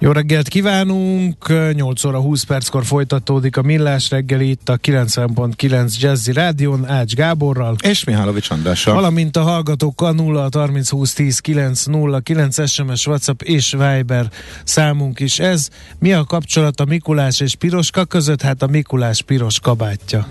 Jó 0.00 0.10
reggelt 0.10 0.48
kívánunk! 0.48 1.52
8 1.72 2.04
óra 2.04 2.20
20 2.20 2.42
perckor 2.42 2.84
folytatódik 2.84 3.56
a 3.56 3.62
Millás 3.62 4.10
reggeli 4.10 4.50
itt 4.50 4.68
a 4.68 4.76
90.9 4.76 5.98
Jazzy 5.98 6.32
Rádion 6.32 6.88
Ács 6.88 7.14
Gáborral. 7.14 7.76
És 7.80 8.04
Mihálovics 8.04 8.50
Andrással. 8.50 8.94
Valamint 8.94 9.36
a 9.36 9.42
hallgatókkal 9.42 10.12
0 10.12 10.48
30 10.52 10.88
20 10.88 11.12
10 11.12 11.38
9 11.38 11.84
0 11.84 12.20
9 12.20 12.70
SMS, 12.70 13.06
WhatsApp 13.06 13.42
és 13.42 13.70
Viber 13.70 14.30
számunk 14.64 15.20
is 15.20 15.38
ez. 15.38 15.68
Mi 15.98 16.12
a 16.12 16.24
kapcsolat 16.24 16.80
a 16.80 16.84
Mikulás 16.84 17.40
és 17.40 17.54
Piroska 17.54 18.04
között? 18.04 18.42
Hát 18.42 18.62
a 18.62 18.66
Mikulás 18.66 19.22
piros 19.22 19.60
kabátja. 19.60 20.26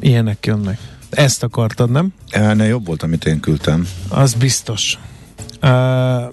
Ilyenek 0.00 0.46
jönnek. 0.46 0.78
Ezt 1.10 1.42
akartad, 1.42 1.90
nem? 1.90 2.12
Ennél 2.30 2.66
jobb 2.66 2.86
volt, 2.86 3.02
amit 3.02 3.24
én 3.24 3.40
küldtem. 3.40 3.88
Az 4.08 4.34
biztos. 4.34 4.98
Uh, 5.62 5.70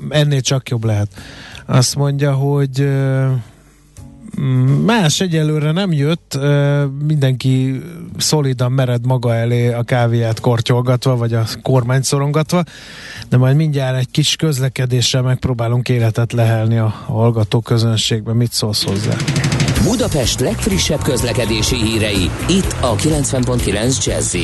ennél 0.09 0.41
csak 0.41 0.69
jobb 0.69 0.83
lehet. 0.83 1.07
Azt 1.66 1.95
mondja, 1.95 2.33
hogy 2.33 2.89
más 4.85 5.21
egyelőre 5.21 5.72
nem 5.72 5.91
jött, 5.91 6.39
mindenki 7.05 7.81
szolidan 8.17 8.72
mered 8.72 9.05
maga 9.05 9.35
elé 9.35 9.73
a 9.73 9.83
kávéját 9.83 10.39
kortyolgatva, 10.39 11.16
vagy 11.16 11.33
a 11.33 11.44
kormányt 11.61 12.03
szorongatva, 12.03 12.63
de 13.30 13.38
majd 13.38 13.55
mindjárt 13.55 13.97
egy 13.97 14.11
kis 14.11 14.35
közlekedéssel 14.35 15.22
megpróbálunk 15.22 15.89
életet 15.89 16.33
lehelni 16.33 16.77
a 16.77 16.88
hallgató 16.88 17.59
közönségbe. 17.59 18.33
Mit 18.33 18.52
szólsz 18.52 18.83
hozzá? 18.83 19.16
Budapest 19.83 20.39
legfrissebb 20.39 21.01
közlekedési 21.01 21.75
hírei, 21.75 22.29
itt 22.49 22.75
a 22.81 22.95
90.9 22.95 24.05
jazz 24.05 24.35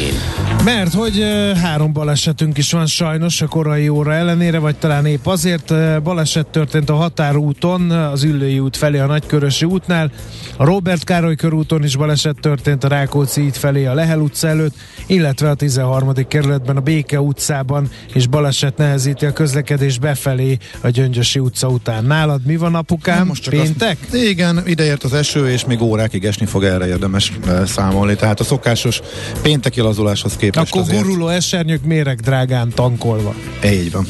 Mert 0.64 0.94
hogy 0.94 1.24
három 1.62 1.94
balesetünk 1.94 2.58
is 2.58 2.72
van 2.72 2.86
sajnos 2.86 3.42
a 3.42 3.48
korai 3.48 3.90
óra 3.90 4.14
ellenére, 4.14 4.60
vagy 4.60 4.76
talán 4.76 5.06
épp 5.06 5.26
azért 5.26 5.74
baleset 6.04 6.48
történt 6.48 6.90
a 6.90 6.96
határúton, 6.96 7.92
az 7.92 8.24
Üllői 8.24 8.60
út 8.60 8.78
felé 8.78 9.00
a 9.00 9.06
Nagykörösi 9.06 9.66
útnál, 9.66 10.12
a 10.58 10.66
Robert 10.66 11.04
Károly 11.04 11.36
körúton 11.36 11.84
is 11.84 11.96
baleset 11.96 12.36
történt 12.42 12.84
a 12.84 12.88
Rákóczi 12.88 13.42
út 13.42 13.58
felé 13.58 13.86
a 13.86 13.94
Lehel 13.94 14.20
utca 14.20 14.48
előtt, 14.48 14.76
illetve 15.08 15.50
a 15.50 15.54
13. 15.54 16.14
kerületben 16.28 16.78
a 16.78 16.82
Béke 16.82 17.22
utcában 17.22 17.90
és 18.14 18.28
baleset 18.28 18.78
nehezíti 18.78 19.26
a 19.26 19.34
közlekedés 19.34 20.00
befelé 20.00 20.58
a 20.82 20.90
Gyöngyösi 20.90 21.40
utca 21.40 21.68
után. 21.68 22.06
Nálad 22.06 22.46
mi 22.46 22.58
van 22.58 22.76
apukám? 22.76 23.28
Most 23.28 23.44
csak 23.44 23.54
Péntek? 23.54 23.98
Azt, 24.02 24.16
igen, 24.16 24.62
ideért 24.66 25.04
az 25.04 25.14
eső, 25.22 25.52
és 25.52 25.66
még 25.66 25.82
órákig 25.82 26.26
esni 26.26 26.46
fog 26.46 26.64
erre 26.64 26.88
érdemes 26.88 27.32
uh, 27.46 27.66
számolni. 27.66 28.16
Tehát 28.16 28.40
a 28.40 28.44
szokásos 28.44 29.00
pénteki 29.42 29.82
lazuláshoz 29.82 30.36
képest 30.36 30.72
Akkor 30.72 30.82
azért... 30.82 31.04
guruló 31.04 31.28
esernyők 31.28 31.84
méreg 31.84 32.20
drágán 32.20 32.70
tankolva. 32.70 33.36
Így 33.64 33.92
van. 33.92 34.08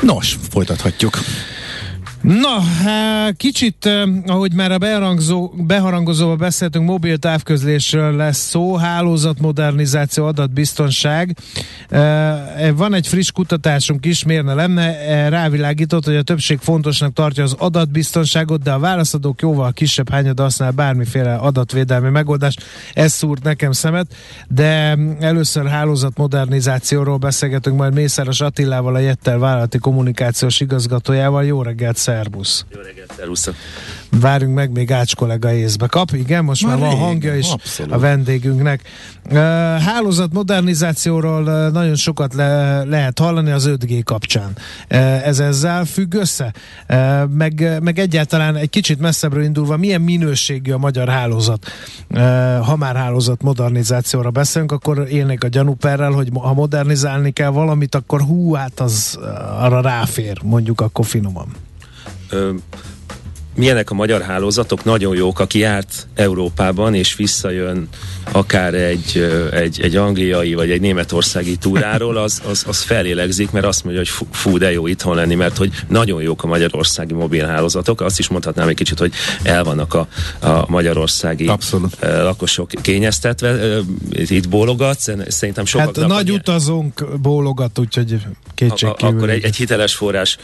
Nos, 0.00 0.38
folytathatjuk. 0.50 1.18
Na, 2.26 2.58
kicsit, 3.36 3.90
ahogy 4.26 4.54
már 4.54 4.72
a 4.72 4.78
beharangzó, 4.78 5.52
beharangozóval 5.56 6.36
beszéltünk, 6.36 6.86
mobil 6.86 7.16
távközlésről 7.16 8.16
lesz 8.16 8.38
szó, 8.38 8.76
hálózatmodernizáció, 8.76 10.26
adatbiztonság. 10.26 11.36
Van 12.76 12.94
egy 12.94 13.06
friss 13.06 13.30
kutatásunk 13.30 14.04
is, 14.04 14.24
miért 14.24 14.44
ne 14.44 14.54
lenne, 14.54 15.28
rávilágított, 15.28 16.04
hogy 16.04 16.16
a 16.16 16.22
többség 16.22 16.58
fontosnak 16.58 17.12
tartja 17.12 17.42
az 17.42 17.54
adatbiztonságot, 17.58 18.62
de 18.62 18.72
a 18.72 18.78
válaszadók 18.78 19.40
jóval 19.40 19.72
kisebb 19.72 20.10
hányad 20.10 20.40
használ 20.40 20.70
bármiféle 20.70 21.34
adatvédelmi 21.34 22.08
megoldást. 22.08 22.62
Ez 22.94 23.12
szúrt 23.12 23.42
nekem 23.42 23.72
szemet, 23.72 24.14
de 24.48 24.98
először 25.20 25.66
hálózatmodernizációról 25.66 27.16
beszélgetünk 27.16 27.76
majd 27.76 27.94
Mészáros 27.94 28.40
Attilával, 28.40 28.94
a 28.94 28.98
Jettel 28.98 29.38
vállalati 29.38 29.78
kommunikációs 29.78 30.60
igazgatójával. 30.60 31.44
Jó 31.44 31.62
reggelt, 31.62 31.96
szervusz! 32.16 32.64
Jó 32.74 32.80
reggelt, 32.80 33.12
szervusz! 33.16 33.50
Várjunk 34.20 34.54
meg, 34.54 34.70
még 34.70 34.92
Ács 34.92 35.14
kollega 35.14 35.52
észbe 35.52 35.86
kap. 35.86 36.10
Igen, 36.10 36.44
most 36.44 36.66
már, 36.66 36.78
már 36.78 36.90
van 36.90 36.98
hangja 36.98 37.36
is 37.36 37.50
abszolút. 37.50 37.92
a 37.92 37.98
vendégünknek. 37.98 38.80
Hálózat 39.84 40.32
modernizációról 40.32 41.68
nagyon 41.70 41.94
sokat 41.94 42.34
le, 42.34 42.82
lehet 42.84 43.18
hallani 43.18 43.50
az 43.50 43.68
5G 43.68 44.00
kapcsán. 44.04 44.52
Ez 45.24 45.38
ezzel 45.38 45.84
függ 45.84 46.14
össze? 46.14 46.52
Meg, 47.28 47.78
meg 47.82 47.98
egyáltalán 47.98 48.56
egy 48.56 48.70
kicsit 48.70 49.00
messzebbről 49.00 49.42
indulva, 49.42 49.76
milyen 49.76 50.00
minőségű 50.00 50.72
a 50.72 50.78
magyar 50.78 51.08
hálózat? 51.08 51.66
Ha 52.62 52.76
már 52.76 52.96
hálózat 52.96 53.42
modernizációra 53.42 54.30
beszélünk, 54.30 54.72
akkor 54.72 55.06
élnék 55.10 55.44
a 55.44 55.48
gyanúperrel, 55.48 56.10
hogy 56.10 56.28
ha 56.34 56.54
modernizálni 56.54 57.30
kell 57.30 57.50
valamit, 57.50 57.94
akkor 57.94 58.20
hú, 58.20 58.52
hát 58.52 58.80
az 58.80 59.18
arra 59.58 59.80
ráfér, 59.80 60.38
mondjuk 60.42 60.80
akkor 60.80 61.04
finoman. 61.04 61.46
Ö, 62.32 62.54
milyenek 63.56 63.90
a 63.90 63.94
magyar 63.94 64.22
hálózatok, 64.22 64.84
nagyon 64.84 65.16
jók, 65.16 65.40
aki 65.40 65.58
járt 65.58 66.06
Európában, 66.14 66.94
és 66.94 67.16
visszajön 67.16 67.88
akár 68.32 68.74
egy, 68.74 69.30
egy, 69.52 69.80
egy 69.80 69.96
angliai 69.96 70.54
vagy 70.54 70.70
egy 70.70 70.80
németországi 70.80 71.56
túráról, 71.56 72.16
az, 72.16 72.42
az, 72.48 72.64
az 72.68 72.82
felélegzik, 72.82 73.50
mert 73.50 73.66
azt 73.66 73.84
mondja, 73.84 74.02
hogy 74.02 74.26
fú, 74.30 74.58
de 74.58 74.72
jó 74.72 74.86
itthon 74.86 75.14
lenni, 75.14 75.34
mert 75.34 75.56
hogy 75.56 75.72
nagyon 75.88 76.22
jók 76.22 76.44
a 76.44 76.46
magyarországi 76.46 77.14
mobilhálózatok. 77.14 78.00
Azt 78.00 78.18
is 78.18 78.28
mondhatnám 78.28 78.68
egy 78.68 78.74
kicsit, 78.74 78.98
hogy 78.98 79.12
el 79.42 79.64
vannak 79.64 79.94
a, 79.94 80.06
a 80.40 80.64
magyarországi 80.68 81.46
Abszolút. 81.46 81.96
lakosok 82.00 82.70
kényeztetve. 82.82 83.78
Itt 84.10 84.48
bólogatsz, 84.48 85.08
szerintem 85.28 85.64
sokat. 85.64 85.96
Hát 85.96 86.06
nagy 86.06 86.30
utazónk 86.30 87.20
bólogat, 87.20 87.78
úgyhogy 87.78 88.16
kétségkívül. 88.54 89.16
Akkor 89.16 89.30
egy, 89.30 89.44
egy 89.44 89.56
hiteles 89.56 89.94
forrás 89.94 90.36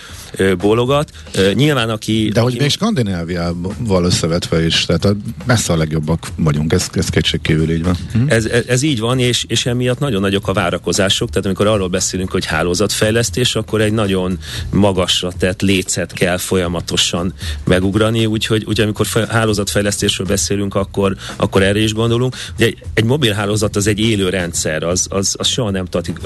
bólogat. 0.59 1.11
Nyilván, 1.55 1.91
aki... 1.91 2.31
De 2.33 2.41
aki, 2.41 2.51
hogy 2.51 2.61
még 2.61 2.71
Skandináviával 3.03 4.05
összevetve 4.05 4.65
is, 4.65 4.85
tehát 4.85 5.05
a, 5.05 5.17
messze 5.47 5.73
a 5.73 5.77
legjobbak 5.77 6.27
vagyunk, 6.37 6.73
ez, 6.73 6.89
ez 6.93 7.09
kétségkívül 7.09 7.71
így 7.71 7.83
van. 7.83 7.97
Hm? 8.13 8.23
Ez, 8.27 8.45
ez, 8.45 8.65
ez 8.67 8.83
így 8.83 9.01
van, 9.01 9.19
és, 9.19 9.45
és 9.49 9.67
emiatt 9.67 9.99
nagyon 9.99 10.21
nagyok 10.21 10.49
a 10.49 10.53
várakozások, 10.53 11.29
tehát 11.29 11.47
amikor 11.47 11.67
arról 11.67 11.89
beszélünk, 11.89 12.31
hogy 12.31 12.47
hálózatfejlesztés, 12.47 13.55
akkor 13.55 13.81
egy 13.81 13.93
nagyon 13.93 14.39
magasra 14.71 15.33
tett 15.39 15.61
lécet 15.61 16.13
kell 16.13 16.37
folyamatosan 16.37 17.33
megugrani, 17.65 18.27
úgyhogy 18.27 18.65
úgy, 18.65 18.81
amikor 18.81 19.07
hálózatfejlesztésről 19.29 20.27
beszélünk, 20.27 20.75
akkor, 20.75 21.17
akkor 21.37 21.63
erre 21.63 21.79
is 21.79 21.95
gondolunk. 21.95 22.37
Ugye 22.55 22.67
egy, 22.67 22.79
egy 22.95 23.05
mobil 23.05 23.33
hálózat 23.33 23.77
az 23.77 23.87
egy 23.87 23.99
élő 23.99 24.29
rendszer, 24.29 24.83
az, 24.83 25.07
az, 25.11 25.35
az 25.39 25.47
soha 25.47 25.71
nem 25.71 25.85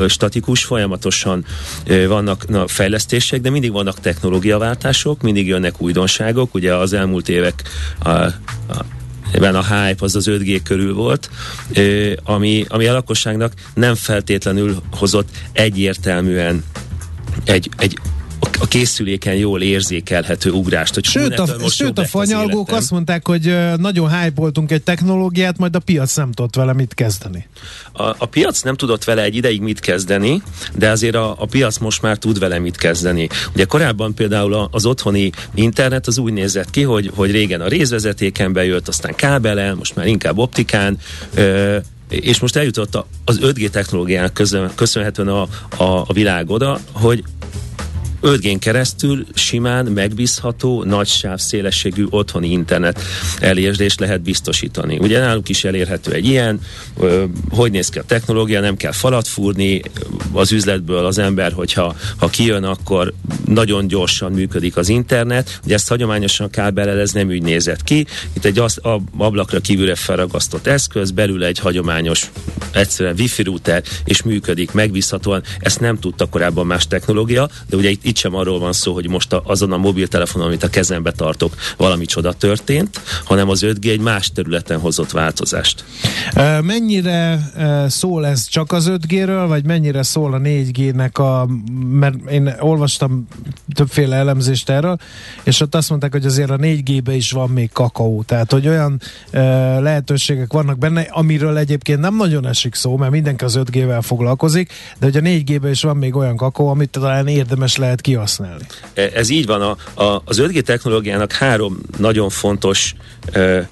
statikus, 0.09 0.65
folyamatosan 0.65 1.45
vannak 2.09 2.49
na, 2.49 2.67
fejlesztések, 2.67 3.41
de 3.41 3.51
mindig 3.51 3.73
vannak 3.73 4.01
technológiaváltások, 4.01 5.23
mindig 5.23 5.47
jönnek 5.47 5.81
újdonságok, 5.81 6.55
ugye 6.55 6.66
az 6.69 6.93
elmúlt 6.93 7.29
évek 7.29 7.63
a, 7.99 8.11
a 8.11 8.35
ebben 9.31 9.55
a 9.55 9.63
hype 9.63 10.05
az 10.05 10.17
az 10.17 10.27
5G 10.31 10.61
körül 10.65 10.95
volt, 10.95 11.31
ami, 12.25 12.65
ami 12.69 12.87
a 12.87 12.93
lakosságnak 12.93 13.53
nem 13.75 13.95
feltétlenül 13.95 14.83
hozott 14.93 15.29
egyértelműen 15.53 16.65
egy, 17.45 17.71
egy 17.77 17.99
a 18.61 18.67
készüléken 18.67 19.35
jól 19.35 19.63
érzékelhető 19.63 20.51
ugrást. 20.51 20.95
Hogy 20.95 21.05
sőt, 21.05 21.39
a, 21.39 21.57
most 21.61 21.77
sőt 21.77 21.99
a 21.99 22.05
fanyalgók 22.05 22.73
azt 22.73 22.91
mondták, 22.91 23.27
hogy 23.27 23.57
nagyon 23.77 24.21
hype 24.21 24.51
egy 24.69 24.83
technológiát, 24.83 25.59
majd 25.59 25.75
a 25.75 25.79
piac 25.79 26.17
nem 26.17 26.33
tudott 26.33 26.55
vele 26.55 26.73
mit 26.73 26.95
kezdeni. 26.95 27.49
A, 27.93 28.03
a 28.03 28.27
piac 28.27 28.63
nem 28.63 28.77
tudott 28.77 29.05
vele 29.05 29.23
egy 29.23 29.35
ideig 29.35 29.61
mit 29.61 29.81
kezdeni, 29.81 30.43
de 30.75 30.91
azért 30.91 31.15
a, 31.15 31.35
a 31.39 31.47
piac 31.47 31.79
most 31.79 32.03
már 32.03 32.17
tud 32.17 32.39
vele 32.39 32.59
mit 32.59 32.77
kezdeni. 32.77 33.29
Ugye 33.55 33.65
korábban 33.65 34.15
például 34.15 34.69
az 34.71 34.87
otthoni 34.87 35.31
internet 35.55 36.07
az 36.07 36.19
úgy 36.19 36.33
nézett 36.33 36.71
ki, 36.71 36.83
hogy, 36.83 37.11
hogy 37.15 37.31
régen 37.31 37.61
a 37.61 37.69
részvezetéken 37.69 38.53
bejött, 38.53 38.89
aztán 38.89 39.15
kábelen, 39.15 39.77
most 39.77 39.97
már 39.97 40.07
inkább 40.07 40.39
optikán, 40.39 40.99
ö, 41.35 41.77
és 42.09 42.41
most 42.41 42.57
eljutott 42.57 43.05
az 43.25 43.39
5G 43.43 43.69
technológiának 43.71 44.43
köszönhetően 44.75 45.29
a, 45.29 45.43
a, 45.77 46.05
a 46.07 46.13
világ 46.13 46.51
oda, 46.51 46.81
hogy 46.93 47.25
5G-n 48.23 48.59
keresztül 48.59 49.27
simán 49.35 49.87
megbízható, 49.87 50.85
nagy 50.85 51.07
sáv 51.07 51.39
szélességű 51.39 52.07
otthoni 52.11 52.51
internet 52.51 53.03
elérést 53.41 54.01
lehet 54.01 54.21
biztosítani. 54.21 54.99
Ugye 54.99 55.19
nálunk 55.19 55.49
is 55.49 55.65
elérhető 55.65 56.13
egy 56.13 56.27
ilyen, 56.27 56.61
hogy 57.51 57.71
néz 57.71 57.89
ki 57.89 57.99
a 57.99 58.03
technológia, 58.03 58.61
nem 58.61 58.77
kell 58.77 58.93
falat 58.93 59.29
fúrni, 59.29 59.83
az 60.33 60.53
üzletből 60.53 61.07
az 61.07 61.19
ember, 61.19 61.53
hogyha 61.53 61.97
ha 62.17 62.29
kijön, 62.29 62.65
akkor 62.65 63.13
nagyon 63.45 63.87
gyorsan 63.87 64.33
működik 64.33 64.77
az 64.77 64.89
internet. 64.89 65.61
Ugye 65.65 65.75
ezt 65.75 65.89
hagyományosan 65.89 66.51
kábellel 66.51 67.01
ez 67.01 67.13
nem 67.13 67.29
úgy 67.29 67.43
nézett 67.43 67.85
ki. 67.85 68.07
Itt 68.33 68.45
egy 68.45 68.59
az, 68.59 68.81
ablakra 69.17 69.61
kívülre 69.61 69.95
felragasztott 69.95 70.67
eszköz, 70.67 71.11
belül 71.11 71.45
egy 71.45 71.59
hagyományos 71.59 72.31
egyszerűen 72.73 73.15
wifi 73.19 73.43
router, 73.43 73.83
és 74.05 74.23
működik 74.23 74.73
megbízhatóan. 74.73 75.43
Ezt 75.59 75.81
nem 75.81 75.99
tudta 75.99 76.27
korábban 76.27 76.67
más 76.67 76.87
technológia, 76.87 77.49
de 77.69 77.77
ugye 77.77 77.91
itt, 77.91 78.05
itt 78.07 78.17
sem 78.17 78.35
arról 78.35 78.59
van 78.59 78.73
szó, 78.73 78.93
hogy 78.93 79.09
most 79.09 79.33
a, 79.33 79.43
azon 79.45 79.73
a 79.73 79.77
mobiltelefonon, 79.77 80.47
amit 80.47 80.63
a 80.63 80.69
kezembe 80.69 81.11
tartok, 81.11 81.55
valami 81.77 82.05
csoda 82.05 82.33
történt, 82.33 83.01
hanem 83.25 83.49
az 83.49 83.63
5G 83.65 83.91
egy 83.91 84.01
más 84.01 84.31
területen 84.33 84.79
hozott 84.79 85.11
változást. 85.11 85.85
Mennyire 86.63 87.51
szól 87.89 88.27
ez 88.27 88.47
csak 88.49 88.73
az 88.73 88.91
5G-ről, 88.91 89.45
vagy 89.49 89.65
mennyire 89.65 90.03
szól 90.03 90.35
a 90.35 90.39
4G-nek 90.39 91.13
a, 91.13 91.49
mert 91.91 92.31
én 92.31 92.55
olvastam 92.61 93.29
többféle 93.75 94.17
elemzést 94.17 94.71
erről, 94.71 94.97
és 95.43 95.61
ott 95.61 95.75
azt 95.75 95.89
mondták, 95.89 96.13
hogy 96.13 96.27
azért 96.27 96.51
a 96.51 96.57
4G-be 96.57 97.15
is 97.15 97.31
van 97.31 97.51
még 97.51 97.73
kakaó, 97.73 98.23
tehát 98.23 98.53
hogy 98.53 98.69
olyan 98.69 99.01
lehetőségek 99.81 100.53
vannak 100.53 100.79
benne, 100.79 101.01
amiről 101.01 101.57
egyébként 101.59 102.01
nem 102.01 102.17
nagyon 102.17 102.47
esik 102.47 102.75
szó, 102.75 102.97
mert 102.97 103.13
mindenki 103.13 103.45
az 103.45 103.59
5G-vel 103.65 104.01
foglalkozik, 104.03 104.73
de 104.99 105.07
hogy 105.07 105.17
a 105.17 105.21
4G-ben 105.21 105.71
is 105.71 105.83
van 105.83 105.97
még 105.97 106.17
olyan 106.17 106.37
kakaó, 106.37 106.69
amit 106.69 106.91
talán 106.91 107.27
érdemes 107.27 107.77
lehet 107.77 107.96
kihasználni. 108.01 108.67
E, 108.95 109.11
ez 109.15 109.29
így 109.29 109.47
van. 109.47 109.63
A, 109.63 110.03
a, 110.05 110.23
az 110.25 110.41
5G 110.43 110.61
technológiának 110.61 111.33
három 111.33 111.79
nagyon 111.99 112.29
fontos 112.29 112.95
e, 113.33 113.69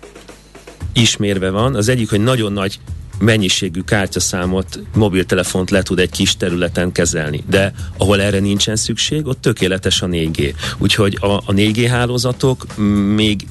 ismérve 0.93 1.51
van. 1.51 1.75
Az 1.75 1.89
egyik, 1.89 2.11
hogy 2.11 2.21
nagyon 2.21 2.53
nagy 2.53 2.81
mennyiségű 3.19 3.81
kártyaszámot, 3.81 4.81
mobiltelefont 4.95 5.71
le 5.71 5.83
tud 5.83 5.99
egy 5.99 6.11
kis 6.11 6.37
területen 6.37 6.93
kezelni. 6.93 7.45
De 7.49 7.73
ahol 7.99 8.21
erre 8.21 8.39
nincsen 8.39 8.77
szükség, 8.77 9.27
ott 9.27 9.41
tökéletes 9.41 10.03
a 10.03 10.07
4G. 10.07 10.55
Úgyhogy 10.79 11.19
a, 11.21 11.27
a 11.27 11.53
4G 11.53 11.87
hálózatok 11.91 12.77
még 13.15 13.47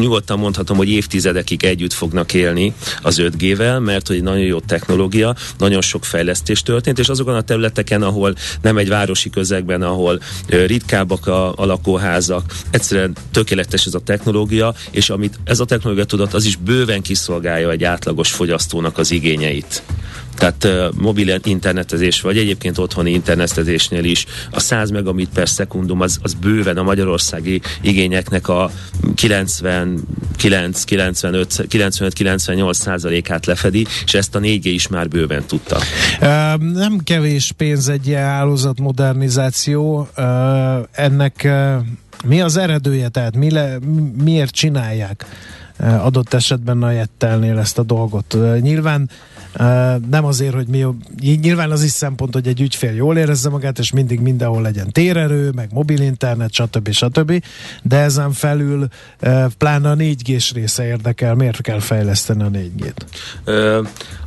nyugodtan 0.00 0.38
mondhatom, 0.38 0.76
hogy 0.76 0.88
évtizedekig 0.88 1.64
együtt 1.64 1.92
fognak 1.92 2.34
élni 2.34 2.74
az 3.02 3.20
5G-vel, 3.22 3.84
mert 3.84 4.06
hogy 4.06 4.22
nagyon 4.22 4.44
jó 4.44 4.60
technológia, 4.60 5.34
nagyon 5.58 5.80
sok 5.80 6.04
fejlesztés 6.04 6.62
történt, 6.62 6.98
és 6.98 7.08
azokon 7.08 7.34
a 7.34 7.42
területeken, 7.42 8.02
ahol 8.02 8.34
nem 8.62 8.76
egy 8.76 8.88
városi 8.88 9.30
közegben, 9.30 9.82
ahol 9.82 10.20
ritkábbak 10.48 11.26
a, 11.26 11.52
a 11.56 11.64
lakóházak, 11.64 12.54
egyszerűen 12.70 13.16
tökéletes 13.30 13.86
ez 13.86 13.94
a 13.94 14.00
technológia, 14.00 14.74
és 14.90 15.10
amit 15.10 15.38
ez 15.44 15.60
a 15.60 15.64
technológia 15.64 16.04
tudott, 16.04 16.34
az 16.34 16.44
is 16.44 16.56
bőven 16.56 17.02
kiszolgálja 17.02 17.70
egy 17.70 17.84
átlagos 17.84 18.30
fogyasztónak 18.30 18.98
az 19.02 19.10
igényeit. 19.10 19.82
Tehát 20.36 20.68
mobil 20.94 21.40
internetezés, 21.44 22.20
vagy 22.20 22.38
egyébként 22.38 22.78
otthoni 22.78 23.10
internetezésnél 23.10 24.04
is 24.04 24.26
a 24.50 24.60
100 24.60 24.90
megabit 24.90 25.28
per 25.34 25.48
szekundum 25.48 26.00
az, 26.00 26.18
az 26.22 26.34
bőven 26.34 26.76
a 26.76 26.82
magyarországi 26.82 27.60
igényeknek 27.80 28.48
a 28.48 28.70
99, 29.14 30.84
95, 30.84 31.66
95-98 31.70 32.72
százalékát 32.72 33.46
lefedi, 33.46 33.86
és 34.04 34.14
ezt 34.14 34.34
a 34.34 34.38
4G 34.38 34.64
is 34.64 34.88
már 34.88 35.08
bőven 35.08 35.44
tudta. 35.46 35.78
Nem 36.58 36.98
kevés 37.04 37.52
pénz 37.56 37.88
egy 37.88 38.06
ilyen 38.06 38.24
hálózat 38.24 38.80
modernizáció. 38.80 40.08
Ennek 40.92 41.48
mi 42.24 42.40
az 42.40 42.56
eredője, 42.56 43.08
tehát 43.08 43.36
mi 43.36 43.50
le, 43.50 43.78
miért 44.22 44.54
csinálják? 44.54 45.26
Adott 45.78 46.34
esetben 46.34 46.82
a 46.82 46.90
Jettelnél 46.90 47.58
ezt 47.58 47.78
a 47.78 47.82
dolgot. 47.82 48.36
Nyilván 48.60 49.10
nem 50.10 50.24
azért, 50.24 50.54
hogy 50.54 50.66
mi, 50.66 50.86
nyilván 51.20 51.70
az 51.70 51.82
is 51.82 51.90
szempont, 51.90 52.34
hogy 52.34 52.46
egy 52.46 52.60
ügyfél 52.60 52.94
jól 52.94 53.16
érezze 53.16 53.48
magát, 53.48 53.78
és 53.78 53.92
mindig 53.92 54.20
mindenhol 54.20 54.62
legyen 54.62 54.92
térerő, 54.92 55.50
meg 55.50 55.68
mobil 55.72 56.00
internet, 56.00 56.52
stb. 56.52 56.90
stb. 56.90 57.44
De 57.82 57.96
ezen 57.96 58.32
felül 58.32 58.88
pláne 59.58 59.90
a 59.90 59.96
4G-s 59.96 60.52
része 60.52 60.86
érdekel, 60.86 61.34
miért 61.34 61.60
kell 61.60 61.80
fejleszteni 61.80 62.42
a 62.42 62.50
4G-t? 62.50 62.94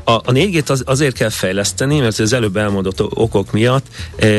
A, 0.03 0.12
a 0.12 0.31
4G-t 0.31 0.69
az, 0.69 0.83
azért 0.86 1.15
kell 1.15 1.30
fejleszteni, 1.30 2.00
mert 2.00 2.19
az 2.19 2.33
előbb 2.33 2.57
elmondott 2.57 3.01
okok 3.01 3.51
miatt 3.51 3.88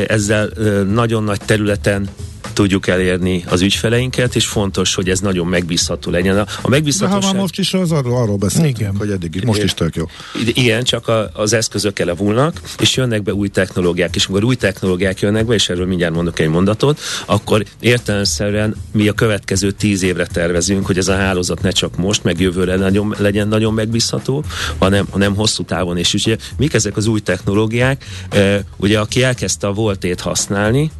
ezzel 0.07 0.49
nagyon 0.91 1.23
nagy 1.23 1.41
területen 1.45 2.09
tudjuk 2.57 2.87
elérni 2.87 3.43
az 3.47 3.61
ügyfeleinket, 3.61 4.35
és 4.35 4.45
fontos, 4.45 4.95
hogy 4.95 5.09
ez 5.09 5.19
nagyon 5.19 5.47
megbízható 5.47 6.11
legyen. 6.11 6.37
A 6.61 6.69
megbízhatóság... 6.69 7.19
De 7.19 7.25
ha 7.25 7.31
már 7.31 7.41
most 7.41 7.59
is 7.59 7.73
az 7.73 7.91
arról, 7.91 8.21
arról 8.21 8.37
beszéltünk, 8.37 8.77
Igen. 8.77 8.95
hogy 8.95 9.09
eddig 9.09 9.43
most 9.45 9.63
is 9.63 9.73
tök 9.73 9.95
jó. 9.95 10.05
Igen, 10.53 10.83
csak 10.83 11.07
a, 11.07 11.29
az 11.33 11.53
eszközök 11.53 11.99
elevulnak, 11.99 12.61
és 12.79 12.95
jönnek 12.95 13.23
be 13.23 13.33
új 13.33 13.47
technológiák, 13.47 14.15
és 14.15 14.25
amikor 14.25 14.43
új 14.43 14.55
technológiák 14.55 15.19
jönnek 15.19 15.45
be, 15.45 15.53
és 15.53 15.69
erről 15.69 15.85
mindjárt 15.85 16.13
mondok 16.13 16.39
egy 16.39 16.47
mondatot, 16.47 16.99
akkor 17.25 17.63
értelemszerűen 17.79 18.75
mi 18.91 19.07
a 19.07 19.13
következő 19.13 19.71
tíz 19.71 20.03
évre 20.03 20.25
tervezünk, 20.25 20.85
hogy 20.85 20.97
ez 20.97 21.07
a 21.07 21.15
hálózat 21.15 21.61
ne 21.61 21.71
csak 21.71 21.97
most, 21.97 22.23
meg 22.23 22.39
jövőre 22.39 22.75
nagyon, 22.75 23.15
legyen 23.17 23.47
nagyon 23.47 23.73
megbízható, 23.73 24.43
hanem, 24.77 25.07
hanem 25.11 25.35
hosszú 25.35 25.63
távon. 25.63 25.97
És 25.97 26.13
ugye 26.13 26.37
mik 26.57 26.73
ezek 26.73 26.97
az 26.97 27.07
új 27.07 27.19
technológiák? 27.19 28.05
E, 28.29 28.63
ugye 28.77 28.99
aki 28.99 29.23
elkezdte 29.23 29.67
a 29.67 29.73
voltét 29.73 30.21
használni 30.21 30.91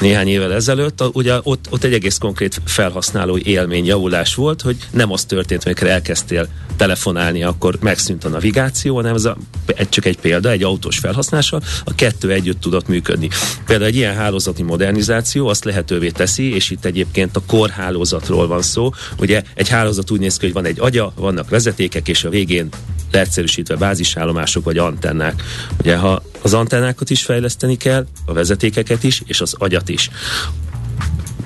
néhány 0.00 0.28
évvel 0.28 0.52
ezelőtt, 0.52 1.00
ugye 1.12 1.38
ott, 1.42 1.66
ott 1.70 1.84
egy 1.84 1.92
egész 1.92 2.18
konkrét 2.18 2.60
felhasználói 2.64 3.46
élmény, 3.46 3.84
javulás 3.84 4.34
volt, 4.34 4.60
hogy 4.60 4.76
nem 4.90 5.12
az 5.12 5.24
történt, 5.24 5.64
amikor 5.64 5.86
elkezdtél 5.86 6.48
telefonálni, 6.76 7.42
akkor 7.42 7.78
megszűnt 7.80 8.24
a 8.24 8.28
navigáció, 8.28 8.94
hanem 8.94 9.14
ez 9.14 9.24
a, 9.24 9.36
egy, 9.66 9.88
csak 9.88 10.04
egy 10.04 10.18
példa, 10.18 10.50
egy 10.50 10.62
autós 10.62 10.98
felhasználása, 10.98 11.60
a 11.84 11.94
kettő 11.94 12.30
együtt 12.30 12.60
tudott 12.60 12.88
működni. 12.88 13.28
Például 13.66 13.88
egy 13.88 13.96
ilyen 13.96 14.14
hálózati 14.14 14.62
modernizáció 14.62 15.48
azt 15.48 15.64
lehetővé 15.64 16.10
teszi, 16.10 16.54
és 16.54 16.70
itt 16.70 16.84
egyébként 16.84 17.36
a 17.36 17.42
korhálózatról 17.46 18.46
van 18.46 18.62
szó. 18.62 18.90
Ugye 19.18 19.42
egy 19.54 19.68
hálózat 19.68 20.10
úgy 20.10 20.20
néz 20.20 20.36
ki, 20.36 20.44
hogy 20.44 20.54
van 20.54 20.64
egy 20.64 20.80
agya, 20.80 21.12
vannak 21.16 21.48
vezetékek, 21.48 22.08
és 22.08 22.24
a 22.24 22.28
végén 22.28 22.68
leegyszerűsítve 23.12 23.76
bázisállomások 23.76 24.64
vagy 24.64 24.78
antennák. 24.78 25.42
Ugye 25.80 25.96
ha 25.96 26.22
az 26.42 26.54
antennákat 26.54 27.10
is 27.10 27.22
fejleszteni 27.22 27.76
kell, 27.76 28.06
a 28.26 28.32
vezetékeket 28.32 29.04
is, 29.04 29.22
és 29.26 29.40
az 29.40 29.54
agyat 29.58 29.88
is 29.88 30.10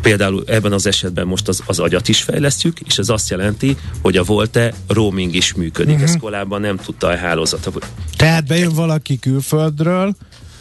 például 0.07 0.45
ebben 0.47 0.73
az 0.73 0.87
esetben 0.87 1.27
most 1.27 1.49
az, 1.49 1.63
az 1.67 1.79
agyat 1.79 2.09
is 2.09 2.23
fejlesztjük, 2.23 2.81
és 2.81 2.99
ez 2.99 3.09
azt 3.09 3.31
jelenti, 3.31 3.77
hogy 4.03 4.17
a 4.17 4.23
Volte 4.23 4.75
roaming 4.89 5.35
is 5.35 5.55
működik. 5.55 5.95
Uh-huh. 5.95 6.09
Ez 6.09 6.17
korábban 6.21 6.61
nem 6.61 6.77
tudta 6.77 7.07
a 7.07 7.17
hálózat. 7.17 7.69
Tehát 8.17 8.47
bejön 8.47 8.73
valaki 8.73 9.19
külföldről, 9.19 10.15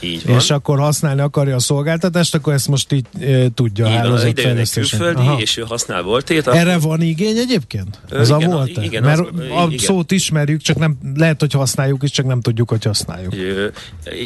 így 0.06 0.26
van. 0.26 0.36
És 0.36 0.52
akkor 0.52 0.80
használni 0.80 1.22
akarja 1.22 1.56
a 1.56 1.60
szolgáltatást, 1.60 2.36
akkor 2.36 2.54
ezt 2.54 2.68
most 2.68 2.92
így 2.92 3.06
e, 3.20 3.50
tudja 3.54 3.88
így 3.88 4.10
van, 4.10 4.28
ide 4.28 4.42
jön 4.42 4.58
egy 4.58 4.70
külföldi, 4.70 5.20
Aha. 5.20 5.40
és 5.40 5.58
ő 5.58 5.62
használ 5.68 6.02
voltét. 6.02 6.48
Akkor... 6.48 6.60
Erre 6.60 6.78
van 6.78 7.02
igény 7.02 7.38
egyébként? 7.38 8.00
Ez 8.12 8.30
igen, 8.30 8.52
a 8.52 8.56
volt 8.56 8.84
igen, 8.84 9.04
Mert 9.04 9.20
az, 9.20 9.28
a 9.38 9.66
igen. 9.70 9.78
szót 9.78 10.12
ismerjük, 10.12 10.62
csak 10.62 10.78
nem 10.78 10.98
lehet, 11.16 11.40
hogy 11.40 11.54
használjuk 11.54 12.04
is, 12.04 12.12
csak 12.12 12.26
nem 12.26 12.42
tudjuk, 12.42 12.70
hogy 12.70 12.84
használjuk. 12.84 13.36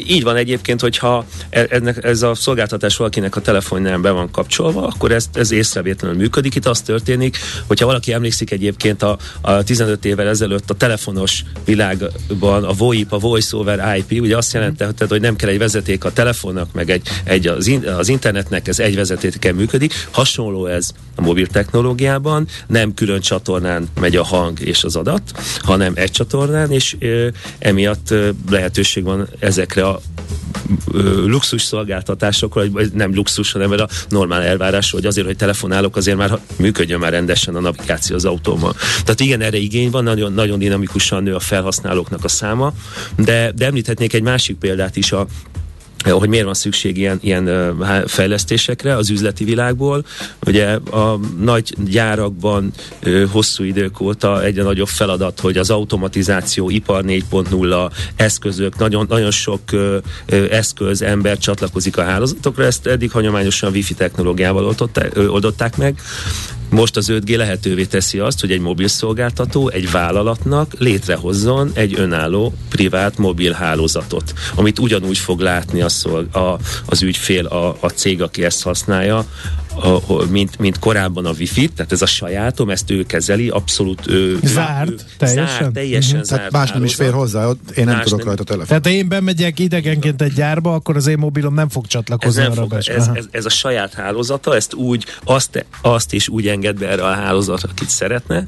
Így 0.08 0.22
van 0.22 0.36
egyébként, 0.36 0.80
hogyha 0.80 1.24
e- 1.50 1.66
ennek, 1.70 2.04
ez 2.04 2.22
a 2.22 2.34
szolgáltatás 2.34 2.96
valakinek 2.96 3.36
a 3.36 3.40
telefonján 3.40 4.02
be 4.02 4.10
van 4.10 4.30
kapcsolva, 4.30 4.86
akkor 4.86 5.12
ez, 5.12 5.28
ez 5.32 5.50
észrevétlenül 5.50 6.16
működik. 6.16 6.54
Itt 6.54 6.66
az 6.66 6.80
történik, 6.80 7.36
hogyha 7.66 7.86
valaki 7.86 8.12
emlékszik 8.12 8.50
egyébként 8.50 9.02
a, 9.02 9.18
a 9.40 9.62
15 9.62 10.04
évvel 10.04 10.28
ezelőtt 10.28 10.70
a 10.70 10.74
telefonos 10.74 11.44
világban 11.64 12.64
a 12.64 12.72
VoIP, 12.72 13.12
a 13.12 13.18
Voice 13.18 13.56
over 13.56 13.96
IP, 13.96 14.20
ugye 14.20 14.36
azt 14.36 14.52
jelentette, 14.52 15.06
hogy 15.08 15.20
nem 15.20 15.36
kell 15.36 15.48
egy 15.48 15.58
vezeték 15.72 16.04
a 16.04 16.12
telefonnak, 16.12 16.72
meg 16.72 16.90
egy, 16.90 17.08
egy 17.24 17.46
az, 17.46 17.66
in, 17.66 17.88
az 17.88 18.08
internetnek, 18.08 18.68
ez 18.68 18.78
egy 18.78 18.94
vezetékkel 18.94 19.52
működik. 19.52 20.08
Hasonló 20.10 20.66
ez 20.66 20.90
a 21.16 21.20
mobil 21.20 21.46
technológiában, 21.46 22.46
nem 22.66 22.94
külön 22.94 23.20
csatornán 23.20 23.88
megy 24.00 24.16
a 24.16 24.24
hang 24.24 24.60
és 24.60 24.84
az 24.84 24.96
adat, 24.96 25.22
hanem 25.58 25.92
egy 25.96 26.10
csatornán, 26.10 26.70
és 26.70 26.96
ö, 26.98 27.28
emiatt 27.58 28.10
ö, 28.10 28.30
lehetőség 28.50 29.04
van 29.04 29.28
ezekre 29.38 29.86
a 29.86 30.00
luxus 31.26 31.62
szolgáltatásokra, 31.62 32.70
vagy 32.70 32.92
nem 32.92 33.14
luxus, 33.14 33.52
hanem 33.52 33.70
a 33.70 33.86
normál 34.08 34.42
elvárás, 34.42 34.90
hogy 34.90 35.06
azért, 35.06 35.26
hogy 35.26 35.36
telefonálok, 35.36 35.96
azért 35.96 36.16
már 36.16 36.38
működjön 36.56 36.98
már 36.98 37.12
rendesen 37.12 37.56
a 37.56 37.60
navigáció 37.60 38.16
az 38.16 38.24
autómmal. 38.24 38.74
Tehát 39.04 39.20
igen, 39.20 39.40
erre 39.40 39.56
igény 39.56 39.90
van, 39.90 40.04
nagyon, 40.04 40.32
nagyon 40.32 40.58
dinamikusan 40.58 41.22
nő 41.22 41.34
a 41.34 41.40
felhasználóknak 41.40 42.24
a 42.24 42.28
száma, 42.28 42.72
de, 43.16 43.52
de 43.52 43.66
említhetnék 43.66 44.12
egy 44.12 44.22
másik 44.22 44.56
példát 44.56 44.96
is, 44.96 45.12
a 45.12 45.26
hogy 46.04 46.28
miért 46.28 46.44
van 46.44 46.54
szükség 46.54 46.96
ilyen, 46.96 47.18
ilyen 47.22 47.76
fejlesztésekre 48.06 48.96
az 48.96 49.10
üzleti 49.10 49.44
világból. 49.44 50.04
Ugye 50.46 50.66
a 50.74 51.20
nagy 51.40 51.74
gyárakban 51.84 52.72
hosszú 53.30 53.64
idők 53.64 54.00
óta 54.00 54.44
egyre 54.44 54.62
nagyobb 54.62 54.88
feladat, 54.88 55.40
hogy 55.40 55.56
az 55.56 55.70
automatizáció, 55.70 56.70
ipar 56.70 57.04
4.0 57.06 57.90
eszközök, 58.16 58.78
nagyon, 58.78 59.06
nagyon 59.08 59.30
sok 59.30 59.60
eszköz, 60.50 61.02
ember 61.02 61.38
csatlakozik 61.38 61.96
a 61.96 62.02
hálózatokra, 62.02 62.64
ezt 62.64 62.86
eddig 62.86 63.10
hagyományosan 63.10 63.72
wifi 63.72 63.94
technológiával 63.94 64.74
oldották 65.14 65.76
meg. 65.76 66.00
Most 66.70 66.96
az 66.96 67.08
5G 67.12 67.36
lehetővé 67.36 67.84
teszi 67.84 68.18
azt, 68.18 68.40
hogy 68.40 68.52
egy 68.52 68.60
mobil 68.60 68.88
szolgáltató 68.88 69.68
egy 69.68 69.90
vállalatnak 69.90 70.74
létrehozzon 70.78 71.70
egy 71.74 71.94
önálló 71.98 72.54
privát 72.68 73.18
mobil 73.18 73.52
hálózatot, 73.52 74.32
amit 74.54 74.78
ugyanúgy 74.78 75.18
fog 75.18 75.40
látni 75.40 75.80
a 75.80 75.88
szolg, 75.88 76.36
a, 76.36 76.58
az 76.86 77.02
ügyfél, 77.02 77.46
a, 77.46 77.76
a 77.80 77.88
cég, 77.88 78.22
aki 78.22 78.44
ezt 78.44 78.62
használja, 78.62 79.26
a, 79.74 80.24
mint, 80.30 80.58
mint 80.58 80.78
korábban 80.78 81.26
a 81.26 81.30
wifi 81.30 81.68
tehát 81.68 81.92
ez 81.92 82.02
a 82.02 82.06
sajátom, 82.06 82.70
ezt 82.70 82.90
ő 82.90 83.04
kezeli, 83.04 83.48
abszolút 83.48 84.06
ő, 84.06 84.38
zárt, 84.42 84.90
ő, 84.90 84.96
teljesen, 85.18 85.46
zárt, 85.58 85.72
teljesen 85.72 86.10
uh-huh. 86.10 86.28
zárt. 86.28 86.40
Tehát 86.40 86.52
más 86.52 86.72
nem 86.72 86.84
is 86.84 86.94
fér 86.94 87.12
hozzá, 87.12 87.46
ott 87.46 87.70
én 87.70 87.84
nem 87.84 87.94
más 87.94 88.04
tudok 88.04 88.18
nem. 88.18 88.26
rajta 88.26 88.44
telefon. 88.44 88.66
Tehát 88.66 88.86
ha 88.86 88.92
én 88.92 89.08
bemegyek 89.08 89.58
idegenként 89.58 90.22
egy 90.22 90.32
gyárba, 90.32 90.74
akkor 90.74 90.96
az 90.96 91.06
én 91.06 91.18
mobilom 91.18 91.54
nem 91.54 91.68
fog 91.68 91.86
csatlakozni 91.86 92.42
ez 92.42 92.48
nem 92.48 92.56
fog, 92.56 92.74
ez, 92.74 92.88
ez, 93.14 93.24
ez, 93.30 93.44
a 93.44 93.48
saját 93.48 93.94
hálózata, 93.94 94.54
ezt 94.54 94.74
úgy, 94.74 95.04
azt, 95.24 95.66
azt 95.82 96.12
is 96.12 96.28
úgy 96.28 96.48
enged 96.48 96.78
be 96.78 96.88
erre 96.88 97.02
a 97.02 97.12
hálózatra, 97.14 97.68
akit 97.72 97.88
szeretne, 97.88 98.46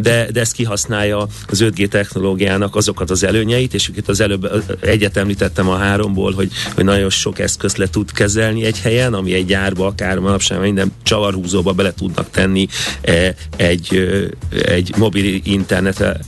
de, 0.00 0.30
de 0.32 0.40
ezt 0.40 0.52
kihasználja 0.52 1.26
az 1.48 1.64
5G 1.64 1.88
technológiának 1.88 2.76
azokat 2.76 3.10
az 3.10 3.24
előnyeit, 3.24 3.74
és 3.74 3.90
itt 3.94 4.08
az 4.08 4.20
előbb 4.20 4.64
egyet 4.80 5.16
említettem 5.16 5.68
a 5.68 5.76
háromból, 5.76 6.32
hogy, 6.32 6.50
hogy 6.74 6.84
nagyon 6.84 7.10
sok 7.10 7.38
eszközt 7.38 7.76
le 7.76 7.88
tud 7.88 8.12
kezelni 8.12 8.64
egy 8.64 8.80
helyen, 8.80 9.14
ami 9.14 9.32
egy 9.32 9.46
gyárba 9.46 9.86
akár 9.86 10.17
manapság 10.20 10.60
minden 10.60 10.92
csavarhúzóba 11.02 11.72
bele 11.72 11.92
tudnak 11.92 12.30
tenni 12.30 12.66
e, 13.00 13.34
egy, 13.56 14.08
egy 14.50 14.94
mobil 14.96 15.40
internetre 15.44 16.20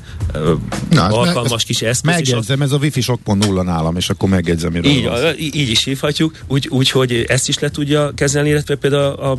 Na, 0.91 1.07
alkalmas 1.07 1.65
kis 1.65 1.83
eszköz. 1.83 2.15
Megjegyzem, 2.15 2.63
ez 2.63 2.73
a 2.73 2.77
Wi-Fi 2.77 3.01
sok.0 3.01 3.65
nálam, 3.65 3.97
és 3.97 4.11
akkor 4.11 4.29
megjegyzem, 4.29 4.73
miről 4.73 4.91
így, 4.91 5.05
van. 5.05 5.39
így 5.39 5.71
is 5.71 5.85
hívhatjuk, 5.85 6.39
úgy, 6.47 6.69
úgy, 6.71 6.91
hogy 6.91 7.25
ezt 7.29 7.49
is 7.49 7.59
le 7.59 7.71
tudja 7.71 8.13
kezelni, 8.15 8.49
illetve 8.49 8.75
például 8.75 9.13
a, 9.13 9.31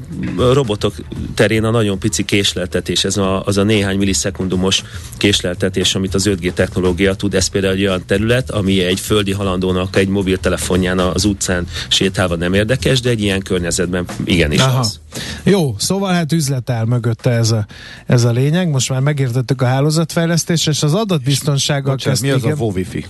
a 0.41 0.53
robotok 0.53 0.95
terén 1.33 1.63
a 1.63 1.69
nagyon 1.69 1.99
pici 1.99 2.25
késleltetés, 2.25 3.03
ez 3.03 3.17
a, 3.17 3.43
az 3.45 3.57
a 3.57 3.63
néhány 3.63 3.97
millisekundumos 3.97 4.83
késleltetés, 5.17 5.95
amit 5.95 6.13
az 6.13 6.29
5G 6.29 6.53
technológia 6.53 7.13
tud, 7.13 7.33
ez 7.33 7.47
például 7.47 7.73
egy 7.73 7.81
olyan 7.81 8.03
terület, 8.05 8.51
ami 8.51 8.83
egy 8.83 8.99
földi 8.99 9.31
halandónak 9.31 9.95
egy 9.95 10.07
mobiltelefonján 10.07 10.99
az 10.99 11.23
utcán 11.23 11.67
sétálva 11.87 12.35
nem 12.35 12.53
érdekes, 12.53 12.99
de 12.99 13.09
egy 13.09 13.21
ilyen 13.21 13.41
környezetben 13.41 14.05
igenis 14.23 14.59
Aha. 14.59 14.79
az. 14.79 14.99
Jó, 15.43 15.75
szóval 15.77 16.13
hát 16.13 16.31
üzletáll 16.31 16.85
mögötte 16.85 17.29
ez 17.29 17.51
a, 17.51 17.65
ez 18.05 18.23
a 18.23 18.31
lényeg. 18.31 18.69
Most 18.69 18.89
már 18.89 18.99
megértettük 18.99 19.61
a 19.61 19.65
hálózatfejlesztést, 19.65 20.67
és 20.67 20.83
az 20.83 20.93
adatbiztonsággal 20.93 21.91
Bocsánat, 21.91 22.21
mi 22.21 22.29
az 22.29 22.43
a 22.43 22.55
VoWiFi? 22.55 23.05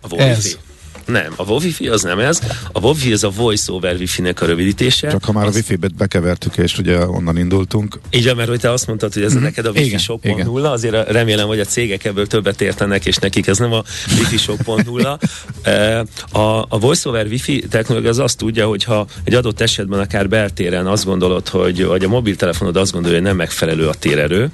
A 0.00 0.08
VoWiFi. 0.08 0.28
Ez. 0.28 0.58
Nem, 1.06 1.32
a 1.36 1.52
Wi-Fi 1.52 1.88
az 1.88 2.02
nem 2.02 2.18
ez. 2.18 2.40
A 2.72 2.80
Wi-Fi 2.80 3.12
az 3.12 3.24
a 3.24 3.30
Voice 3.30 3.72
over 3.72 3.94
Wi-Fi-nek 3.94 4.40
a 4.40 4.46
rövidítése. 4.46 5.10
Csak 5.10 5.24
ha 5.24 5.32
már 5.32 5.46
az... 5.46 5.54
a 5.54 5.56
Wi-Fi-bet 5.56 5.94
bekevertük, 5.94 6.56
és 6.56 6.78
ugye 6.78 7.06
onnan 7.06 7.36
indultunk. 7.36 8.00
Így, 8.10 8.34
mert 8.36 8.48
hogy 8.48 8.60
te 8.60 8.70
azt 8.70 8.86
mondtad, 8.86 9.12
hogy 9.12 9.22
ez 9.22 9.32
mm-hmm. 9.32 9.42
neked 9.42 9.66
a 9.66 9.70
Wi-Fi 9.70 9.96
sok.0, 9.96 10.70
azért 10.70 11.10
remélem, 11.10 11.46
hogy 11.46 11.60
a 11.60 11.64
cégek 11.64 12.04
ebből 12.04 12.26
többet 12.26 12.60
értenek, 12.60 13.06
és 13.06 13.16
nekik 13.16 13.46
ez 13.46 13.58
nem 13.58 13.72
a 13.72 13.82
Wi-Fi 14.18 14.36
sok.0. 14.36 15.18
a, 16.32 16.64
a 16.68 16.78
Voice 16.78 17.08
over 17.08 17.26
Wi-Fi 17.26 17.64
technológia 17.70 18.10
az 18.10 18.18
azt 18.18 18.38
tudja, 18.38 18.66
hogy 18.66 18.84
ha 18.84 19.06
egy 19.24 19.34
adott 19.34 19.60
esetben 19.60 20.00
akár 20.00 20.28
beltéren 20.28 20.86
azt 20.86 21.04
gondolod, 21.04 21.48
hogy 21.48 21.84
vagy 21.84 22.04
a 22.04 22.08
mobiltelefonod 22.08 22.76
azt 22.76 22.92
gondolja, 22.92 23.16
hogy 23.16 23.26
nem 23.26 23.36
megfelelő 23.36 23.88
a 23.88 23.94
térerő, 23.94 24.50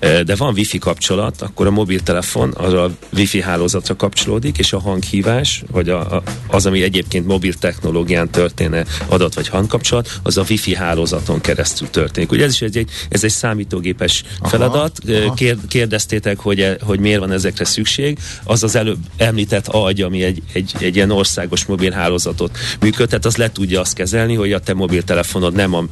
de 0.00 0.36
van 0.36 0.54
Wi-Fi 0.54 0.78
kapcsolat, 0.78 1.42
akkor 1.42 1.66
a 1.66 1.70
mobiltelefon 1.70 2.54
az 2.56 2.72
a 2.72 2.90
Wi-Fi 3.12 3.40
hálózatra 3.40 3.96
kapcsolódik, 3.96 4.58
és 4.58 4.72
a 4.72 4.80
hanghívás, 4.80 5.62
vagy 5.70 5.89
a, 5.90 6.16
a, 6.16 6.22
az, 6.46 6.66
ami 6.66 6.82
egyébként 6.82 7.26
mobil 7.26 7.54
technológián 7.54 8.30
történne 8.30 8.84
adat 9.08 9.34
vagy 9.34 9.48
hangkapcsolat, 9.48 10.20
az 10.22 10.36
a 10.36 10.44
wifi 10.48 10.74
hálózaton 10.74 11.40
keresztül 11.40 11.90
történik. 11.90 12.32
Ugye 12.32 12.44
ez 12.44 12.52
is 12.52 12.60
egy, 12.60 12.86
ez 13.08 13.24
egy 13.24 13.30
számítógépes 13.30 14.24
aha, 14.38 14.48
feladat. 14.48 14.98
Aha. 15.08 15.34
Kér, 15.34 15.56
kérdeztétek, 15.68 16.38
hogy, 16.38 16.60
e, 16.60 16.76
hogy 16.80 17.00
miért 17.00 17.20
van 17.20 17.32
ezekre 17.32 17.64
szükség. 17.64 18.18
Az 18.44 18.62
az 18.62 18.74
előbb 18.74 18.98
említett 19.16 19.68
agy, 19.68 20.00
ami 20.00 20.22
egy, 20.22 20.42
egy, 20.52 20.72
egy 20.78 20.96
ilyen 20.96 21.10
országos 21.10 21.64
mobil 21.64 21.90
hálózatot 21.90 22.58
működtet, 22.80 23.24
az 23.24 23.36
le 23.36 23.52
tudja 23.52 23.80
azt 23.80 23.94
kezelni, 23.94 24.34
hogy 24.34 24.52
a 24.52 24.58
te 24.58 24.74
mobiltelefonod 24.74 25.54
nem 25.54 25.74
a, 25.74 25.84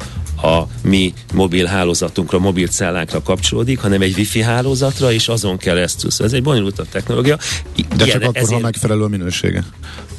a 0.47 0.69
mi 0.83 1.13
mobil 1.33 1.67
hálózatunkra, 1.67 2.39
mobil 2.39 2.67
cellánkra 2.67 3.23
kapcsolódik, 3.23 3.79
hanem 3.79 4.03
egy 4.03 4.15
wifi 4.17 4.43
hálózatra, 4.43 5.13
és 5.13 5.29
azon 5.29 5.57
keresztül. 5.57 6.11
Szóval 6.11 6.27
ez 6.27 6.33
egy 6.33 6.43
bonyolultabb 6.43 6.89
technológia. 6.89 7.37
De 7.37 7.83
Igen, 7.95 8.09
csak 8.09 8.23
akkor, 8.23 8.37
ezért... 8.37 8.53
ha 8.53 8.59
megfelelő 8.59 9.03
a 9.03 9.09
minősége. 9.09 9.65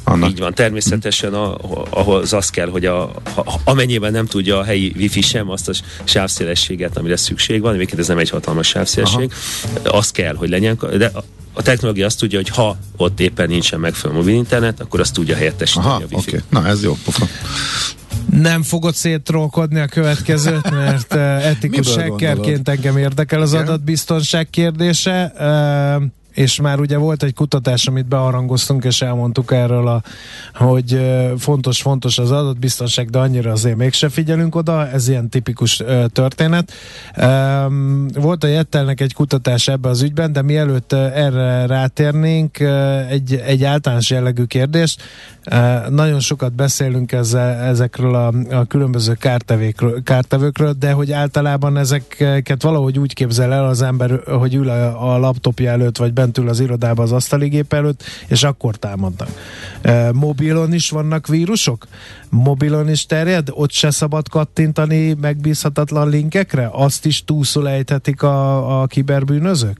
Annak. 0.03 0.29
Így 0.29 0.39
van, 0.39 0.53
természetesen 0.53 1.33
a, 1.33 1.57
ahhoz 1.89 2.33
az 2.33 2.49
kell, 2.49 2.69
hogy 2.69 2.85
a, 2.85 3.03
a, 3.35 3.59
amennyiben 3.63 4.11
nem 4.11 4.25
tudja 4.25 4.57
a 4.57 4.63
helyi 4.63 4.93
wifi 4.95 5.21
sem 5.21 5.49
azt 5.49 5.69
a 5.69 5.73
sávszélességet, 6.03 6.97
amire 6.97 7.17
szükség 7.17 7.61
van, 7.61 7.73
egyébként 7.73 7.99
ez 7.99 8.07
nem 8.07 8.17
egy 8.17 8.29
hatalmas 8.29 8.67
sávszélesség, 8.67 9.31
Aha. 9.83 9.97
az 9.97 10.11
kell, 10.11 10.35
hogy 10.35 10.49
legyen, 10.49 10.77
de 10.97 11.11
a 11.53 11.61
technológia 11.61 12.05
azt 12.05 12.19
tudja, 12.19 12.37
hogy 12.37 12.49
ha 12.49 12.77
ott 12.97 13.19
éppen 13.19 13.47
nincsen 13.47 13.79
megfelelő 13.79 14.19
mobil 14.19 14.35
internet, 14.35 14.79
akkor 14.79 14.99
azt 14.99 15.13
tudja 15.13 15.35
helyettesíteni 15.35 15.87
Aha, 15.87 15.95
a 15.95 16.15
wifi. 16.15 16.29
Okay. 16.29 16.39
Na 16.49 16.67
ez 16.67 16.83
jó 16.83 16.97
pofa. 17.03 17.27
Nem 18.31 18.63
fogod 18.63 18.93
szétrolkodni 18.93 19.79
a 19.79 19.87
következőt, 19.87 20.71
mert 20.71 21.13
uh, 21.15 21.45
etikus 21.45 21.87
sekkerként 21.87 22.69
engem 22.69 22.97
érdekel 22.97 23.41
az 23.41 23.53
adatbiztonság 23.53 24.49
kérdése. 24.49 25.33
Uh, 25.39 26.03
és 26.33 26.59
már 26.61 26.79
ugye 26.79 26.97
volt 26.97 27.23
egy 27.23 27.33
kutatás, 27.33 27.87
amit 27.87 28.07
beharangoztunk, 28.07 28.83
és 28.83 29.01
elmondtuk 29.01 29.51
erről, 29.51 29.87
a, 29.87 30.01
hogy 30.53 30.99
fontos, 31.37 31.81
fontos 31.81 32.17
az 32.17 32.31
adatbiztonság, 32.31 33.09
de 33.09 33.17
annyira 33.17 33.51
azért 33.51 33.77
mégse 33.77 34.09
figyelünk 34.09 34.55
oda, 34.55 34.89
ez 34.89 35.07
ilyen 35.07 35.29
tipikus 35.29 35.83
történet. 36.11 36.71
Volt 38.13 38.43
a 38.43 38.47
Jettelnek 38.47 39.01
egy 39.01 39.13
kutatás 39.13 39.67
ebbe 39.67 39.89
az 39.89 40.01
ügyben, 40.01 40.31
de 40.31 40.41
mielőtt 40.41 40.93
erre 40.93 41.65
rátérnénk, 41.65 42.59
egy, 43.09 43.41
egy 43.45 43.63
általános 43.63 44.09
jellegű 44.09 44.43
kérdés. 44.43 44.97
Nagyon 45.89 46.19
sokat 46.19 46.53
beszélünk 46.53 47.11
ezzel, 47.11 47.55
ezekről 47.55 48.15
a, 48.15 48.33
a 48.51 48.65
különböző 48.65 49.13
kártevőkről, 50.03 50.73
de 50.79 50.91
hogy 50.91 51.11
általában 51.11 51.77
ezeket 51.77 52.63
valahogy 52.63 52.99
úgy 52.99 53.13
képzel 53.13 53.53
el 53.53 53.65
az 53.65 53.81
ember, 53.81 54.19
hogy 54.25 54.55
ül 54.55 54.69
a, 54.69 55.13
a 55.13 55.17
laptopja 55.17 55.71
előtt, 55.71 55.97
vagy 55.97 56.13
bent 56.19 56.37
ül 56.37 56.49
az 56.49 56.59
irodába 56.59 57.03
az 57.03 57.11
asztaligép 57.11 57.73
előtt, 57.73 58.03
és 58.27 58.43
akkor 58.43 58.75
támadnak. 58.75 59.29
Mobilon 60.13 60.73
is 60.73 60.89
vannak 60.89 61.27
vírusok? 61.27 61.87
Mobilon 62.29 62.89
is 62.89 63.05
terjed? 63.05 63.47
Ott 63.51 63.71
se 63.71 63.91
szabad 63.91 64.29
kattintani 64.29 65.13
megbízhatatlan 65.13 66.09
linkekre? 66.09 66.69
Azt 66.71 67.05
is 67.05 67.23
túlszul 67.23 67.69
ejthetik 67.69 68.23
a, 68.23 68.81
a 68.81 68.87
kiberbűnözők? 68.87 69.77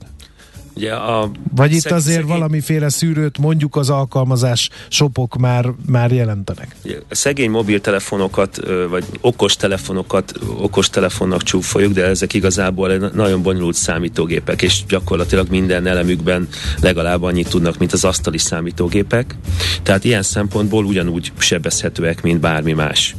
Ugye 0.80 0.94
a 0.94 1.30
Vagy 1.54 1.72
itt 1.72 1.90
azért 1.90 2.16
szegény... 2.16 2.26
valamiféle 2.26 2.88
szűrőt 2.88 3.38
mondjuk 3.38 3.76
az 3.76 3.90
alkalmazás 3.90 4.68
shopok 4.88 5.36
már, 5.36 5.66
már 5.86 6.12
jelentenek. 6.12 6.76
A 7.08 7.14
szegény 7.14 7.50
mobiltelefonokat, 7.50 8.60
vagy 8.90 9.04
okos 9.20 9.56
telefonokat 9.56 10.32
okos 10.56 10.90
telefonnak 10.90 11.42
csúfoljuk, 11.42 11.92
de 11.92 12.04
ezek 12.04 12.34
igazából 12.34 12.96
nagyon 12.96 13.42
bonyolult 13.42 13.76
számítógépek, 13.76 14.62
és 14.62 14.84
gyakorlatilag 14.88 15.48
minden 15.50 15.86
elemükben 15.86 16.48
legalább 16.80 17.22
annyit 17.22 17.48
tudnak, 17.48 17.78
mint 17.78 17.92
az 17.92 18.04
asztali 18.04 18.38
számítógépek. 18.38 19.34
Tehát 19.82 20.04
ilyen 20.04 20.22
szempontból 20.22 20.84
ugyanúgy 20.84 21.32
sebezhetőek, 21.38 22.22
mint 22.22 22.40
bármi 22.40 22.72
más. 22.72 23.16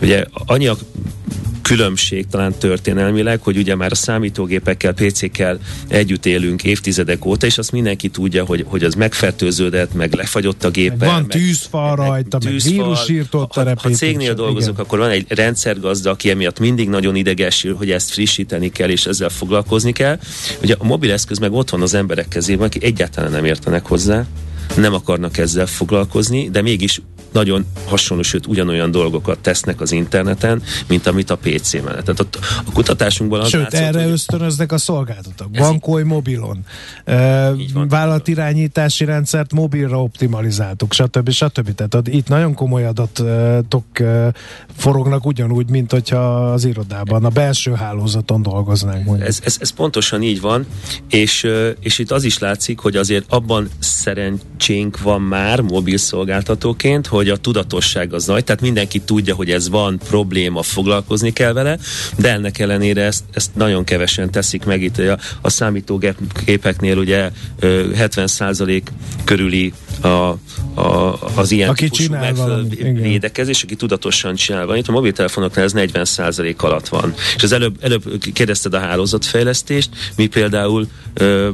Ugye 0.00 0.24
annyi 0.32 0.66
a 0.66 0.76
különbség 1.76 2.26
talán 2.30 2.54
történelmileg, 2.58 3.42
hogy 3.42 3.56
ugye 3.56 3.74
már 3.74 3.90
a 3.92 3.94
számítógépekkel, 3.94 4.92
PC-kkel 4.92 5.58
együtt 5.88 6.26
élünk 6.26 6.64
évtizedek 6.64 7.24
óta, 7.24 7.46
és 7.46 7.58
azt 7.58 7.72
mindenki 7.72 8.08
tudja, 8.08 8.44
hogy, 8.44 8.64
hogy 8.68 8.84
az 8.84 8.94
megfertőződött, 8.94 9.94
meg 9.94 10.12
lefagyott 10.12 10.64
a 10.64 10.70
gépe. 10.70 11.06
Van 11.06 11.28
tűzfal 11.28 11.96
rajta, 11.96 12.38
meg 12.44 12.60
vírusírtott 12.64 13.56
a 13.56 13.74
Ha 13.76 13.88
cégnél 13.88 14.34
dolgozok, 14.34 14.72
igen. 14.72 14.84
akkor 14.84 14.98
van 14.98 15.10
egy 15.10 15.24
rendszergazda, 15.28 16.10
aki 16.10 16.30
emiatt 16.30 16.58
mindig 16.58 16.88
nagyon 16.88 17.16
idegesül, 17.16 17.74
hogy 17.74 17.90
ezt 17.90 18.10
frissíteni 18.10 18.70
kell, 18.70 18.88
és 18.88 19.06
ezzel 19.06 19.28
foglalkozni 19.28 19.92
kell. 19.92 20.18
Ugye 20.62 20.74
a 20.78 20.84
mobileszköz 20.84 21.38
meg 21.38 21.52
ott 21.52 21.70
van 21.70 21.82
az 21.82 21.94
emberek 21.94 22.28
kezében, 22.28 22.66
aki 22.66 22.84
egyáltalán 22.84 23.30
nem 23.30 23.44
értenek 23.44 23.86
hozzá, 23.86 24.26
nem 24.76 24.94
akarnak 24.94 25.38
ezzel 25.38 25.66
foglalkozni, 25.66 26.50
de 26.50 26.62
mégis 26.62 27.00
nagyon 27.32 27.66
hasonló, 27.86 28.22
sőt 28.22 28.46
ugyanolyan 28.46 28.90
dolgokat 28.90 29.38
tesznek 29.38 29.80
az 29.80 29.92
interneten, 29.92 30.62
mint 30.88 31.06
amit 31.06 31.30
a 31.30 31.36
PC 31.36 31.72
mellett. 31.72 32.04
Tehát 32.04 32.20
a, 32.20 32.26
a 32.64 32.72
kutatásunkban 32.72 33.40
az 33.40 33.48
Sőt, 33.48 33.62
látszott, 33.62 33.80
erre 33.80 34.02
hogy 34.02 34.12
ösztönöznek 34.12 34.72
a 34.72 34.78
szolgáltatók. 34.78 35.50
Bankolj 35.50 36.02
mobilon. 36.02 36.64
Van. 37.74 37.88
Vállalatirányítási 37.88 39.04
rendszert 39.04 39.52
mobilra 39.52 40.02
optimalizáltuk, 40.02 40.92
stb. 40.92 41.30
stb. 41.30 41.74
Tehát 41.74 42.08
itt 42.08 42.28
nagyon 42.28 42.54
komoly 42.54 42.86
adatok 42.86 43.84
forognak 44.76 45.26
ugyanúgy, 45.26 45.70
mint 45.70 45.90
hogyha 45.90 46.52
az 46.52 46.64
irodában, 46.64 47.24
a 47.24 47.28
belső 47.28 47.72
hálózaton 47.72 48.42
dolgoznánk. 48.42 49.04
mondjuk. 49.04 49.28
Ez, 49.28 49.40
ez, 49.44 49.56
ez 49.60 49.70
pontosan 49.70 50.22
így 50.22 50.40
van, 50.40 50.66
és, 51.10 51.46
és 51.80 51.98
itt 51.98 52.10
az 52.10 52.24
is 52.24 52.38
látszik, 52.38 52.78
hogy 52.78 52.96
azért 52.96 53.24
abban 53.28 53.68
szerencsénk 53.78 55.02
van 55.02 55.20
már 55.20 55.60
mobil 55.60 55.96
szolgáltatóként, 55.96 57.06
hogy 57.06 57.19
a 57.28 57.36
tudatosság 57.36 58.12
az 58.12 58.26
nagy, 58.26 58.44
tehát 58.44 58.60
mindenki 58.60 58.98
tudja, 58.98 59.34
hogy 59.34 59.50
ez 59.50 59.68
van 59.68 59.98
probléma, 60.08 60.62
foglalkozni 60.62 61.32
kell 61.32 61.52
vele, 61.52 61.78
de 62.18 62.32
ennek 62.32 62.58
ellenére 62.58 63.02
ezt, 63.02 63.24
ezt 63.32 63.50
nagyon 63.54 63.84
kevesen 63.84 64.30
teszik 64.30 64.64
meg 64.64 64.82
itt 64.82 64.98
a, 64.98 65.18
a 65.40 65.50
számítógépeknél 65.50 66.96
ugye 66.96 67.30
ö, 67.60 67.86
70% 67.94 68.82
körüli 69.24 69.72
a, 70.00 70.08
a, 70.80 71.18
az 71.34 71.50
ilyen 71.50 71.68
Aki 71.68 71.88
típusú 71.88 72.14
védekezés, 72.80 73.62
aki 73.62 73.76
tudatosan 73.76 74.34
csinál 74.34 74.64
valamit. 74.64 74.88
A 74.88 74.92
mobiltelefonoknál 74.92 75.64
ez 75.64 75.72
40% 75.74 76.56
alatt 76.56 76.88
van. 76.88 77.14
És 77.36 77.42
az 77.42 77.52
előbb, 77.52 77.76
előbb 77.80 78.02
kérdezted 78.32 78.74
a 78.74 78.78
hálózatfejlesztést, 78.78 79.90
mi 80.16 80.26
például 80.26 80.86
ö, 81.14 81.48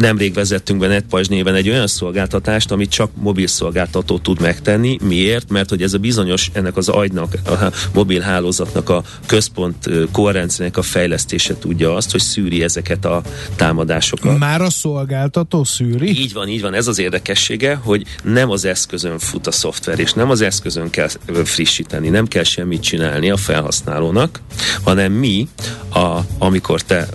nemrég 0.00 0.34
vezettünk 0.34 0.80
be 0.80 0.86
NetPajzs 0.86 1.28
néven 1.28 1.54
egy 1.54 1.68
olyan 1.68 1.86
szolgáltatást, 1.86 2.70
amit 2.70 2.90
csak 2.90 3.10
mobil 3.14 3.46
szolgáltató 3.46 4.18
tud 4.18 4.40
megtenni. 4.40 4.98
Miért? 5.02 5.50
Mert 5.50 5.68
hogy 5.68 5.82
ez 5.82 5.92
a 5.92 5.98
bizonyos, 5.98 6.50
ennek 6.52 6.76
az 6.76 6.88
agynak, 6.88 7.34
a 7.46 7.72
mobil 7.94 8.20
hálózatnak 8.20 8.88
a 8.88 9.02
központ 9.26 9.88
koherenciának 10.12 10.76
a 10.76 10.82
fejlesztése 10.82 11.58
tudja 11.58 11.94
azt, 11.94 12.10
hogy 12.10 12.20
szűri 12.20 12.62
ezeket 12.62 13.04
a 13.04 13.22
támadásokat. 13.56 14.38
Már 14.38 14.60
a 14.60 14.70
szolgáltató 14.70 15.64
szűri? 15.64 16.08
Így 16.08 16.32
van, 16.32 16.48
így 16.48 16.60
van. 16.60 16.74
Ez 16.74 16.86
az 16.86 16.98
érdekessége, 16.98 17.74
hogy 17.74 18.04
nem 18.22 18.50
az 18.50 18.64
eszközön 18.64 19.18
fut 19.18 19.46
a 19.46 19.50
szoftver, 19.50 19.98
és 19.98 20.12
nem 20.12 20.30
az 20.30 20.40
eszközön 20.40 20.90
kell 20.90 21.08
frissíteni, 21.44 22.08
nem 22.08 22.26
kell 22.26 22.44
semmit 22.44 22.82
csinálni 22.82 23.30
a 23.30 23.36
felhasználónak, 23.36 24.40
hanem 24.82 25.12
mi, 25.12 25.48
a, 25.92 26.18
amikor 26.38 26.80
te 26.82 27.08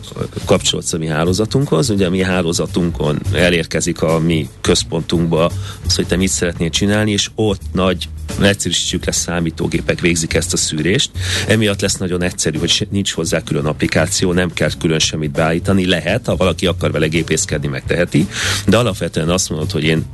kapcsolódsz 0.46 0.94
a 0.94 0.98
mi 0.98 1.08
hálózatunkhoz, 1.08 1.90
ugye 1.90 2.06
a 2.06 2.10
mi 2.10 2.22
hálózatunkon 2.76 3.20
elérkezik 3.34 4.02
a 4.02 4.20
mi 4.20 4.50
központunkba 4.62 5.52
az, 5.86 5.96
hogy 5.96 6.08
te 6.08 6.16
mit 6.16 6.30
szeretnél 6.30 6.70
csinálni, 6.70 7.12
és 7.12 7.30
ott 7.36 7.62
nagy 7.72 8.10
egyszerűsítjük 8.42 9.06
lesz 9.06 9.18
számítógépek 9.18 10.00
végzik 10.00 10.34
ezt 10.34 10.54
a 10.54 10.58
szűrést. 10.58 11.12
Emiatt 11.48 11.82
lesz 11.82 11.98
nagyon 11.98 12.24
egyszerű, 12.24 12.58
hogy 12.58 12.88
nincs 12.92 13.12
hozzá 13.14 13.44
külön 13.44 13.66
applikáció, 13.66 14.34
nem 14.34 14.54
kell 14.54 14.70
külön 14.80 15.00
semmit 15.00 15.32
beállítani. 15.32 15.86
Lehet, 15.86 16.26
ha 16.26 16.36
valaki 16.36 16.66
akar 16.66 16.92
vele 16.92 17.08
gépészkedni, 17.08 17.68
megteheti, 17.68 18.28
de 18.68 18.78
alapvetően 18.78 19.30
azt 19.30 19.50
mondod, 19.50 19.72
hogy 19.72 19.84
én 19.84 20.06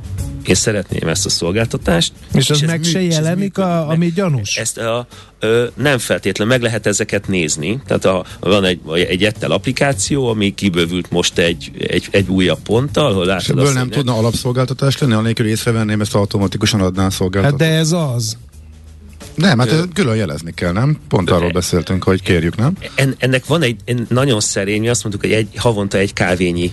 én 0.48 0.54
szeretném 0.54 1.08
ezt 1.08 1.26
a 1.26 1.28
szolgáltatást. 1.28 2.12
És 2.34 2.50
az 2.50 2.62
ez 2.62 2.68
meg 2.68 2.80
mű- 2.80 2.90
se 2.90 3.02
és 3.02 3.14
jelenik, 3.14 3.58
a, 3.58 3.88
ami 3.88 4.12
gyanús? 4.12 4.56
Ezt 4.56 4.78
a, 4.78 5.06
ö, 5.38 5.66
nem 5.74 5.98
feltétlen, 5.98 6.48
meg 6.48 6.62
lehet 6.62 6.86
ezeket 6.86 7.28
nézni. 7.28 7.80
Tehát 7.86 8.04
a, 8.04 8.24
van 8.40 8.64
egy, 8.64 8.80
egy 9.08 9.24
ettel 9.24 9.50
applikáció, 9.50 10.28
ami 10.28 10.54
kibővült 10.54 11.10
most 11.10 11.38
egy, 11.38 11.70
egy, 11.78 12.08
egy 12.10 12.28
újabb 12.28 12.60
ponttal, 12.60 13.10
ahol 13.10 13.22
És 13.22 13.28
látod 13.28 13.50
ebből 13.50 13.64
azt, 13.64 13.74
nem 13.74 13.88
tudna 13.90 14.16
alapszolgáltatás 14.16 14.98
lenni, 14.98 15.12
anélkül 15.12 15.46
észrevenném, 15.46 16.00
ezt 16.00 16.14
automatikusan 16.14 16.80
adná 16.80 17.06
a 17.06 17.40
Hát 17.42 17.56
de 17.56 17.68
ez 17.68 17.92
az. 17.92 18.36
Nem, 19.34 19.58
hát 19.58 19.72
ezt 19.72 19.88
külön 19.94 20.16
jelezni 20.16 20.52
kell, 20.54 20.72
nem? 20.72 20.98
Pont 21.08 21.30
arról 21.30 21.50
beszéltünk, 21.50 22.02
hogy 22.02 22.22
kérjük, 22.22 22.56
nem? 22.56 22.76
En, 22.94 23.14
ennek 23.18 23.46
van 23.46 23.62
egy 23.62 23.76
en, 23.84 24.06
nagyon 24.08 24.40
szerény, 24.40 24.80
mi 24.80 24.88
azt 24.88 25.02
mondtuk, 25.02 25.30
hogy 25.30 25.38
egy, 25.38 25.48
havonta 25.56 25.98
egy 25.98 26.12
kávényi 26.12 26.72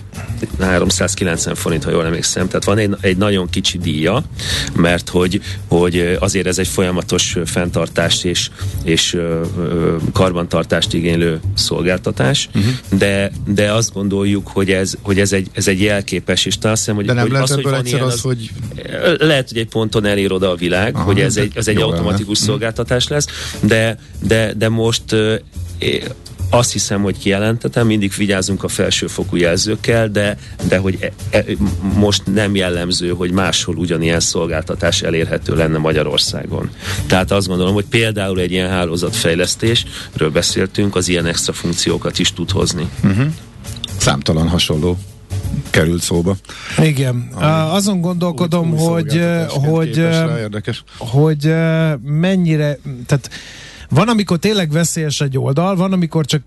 390 0.60 1.54
forint, 1.54 1.84
ha 1.84 1.90
jól 1.90 2.04
emlékszem, 2.04 2.46
tehát 2.46 2.64
van 2.64 2.78
egy, 2.78 2.96
egy 3.00 3.16
nagyon 3.16 3.48
kicsi 3.48 3.78
díja, 3.78 4.24
mert 4.74 5.08
hogy, 5.08 5.40
hogy 5.68 6.16
azért 6.20 6.46
ez 6.46 6.58
egy 6.58 6.68
folyamatos 6.68 7.36
fenntartást 7.44 8.24
és, 8.24 8.50
és 8.82 9.14
ö, 9.14 9.40
ö, 9.58 9.96
karbantartást 10.12 10.92
igénylő 10.92 11.40
szolgáltatás, 11.54 12.48
uh-huh. 12.54 12.72
de, 12.98 13.32
de 13.46 13.72
azt 13.72 13.92
gondoljuk, 13.92 14.48
hogy 14.48 14.70
ez, 14.70 14.94
hogy 15.02 15.20
ez, 15.20 15.32
egy, 15.32 15.48
ez 15.52 15.68
egy 15.68 15.80
jelképes, 15.80 16.44
és 16.44 16.58
talán 16.58 16.72
azt 16.72 16.80
hiszem, 16.80 16.96
hogy, 16.96 17.06
De 17.06 17.12
nem 17.12 17.22
hogy 17.22 17.32
lehet 17.32 17.48
az, 17.48 17.54
hogy 17.54 17.64
van 17.64 17.86
ilyen, 17.86 18.02
az, 18.02 18.20
hogy 18.20 18.50
lehet, 19.18 19.48
hogy 19.48 19.58
egy 19.58 19.68
ponton 19.68 20.04
elér 20.04 20.32
oda 20.32 20.50
a 20.50 20.54
világ, 20.54 20.94
Aha, 20.94 21.04
hogy 21.04 21.20
ez 21.20 21.36
egy, 21.36 21.52
ez 21.54 21.68
egy 21.68 21.80
automatikus 21.80 22.38
szolgáltatás 22.50 23.08
lesz, 23.08 23.26
de, 23.60 23.98
de, 24.20 24.52
de 24.54 24.68
most 24.68 25.04
azt 26.50 26.72
hiszem, 26.72 27.02
hogy 27.02 27.18
kijelentetem, 27.18 27.86
mindig 27.86 28.12
vigyázunk 28.16 28.64
a 28.64 28.68
felsőfokú 28.68 29.36
jelzőkkel, 29.36 30.08
de, 30.08 30.36
de 30.68 30.78
hogy 30.78 30.98
e, 31.00 31.12
e, 31.30 31.44
most 31.94 32.22
nem 32.26 32.54
jellemző, 32.54 33.10
hogy 33.10 33.30
máshol 33.30 33.76
ugyanilyen 33.76 34.20
szolgáltatás 34.20 35.02
elérhető 35.02 35.54
lenne 35.54 35.78
Magyarországon. 35.78 36.70
Tehát 37.06 37.30
azt 37.30 37.46
gondolom, 37.46 37.74
hogy 37.74 37.84
például 37.90 38.40
egy 38.40 38.50
ilyen 38.50 38.68
hálózatfejlesztésről 38.68 40.30
beszéltünk, 40.32 40.96
az 40.96 41.08
ilyen 41.08 41.26
extra 41.26 41.52
funkciókat 41.52 42.18
is 42.18 42.32
tud 42.32 42.50
hozni. 42.50 42.88
számtalan 43.98 44.48
hasonló 44.48 44.98
került 45.70 46.02
szóba. 46.02 46.36
Igen. 46.82 47.28
Uh, 47.34 47.74
azon 47.74 48.00
gondolkodom, 48.00 48.72
Új- 48.72 48.80
új 48.80 48.86
hogy, 48.86 49.10
szolgáltatásként 49.10 49.74
hogy, 49.74 49.96
rá, 49.96 50.38
érdekes. 50.38 50.84
hogy 50.98 51.46
ö, 51.46 51.94
mennyire, 52.02 52.78
tehát 53.06 53.30
van, 53.90 54.08
amikor 54.08 54.38
tényleg 54.38 54.70
veszélyes 54.70 55.20
egy 55.20 55.38
oldal, 55.38 55.76
van, 55.76 55.92
amikor 55.92 56.24
csak 56.24 56.42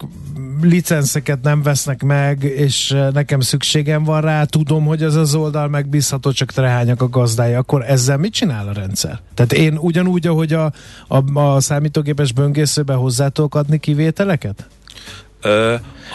licenszeket 0.62 1.42
nem 1.42 1.62
vesznek 1.62 2.04
meg, 2.04 2.44
és 2.44 2.96
nekem 3.14 3.40
szükségem 3.40 4.04
van 4.04 4.22
rá, 4.22 4.44
tudom, 4.44 4.86
hogy 4.86 5.04
ez 5.04 5.16
az 5.16 5.36
oldal 5.36 5.68
megbízható, 5.68 6.32
csak 6.32 6.52
trehányak 6.52 7.02
a 7.02 7.10
gazdája, 7.10 7.58
akkor 7.60 7.84
ezzel 7.88 8.18
mit 8.18 8.34
csinál 8.34 8.68
a 8.68 8.74
rendszer? 8.74 9.20
Tehát 9.34 9.54
én 9.54 9.78
ugyanúgy, 9.78 10.28
ahogy 10.28 10.54
a, 10.54 10.72
a, 11.08 11.40
a 11.40 11.60
számítógépes 11.60 12.32
böngészőbe 12.32 12.94
hozzá 12.94 13.28
tudok 13.28 13.56
adni 13.56 13.80
kivételeket? 13.80 14.68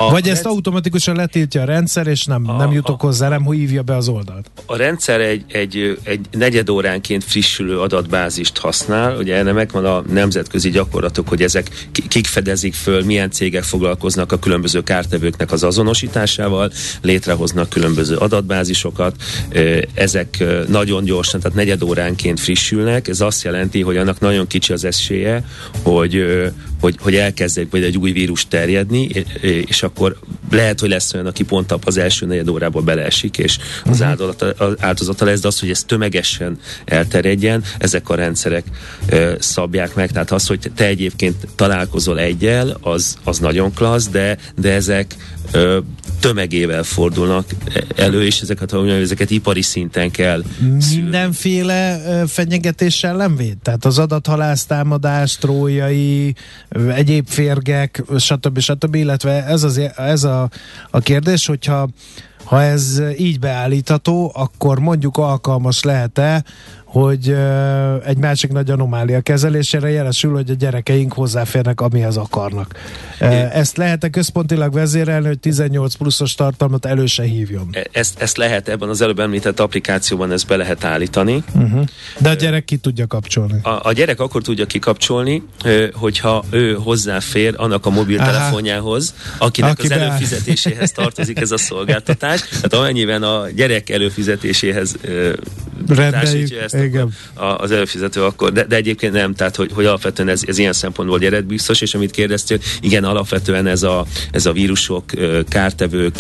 A 0.01 0.11
Vagy 0.11 0.29
ezt 0.29 0.47
automatikusan 0.47 1.17
letiltja 1.17 1.63
a 1.63 1.65
rendszer, 1.65 2.07
és 2.07 2.25
nem, 2.25 2.43
nem 2.43 2.69
A- 2.69 2.73
jutok 2.73 3.03
a- 3.03 3.07
hozzá, 3.07 3.29
nem 3.29 3.51
hívja 3.51 3.83
be 3.83 3.97
az 3.97 4.09
oldalt. 4.09 4.51
A 4.67 4.77
rendszer 4.77 5.21
egy, 5.21 5.45
egy, 5.49 5.99
egy 6.03 6.27
negyed 6.31 6.69
óránként 6.69 7.25
frissülő 7.25 7.81
adatbázist 7.81 8.59
használ, 8.59 9.17
ugye 9.17 9.35
erre 9.35 9.53
megvan 9.53 9.85
a 9.85 10.03
nemzetközi 10.13 10.71
gyakorlatok, 10.71 11.29
hogy 11.29 11.43
ezek 11.43 11.89
ki- 11.93 12.09
kik 12.09 12.27
fedezik 12.27 12.75
föl, 12.75 13.05
milyen 13.05 13.31
cégek 13.31 13.63
foglalkoznak 13.63 14.33
a 14.33 14.39
különböző 14.39 14.83
kártevőknek 14.83 15.53
az 15.53 15.63
azonosításával, 15.63 16.71
létrehoznak 17.03 17.69
különböző 17.69 18.17
adatbázisokat, 18.17 19.15
ezek 19.95 20.45
nagyon 20.69 21.05
gyorsan, 21.05 21.41
tehát 21.41 21.57
negyed 21.57 21.83
óránként 21.83 22.41
frissülnek, 22.41 23.09
ez 23.09 23.21
azt 23.21 23.43
jelenti, 23.45 23.81
hogy 23.83 23.97
annak 23.97 24.21
nagyon 24.21 24.47
kicsi 24.47 24.73
az 24.73 24.85
esélye, 24.85 25.45
hogy, 25.83 26.25
hogy, 26.81 26.97
hogy 27.01 27.15
elkezdek 27.15 27.67
vagy 27.71 27.83
egy 27.83 27.97
új 27.99 28.13
vírus 28.13 28.47
terjedni, 28.49 29.09
és- 29.41 29.83
akkor 29.83 30.19
lehet, 30.51 30.81
hogy 30.81 30.89
lesz 30.89 31.15
olyan, 31.15 31.27
aki 31.27 31.45
pont 31.45 31.75
az 31.85 31.97
első 31.97 32.27
negyed 32.27 32.49
órában 32.49 32.85
beleesik, 32.85 33.39
és 33.39 33.59
az 33.85 34.03
áldozata, 34.03 34.65
az 34.65 34.75
áldozata 34.79 35.25
lesz, 35.25 35.41
de 35.41 35.47
az, 35.47 35.61
hogy 35.61 35.71
ez 35.71 35.85
tömegesen 35.85 36.59
elterjedjen, 36.85 37.63
ezek 37.79 38.09
a 38.09 38.15
rendszerek 38.15 38.65
szabják 39.39 39.95
meg. 39.95 40.11
Tehát 40.11 40.31
az, 40.31 40.47
hogy 40.47 40.71
te 40.75 40.85
egyébként 40.85 41.47
találkozol 41.55 42.19
egyel, 42.19 42.77
az, 42.81 43.19
az 43.25 43.39
nagyon 43.39 43.75
klassz, 43.75 44.09
de, 44.09 44.39
de 44.57 44.73
ezek 44.73 45.15
tömegével 46.21 46.83
fordulnak 46.83 47.45
elő, 47.97 48.25
és 48.25 48.41
ezeket, 48.41 48.71
ha 48.71 48.77
mondjam, 48.77 49.01
ezeket 49.01 49.31
ipari 49.31 49.63
szinten 49.63 50.11
kell 50.11 50.43
mindenféle 50.95 52.03
ö, 52.07 52.27
fenyegetéssel 52.27 53.17
nem 53.17 53.37
véd? 53.37 53.57
Tehát 53.57 53.85
az 53.85 53.99
adathalásztámadás, 53.99 55.37
trójai, 55.37 56.35
ö, 56.69 56.91
egyéb 56.91 57.29
férgek, 57.29 58.03
stb. 58.19 58.59
stb. 58.59 58.95
Illetve 58.95 59.45
ez, 59.45 59.63
az, 59.63 59.81
ez 59.97 60.25
a, 60.25 60.51
a 60.91 60.99
kérdés, 60.99 61.47
hogyha 61.47 61.89
ha 62.45 62.63
ez 62.63 63.03
így 63.19 63.39
beállítható, 63.39 64.33
akkor 64.35 64.79
mondjuk 64.79 65.17
alkalmas 65.17 65.83
lehet-e, 65.83 66.45
hogy 66.89 67.37
egy 68.05 68.17
másik 68.17 68.53
nagy 68.53 68.71
anomália 68.71 69.21
kezelésére 69.21 69.91
jelesül, 69.91 70.33
hogy 70.33 70.51
a 70.51 70.55
gyerekeink 70.55 71.13
hozzáférnek, 71.13 71.81
amihez 71.81 72.17
akarnak. 72.17 72.75
Ezt 73.53 73.77
lehet-e 73.77 74.09
központilag 74.09 74.73
vezérelni, 74.73 75.27
hogy 75.27 75.39
18 75.39 75.95
pluszos 75.95 76.35
tartalmat 76.35 76.85
elő 76.85 77.07
se 77.07 77.23
hívjon? 77.23 77.69
E- 77.73 77.87
Ezt, 77.93 78.21
ezt 78.21 78.37
lehet 78.37 78.69
ebben 78.69 78.89
az 78.89 79.01
előbb 79.01 79.19
említett 79.19 79.61
applikációban 79.61 80.33
ezt 80.33 80.47
be 80.47 80.57
lehet 80.57 80.85
állítani. 80.85 81.43
Uh-huh. 81.55 81.85
De 82.19 82.29
a 82.29 82.35
gyerek 82.35 82.65
ki 82.65 82.77
tudja 82.77 83.07
kapcsolni. 83.07 83.61
A, 83.63 83.81
a 83.83 83.93
gyerek 83.93 84.21
akkor 84.21 84.43
tudja 84.43 84.67
kikapcsolni, 84.67 85.43
hogyha 85.93 86.45
ő 86.51 86.75
hozzáfér 86.75 87.55
annak 87.57 87.87
a 87.87 87.91
mobiltelefonjához, 87.91 89.15
akinek 89.39 89.71
Aki 89.71 89.83
az 89.83 89.89
beáll. 89.89 90.01
előfizetéséhez 90.09 90.93
tartozik 90.93 91.41
ez 91.41 91.51
a 91.51 91.59
szolgáltatás. 91.59 92.41
Tehát 92.49 92.73
amennyiben 92.73 93.23
a 93.23 93.51
gyerek 93.51 93.91
előfizetéséhez 93.91 94.97
Rendeljük, 95.89 96.51
ezt 96.51 96.75
igen. 96.75 97.09
A, 97.35 97.45
az 97.45 97.71
előfizető 97.71 98.23
akkor, 98.23 98.53
de, 98.53 98.65
de 98.65 98.77
egyébként 98.77 99.13
nem, 99.13 99.35
tehát 99.35 99.57
hogy, 99.57 99.71
hogy 99.73 99.85
alapvetően 99.85 100.29
ez, 100.29 100.43
ez 100.47 100.59
ilyen 100.59 100.73
szempontból 100.73 101.21
eredbiztos, 101.21 101.81
és 101.81 101.95
amit 101.95 102.11
kérdeztél, 102.11 102.59
igen, 102.81 103.05
alapvetően 103.05 103.67
ez 103.67 103.83
a, 103.83 104.07
ez 104.31 104.47
a 104.47 104.53
vírusok, 104.53 105.05
kártevők, 105.49 106.15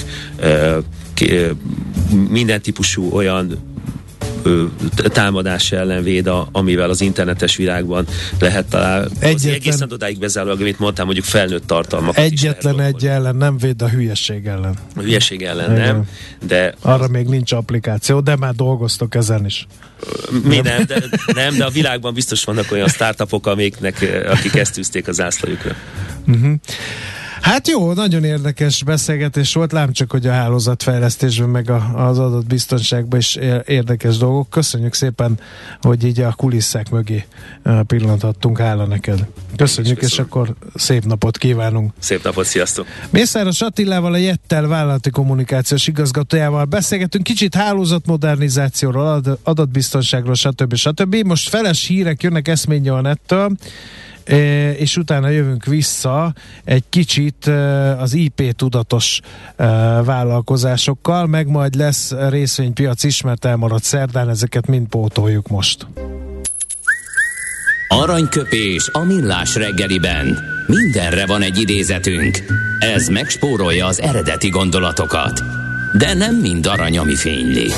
minden 2.28 2.61
típusú 2.61 3.11
olyan 3.12 3.76
támadás 5.09 5.72
ellen 5.72 6.03
véd, 6.03 6.27
a, 6.27 6.48
amivel 6.53 6.90
az 6.90 7.01
internetes 7.01 7.57
világban 7.57 8.07
lehet 8.38 8.66
találni. 8.66 9.09
Egyetlen, 9.18 9.55
egészen 9.55 9.92
odáig 9.92 10.18
bezárólag, 10.18 10.61
amit 10.61 10.79
mondtam, 10.79 11.05
mondjuk 11.05 11.27
felnőtt 11.27 11.66
tartalmak. 11.66 12.18
Egyetlen 12.18 12.81
egy 12.81 13.07
ellen 13.07 13.37
nem 13.37 13.59
véd 13.59 13.83
a 13.83 13.88
hülyeség 13.88 14.46
ellen. 14.46 14.74
A 14.96 15.01
hülyeség 15.01 15.42
ellen 15.42 15.70
Igen. 15.70 15.87
nem, 15.87 16.09
de... 16.46 16.74
Arra 16.81 17.05
az... 17.05 17.11
még 17.11 17.27
nincs 17.27 17.53
applikáció, 17.53 18.20
de 18.20 18.37
már 18.37 18.55
dolgoztok 18.55 19.14
ezen 19.14 19.44
is. 19.44 19.66
Mi 20.44 20.61
nem, 20.61 20.85
de, 20.87 21.03
nem, 21.35 21.57
de 21.57 21.64
a 21.64 21.70
világban 21.70 22.14
biztos 22.14 22.44
vannak 22.44 22.72
olyan 22.72 22.88
startupok, 22.88 23.46
amiknek, 23.46 24.24
akik 24.31 24.55
ezt 24.55 24.74
tűzték 24.74 25.09
az 25.09 25.20
ászlajukra. 25.20 25.74
Uh-huh. 26.27 26.55
Hát 27.40 27.68
jó, 27.68 27.92
nagyon 27.92 28.24
érdekes 28.24 28.83
beszélgetés 28.83 29.55
volt, 29.55 29.72
lám 29.72 29.92
csak, 29.92 30.11
hogy 30.11 30.27
a 30.27 30.33
hálózatfejlesztésben 30.33 31.48
meg 31.48 31.70
a, 31.70 32.07
az 32.09 32.18
adatbiztonságban 32.18 33.18
is 33.18 33.38
érdekes 33.66 34.16
dolgok. 34.16 34.51
Köszönjük 34.51 34.94
szépen, 34.94 35.40
hogy 35.81 36.05
így 36.05 36.20
a 36.20 36.33
kulisszák 36.33 36.90
mögé 36.90 37.24
pillanthattunk, 37.87 38.59
hála 38.59 38.87
neked. 38.87 39.27
Köszönjük, 39.57 40.03
és 40.03 40.18
akkor 40.18 40.55
szép 40.74 41.05
napot 41.05 41.38
kívánunk. 41.38 41.92
Szép 41.98 42.24
napot, 42.24 42.44
sziasztok! 42.44 42.87
Mészáros 43.11 43.61
Attilával, 43.61 44.12
a 44.12 44.16
Jettel 44.16 44.66
vállalati 44.66 45.11
kommunikációs 45.11 45.87
igazgatójával 45.87 46.64
beszélgetünk 46.64 47.24
kicsit 47.24 47.55
hálózatmodernizációról, 47.55 49.22
adatbiztonságról, 49.42 50.35
stb. 50.35 50.74
stb. 50.74 51.14
Most 51.14 51.48
feles 51.48 51.87
hírek 51.87 52.22
jönnek 52.22 52.48
eszménye 52.48 52.92
a 52.92 53.01
nettől, 53.01 53.51
és 54.76 54.96
utána 54.96 55.28
jövünk 55.28 55.64
vissza 55.64 56.34
egy 56.64 56.84
kicsit 56.88 57.46
az 57.98 58.14
IP 58.14 58.56
tudatos 58.56 59.20
vállalkozásokkal, 60.04 61.26
meg 61.26 61.46
majd 61.46 61.74
lesz 61.74 62.12
részvénypiac 62.28 63.02
is, 63.02 63.22
mert 63.22 63.44
elmaradt 63.44 63.84
szerdán, 63.84 64.28
ezeket 64.28 64.66
mind 64.66 64.86
pótoljuk 64.86 65.48
most. 65.48 65.86
Aranyköpés 67.88 68.88
a 68.92 68.98
millás 68.98 69.54
reggeliben. 69.54 70.38
Mindenre 70.66 71.26
van 71.26 71.42
egy 71.42 71.60
idézetünk. 71.60 72.44
Ez 72.78 73.08
megspórolja 73.08 73.86
az 73.86 74.00
eredeti 74.00 74.48
gondolatokat. 74.48 75.42
De 75.98 76.14
nem 76.14 76.36
mind 76.36 76.66
arany, 76.66 76.98
ami 76.98 77.14
fényli. 77.14 77.70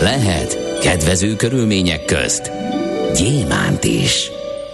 Lehet 0.00 0.78
kedvező 0.80 1.36
körülmények 1.36 2.04
közt 2.04 2.50
gyémánt 3.14 3.84
is. 3.84 4.30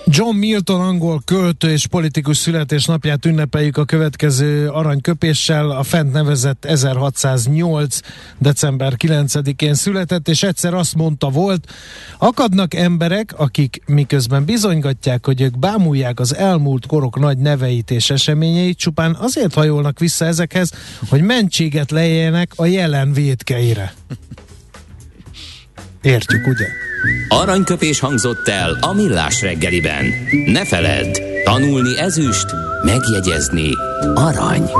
John 0.06 0.36
Milton 0.36 0.80
angol 0.80 1.22
költő 1.24 1.70
és 1.70 1.86
politikus 1.86 2.36
születésnapját 2.36 3.24
ünnepeljük 3.24 3.76
a 3.76 3.84
következő 3.84 4.68
aranyköpéssel. 4.68 5.70
A 5.70 5.82
fent 5.82 6.12
nevezett 6.12 6.64
1608. 6.64 7.98
december 8.38 8.94
9-én 8.98 9.74
született, 9.74 10.28
és 10.28 10.42
egyszer 10.42 10.74
azt 10.74 10.94
mondta 10.94 11.28
volt, 11.28 11.72
akadnak 12.18 12.74
emberek, 12.74 13.34
akik 13.36 13.82
miközben 13.86 14.44
bizonygatják, 14.44 15.26
hogy 15.26 15.40
ők 15.40 15.58
bámulják 15.58 16.20
az 16.20 16.36
elmúlt 16.36 16.86
korok 16.86 17.18
nagy 17.18 17.38
neveit 17.38 17.90
és 17.90 18.10
eseményeit, 18.10 18.78
csupán 18.78 19.16
azért 19.20 19.54
hajolnak 19.54 19.98
vissza 19.98 20.24
ezekhez, 20.24 20.72
hogy 21.08 21.22
mentséget 21.22 21.90
lejjenek 21.90 22.52
a 22.56 22.66
jelen 22.66 23.12
védkeire. 23.12 23.94
Értjük, 26.02 26.46
ugye? 26.46 26.66
Aranyköpés 27.28 28.00
hangzott 28.00 28.48
el 28.48 28.78
a 28.80 28.92
millás 28.92 29.40
reggeliben. 29.40 30.04
Ne 30.46 30.64
feledd, 30.64 31.20
tanulni 31.44 31.98
ezüst, 31.98 32.46
megjegyezni 32.84 33.70
arany. 34.14 34.70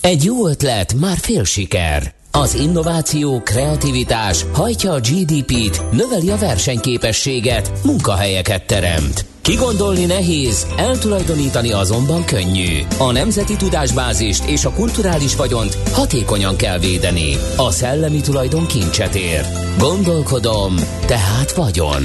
Egy 0.00 0.24
jó 0.24 0.48
ötlet, 0.48 0.94
már 0.94 1.16
fél 1.16 1.44
siker. 1.44 2.14
Az 2.30 2.54
innováció, 2.54 3.40
kreativitás 3.40 4.44
hajtja 4.52 4.92
a 4.92 5.00
GDP-t, 5.00 5.82
növeli 5.90 6.30
a 6.30 6.36
versenyképességet, 6.36 7.72
munkahelyeket 7.84 8.66
teremt. 8.66 9.24
Kigondolni 9.46 10.04
nehéz, 10.04 10.66
eltulajdonítani 10.76 11.72
azonban 11.72 12.24
könnyű. 12.24 12.80
A 12.98 13.12
nemzeti 13.12 13.56
tudásbázist 13.56 14.48
és 14.48 14.64
a 14.64 14.70
kulturális 14.70 15.36
vagyont 15.36 15.74
hatékonyan 15.92 16.56
kell 16.56 16.78
védeni. 16.78 17.32
A 17.56 17.70
szellemi 17.70 18.20
tulajdon 18.20 18.66
kincset 18.66 19.14
ér. 19.14 19.44
Gondolkodom, 19.78 20.74
tehát 21.06 21.52
vagyon. 21.52 22.02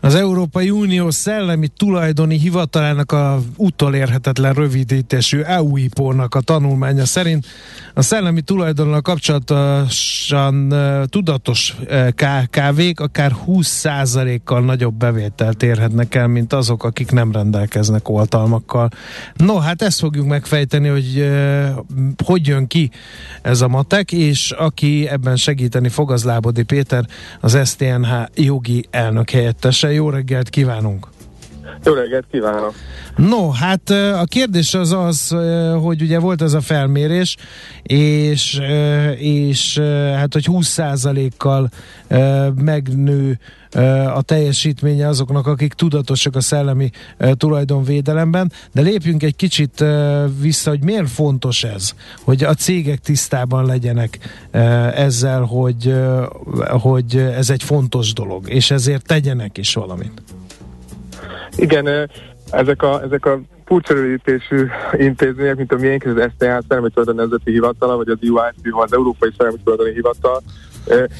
Az 0.00 0.14
Európai 0.14 0.70
Unió 0.70 1.10
Szellemi 1.10 1.68
Tulajdoni 1.68 2.38
Hivatalának 2.38 3.12
a 3.12 3.40
utolérhetetlen 3.56 4.52
rövidítésű 4.52 5.40
EUIPO-nak 5.40 6.34
a 6.34 6.40
tanulmánya 6.40 7.06
szerint 7.06 7.46
a 8.00 8.02
szellemi 8.02 8.40
tulajdonnal 8.40 9.00
kapcsolatosan 9.00 10.74
tudatos 11.06 11.76
KKV-k 12.14 13.00
akár 13.00 13.36
20%-kal 13.46 14.60
nagyobb 14.60 14.94
bevételt 14.94 15.62
érhetnek 15.62 16.14
el, 16.14 16.26
mint 16.26 16.52
azok, 16.52 16.84
akik 16.84 17.10
nem 17.10 17.32
rendelkeznek 17.32 18.08
oltalmakkal. 18.08 18.88
No, 19.34 19.58
hát 19.58 19.82
ezt 19.82 19.98
fogjuk 19.98 20.26
megfejteni, 20.26 20.88
hogy 20.88 21.30
hogy 22.24 22.46
jön 22.46 22.66
ki 22.66 22.90
ez 23.42 23.60
a 23.60 23.68
matek, 23.68 24.12
és 24.12 24.50
aki 24.50 25.08
ebben 25.08 25.36
segíteni 25.36 25.88
fog, 25.88 26.10
az 26.10 26.24
Lábodi 26.24 26.62
Péter, 26.62 27.06
az 27.40 27.58
STNH 27.64 28.10
jogi 28.34 28.86
elnök 28.90 29.30
helyettese 29.30 29.92
jó 29.92 30.10
reggelt 30.10 30.48
kívánunk! 30.48 31.08
Jó 31.84 31.92
reggelt 31.92 32.24
kívánok! 32.30 32.74
No, 33.16 33.50
hát 33.50 33.90
a 33.90 34.24
kérdés 34.24 34.74
az 34.74 34.92
az, 34.92 35.36
hogy 35.82 36.02
ugye 36.02 36.18
volt 36.18 36.42
ez 36.42 36.52
a 36.52 36.60
felmérés, 36.60 37.36
és, 37.82 38.60
és 39.18 39.78
hát, 40.14 40.32
hogy 40.32 40.46
20%-kal 40.50 41.70
megnő 42.54 43.38
a 44.14 44.22
teljesítménye 44.22 45.08
azoknak, 45.08 45.46
akik 45.46 45.72
tudatosak 45.72 46.36
a 46.36 46.40
szellemi 46.40 46.90
tulajdonvédelemben, 47.32 48.52
de 48.72 48.80
lépjünk 48.80 49.22
egy 49.22 49.36
kicsit 49.36 49.84
vissza, 50.40 50.70
hogy 50.70 50.84
miért 50.84 51.10
fontos 51.10 51.64
ez, 51.64 51.94
hogy 52.22 52.44
a 52.44 52.54
cégek 52.54 52.98
tisztában 52.98 53.66
legyenek 53.66 54.18
ezzel, 54.94 55.42
hogy, 55.42 55.94
hogy 56.68 57.16
ez 57.16 57.50
egy 57.50 57.62
fontos 57.62 58.12
dolog, 58.12 58.48
és 58.48 58.70
ezért 58.70 59.06
tegyenek 59.06 59.58
is 59.58 59.74
valamit. 59.74 60.22
Igen, 61.56 62.10
ezek 62.50 62.82
a, 62.82 63.02
ezek 63.02 63.26
a 63.26 63.40
furcsa 63.64 63.94
intézmények, 64.92 65.56
mint 65.56 65.72
a 65.72 65.76
miénk, 65.76 66.04
az 66.04 66.30
Szellemi 66.38 66.90
Tulajdon 66.90 67.14
Nemzeti 67.14 67.50
Hivatala, 67.50 67.96
vagy 67.96 68.08
az 68.08 68.18
UIC, 68.20 68.82
az 68.82 68.92
Európai 68.92 69.30
Szellemi 69.36 69.58
Tulajdoni 69.64 69.92
Hivatal, 69.92 70.42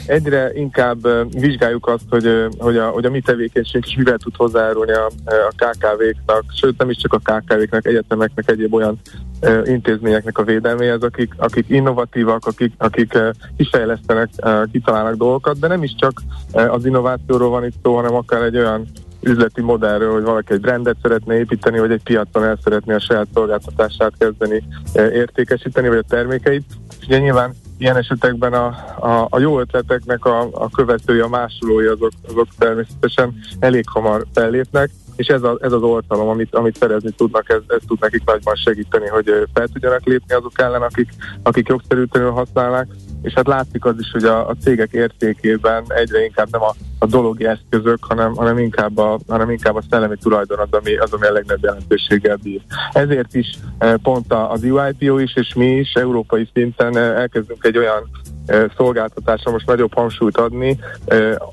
egyre 0.07 0.53
inkább 0.55 0.99
vizsgáljuk 1.41 1.87
azt, 1.87 2.05
hogy, 2.09 2.47
hogy, 2.59 2.77
a, 2.77 2.89
hogy 2.89 3.05
a 3.05 3.11
mi 3.11 3.21
tevékenységünk 3.21 3.87
is 3.87 3.97
mivel 3.97 4.17
tud 4.17 4.37
hozzájárulni 4.37 4.93
a, 4.93 5.11
a 5.25 5.53
KKV-knak, 5.57 6.45
sőt 6.55 6.79
nem 6.79 6.91
is 6.91 6.97
csak 6.97 7.13
a 7.13 7.19
KKV-knek, 7.19 7.87
egyetemeknek, 7.87 8.51
egyéb 8.51 8.75
olyan 8.75 9.01
intézményeknek 9.65 10.39
a 10.39 10.45
védelméhez, 10.45 11.03
akik, 11.03 11.35
akik 11.37 11.69
innovatívak, 11.69 12.47
akik, 12.47 12.73
akik 12.79 13.19
kifejlesztenek, 13.57 14.29
kitalálnak 14.73 15.15
dolgokat, 15.15 15.59
de 15.59 15.69
nem 15.69 15.83
is 15.83 15.95
csak 15.99 16.23
az 16.53 16.85
innovációról 16.85 17.51
van 17.51 17.65
itt 17.65 17.75
szó, 17.83 17.95
hanem 17.95 18.15
akár 18.15 18.43
egy 18.43 18.57
olyan 18.57 18.87
üzleti 19.21 19.61
modellről, 19.61 20.13
hogy 20.13 20.23
valaki 20.23 20.53
egy 20.53 20.61
brandet 20.61 20.97
szeretne 21.03 21.39
építeni, 21.39 21.79
vagy 21.79 21.91
egy 21.91 22.03
piacon 22.03 22.45
el 22.45 22.59
szeretné 22.65 22.95
a 22.95 23.01
saját 23.01 23.27
szolgáltatását 23.35 24.13
kezdeni 24.19 24.63
értékesíteni, 24.95 25.89
vagy 25.89 25.99
a 25.99 26.09
termékeit. 26.09 26.65
És 27.01 27.07
ugye 27.07 27.19
nyilván 27.19 27.55
ilyen 27.79 27.97
esetekben 27.97 28.53
a, 28.53 28.67
a, 28.99 29.27
a 29.31 29.39
jó 29.39 29.61
ötleteknek 29.61 30.25
a, 30.25 30.49
a 30.53 30.71
követői, 30.71 31.19
a 31.19 31.29
másolói 31.29 31.87
azok, 31.87 32.11
azok 32.29 32.47
természetesen 32.59 33.35
elég 33.59 33.85
hamar 33.89 34.27
fellépnek, 34.35 34.91
és 35.17 35.27
ez, 35.27 35.43
a, 35.43 35.59
ez 35.61 35.73
az 35.73 35.83
oltalom, 35.83 36.29
amit, 36.29 36.55
amit 36.55 36.77
szerezni 36.77 37.11
tudnak, 37.11 37.49
ez, 37.49 37.61
ez 37.67 37.81
tud 37.87 38.01
nekik 38.01 38.25
nagyban 38.25 38.55
segíteni, 38.55 39.07
hogy 39.07 39.49
fel 39.55 39.69
tudjanak 39.69 40.05
lépni 40.05 40.35
azok 40.35 40.61
ellen, 40.61 40.83
akik, 40.83 41.09
akik 41.43 41.69
jogszerűtlenül 41.69 42.31
használnak, 42.31 42.87
és 43.23 43.33
hát 43.33 43.47
látszik 43.47 43.85
az 43.85 43.95
is, 43.99 44.11
hogy 44.11 44.25
a, 44.25 44.49
a 44.49 44.55
cégek 44.63 44.93
értékében 44.93 45.85
egyre 45.89 46.25
inkább 46.25 46.49
nem 46.51 46.63
a, 46.63 46.75
a 46.99 47.07
dologi 47.07 47.47
eszközök, 47.47 48.05
hanem, 48.05 48.35
hanem, 48.35 48.59
inkább 48.59 48.99
a, 48.99 49.19
hanem 49.29 49.51
inkább 49.51 49.75
a 49.77 49.83
szellemi 49.91 50.17
tulajdon 50.17 50.59
az, 50.59 50.69
ami, 50.71 50.97
az, 50.97 51.13
ami 51.13 51.27
a 51.27 51.33
legnagyobb 51.33 51.63
jelentőséggel 51.63 52.37
bír. 52.37 52.61
Ezért 52.93 53.35
is 53.35 53.59
e, 53.79 53.97
pont 53.97 54.33
az 54.33 54.63
UIPO 54.63 55.19
is, 55.19 55.37
és 55.37 55.55
mi 55.55 55.67
is 55.67 55.93
európai 55.93 56.49
szinten 56.53 56.97
e, 56.97 57.01
elkezdünk 57.01 57.65
egy 57.65 57.79
olyan 57.79 58.11
e, 58.47 58.73
szolgáltatásra 58.77 59.51
most 59.51 59.67
nagyobb 59.67 59.95
hangsúlyt 59.95 60.37
adni, 60.37 60.79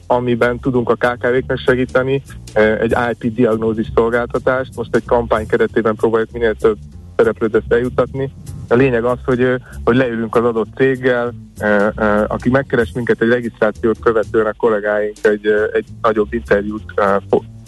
amiben 0.07 0.59
tudunk 0.59 0.89
a 0.89 0.95
KKV-knek 0.95 1.57
segíteni, 1.57 2.21
egy 2.53 2.95
IP 3.11 3.33
diagnózis 3.33 3.87
szolgáltatást. 3.95 4.75
Most 4.75 4.95
egy 4.95 5.05
kampány 5.05 5.47
keretében 5.47 5.95
próbáljuk 5.95 6.31
minél 6.31 6.55
több 6.55 6.77
szereplőt 7.17 7.55
ezt 7.55 7.73
eljutatni, 7.73 8.31
a 8.69 8.75
lényeg 8.75 9.03
az, 9.03 9.17
hogy, 9.25 9.55
hogy 9.83 9.95
leülünk 9.95 10.35
az 10.35 10.43
adott 10.43 10.75
céggel, 10.75 11.33
aki 12.27 12.49
megkeres 12.49 12.91
minket 12.93 13.21
egy 13.21 13.29
regisztrációt 13.29 13.99
követően 13.99 14.45
a 14.45 14.53
kollégáink 14.57 15.17
egy, 15.21 15.47
egy 15.73 15.85
nagyobb 16.01 16.33
interjút 16.33 16.93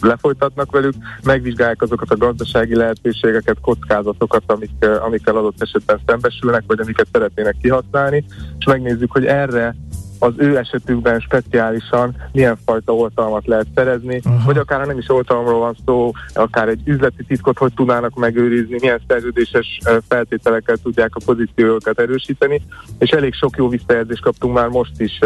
lefolytatnak 0.01 0.71
velük, 0.71 0.93
megvizsgálják 1.23 1.81
azokat 1.81 2.11
a 2.11 2.17
gazdasági 2.17 2.75
lehetőségeket, 2.75 3.57
kockázatokat, 3.61 4.43
amik, 4.45 4.85
amikkel 4.99 5.35
adott 5.35 5.61
esetben 5.61 5.99
szembesülnek, 6.05 6.63
vagy 6.67 6.79
amiket 6.79 7.07
szeretnének 7.11 7.55
kihasználni, 7.61 8.25
és 8.59 8.65
megnézzük, 8.65 9.11
hogy 9.11 9.25
erre 9.25 9.75
az 10.19 10.33
ő 10.37 10.57
esetükben 10.57 11.19
speciálisan 11.19 12.15
milyen 12.31 12.57
fajta 12.65 12.95
oltalmat 12.95 13.47
lehet 13.47 13.67
szerezni, 13.75 14.15
uh-huh. 14.15 14.45
vagy 14.45 14.57
akár 14.57 14.87
nem 14.87 14.97
is 14.97 15.09
oltalomról 15.09 15.59
van 15.59 15.75
szó, 15.85 16.11
akár 16.33 16.67
egy 16.67 16.81
üzleti 16.85 17.23
titkot 17.23 17.57
hogy 17.57 17.73
tudnának 17.73 18.15
megőrizni, 18.15 18.77
milyen 18.79 19.01
szerződéses 19.07 19.79
feltételekkel 20.07 20.77
tudják 20.77 21.15
a 21.15 21.21
pozíciókat 21.25 21.99
erősíteni, 21.99 22.61
és 22.97 23.09
elég 23.09 23.33
sok 23.33 23.57
jó 23.57 23.67
visszajelzést 23.67 24.21
kaptunk 24.21 24.53
már 24.53 24.67
most 24.67 25.01
is, 25.01 25.19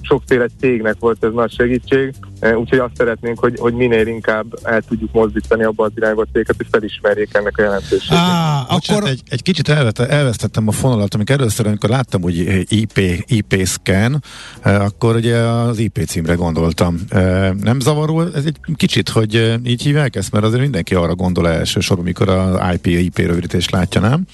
sokféle 0.00 0.46
cégnek 0.60 0.96
volt 0.98 1.24
ez 1.24 1.32
nagy 1.32 1.52
segítség, 1.52 2.14
úgyhogy 2.40 2.78
azt 2.78 2.96
szeretnénk, 2.96 3.38
hogy, 3.38 3.58
hogy 3.58 3.74
minél 3.74 4.06
inkább 4.06 4.46
el 4.62 4.82
tudjuk 4.82 5.12
mozdítani 5.12 5.64
abba 5.64 5.84
az 5.84 5.92
irányba 5.94 6.22
a 6.22 6.26
céget, 6.32 6.54
és 6.58 6.66
felismerjék 6.70 7.34
ennek 7.34 7.58
a 7.58 7.62
jelentőségét. 7.62 8.18
Ah, 8.18 8.74
akkor... 8.74 9.08
egy, 9.08 9.22
egy 9.28 9.42
kicsit 9.42 9.68
elvette, 9.68 10.08
elvesztettem 10.08 10.68
a 10.68 10.72
fonalat, 10.72 11.14
amikor 11.14 11.40
először, 11.40 11.66
amikor 11.66 11.90
láttam, 11.90 12.22
hogy 12.22 12.64
IP, 12.68 12.98
IP 13.26 13.66
scan, 13.66 14.22
Eh, 14.62 14.84
akkor 14.84 15.14
ugye 15.14 15.36
az 15.36 15.78
IP 15.78 16.04
címre 16.06 16.34
gondoltam. 16.34 17.00
Eh, 17.08 17.50
nem 17.52 17.80
zavaró 17.80 18.20
ez 18.20 18.44
egy 18.44 18.56
kicsit, 18.76 19.08
hogy 19.08 19.60
így 19.64 19.82
hívják 19.82 20.16
ezt, 20.16 20.32
mert 20.32 20.44
azért 20.44 20.62
mindenki 20.62 20.94
arra 20.94 21.14
gondol 21.14 21.48
elsősorban, 21.48 22.04
mikor 22.04 22.28
az 22.28 22.58
IP, 22.72 22.86
IP 22.86 23.18
rövidítést 23.18 23.70
látja, 23.70 24.00
nem? 24.00 24.26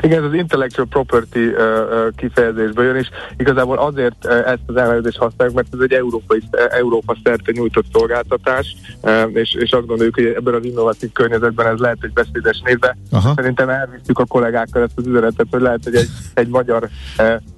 Igen, 0.00 0.18
ez 0.18 0.28
az 0.28 0.34
intellectual 0.34 0.86
property 0.90 1.36
uh, 1.36 1.52
uh, 1.52 2.14
kifejezésből 2.16 2.84
jön, 2.84 2.96
és 2.96 3.08
igazából 3.36 3.78
azért 3.78 4.24
uh, 4.24 4.32
ezt 4.32 4.62
az 4.66 4.76
elnevezést 4.76 5.18
használjuk, 5.18 5.56
mert 5.56 5.68
ez 5.72 5.80
egy 5.80 5.92
európai, 5.92 6.42
Európa 6.70 7.16
szerte 7.24 7.52
nyújtott 7.52 7.84
szolgáltatás, 7.92 8.76
és, 9.32 9.54
és 9.54 9.70
azt 9.70 9.86
gondoljuk, 9.86 10.14
hogy 10.14 10.24
ebben 10.24 10.54
az 10.54 10.64
innovatív 10.64 11.12
környezetben 11.12 11.66
ez 11.66 11.78
lehet 11.78 11.98
egy 12.00 12.12
beszédes 12.12 12.60
névbe. 12.64 12.96
Szerintem 13.34 13.68
elvisztük 13.68 14.18
a 14.18 14.24
kollégákkal 14.24 14.82
ezt 14.82 14.92
az 14.96 15.06
üzenetet, 15.06 15.46
hogy 15.50 15.60
lehet, 15.60 15.84
hogy 15.84 15.94
egy, 15.94 16.08
egy 16.34 16.48
magyar 16.48 16.88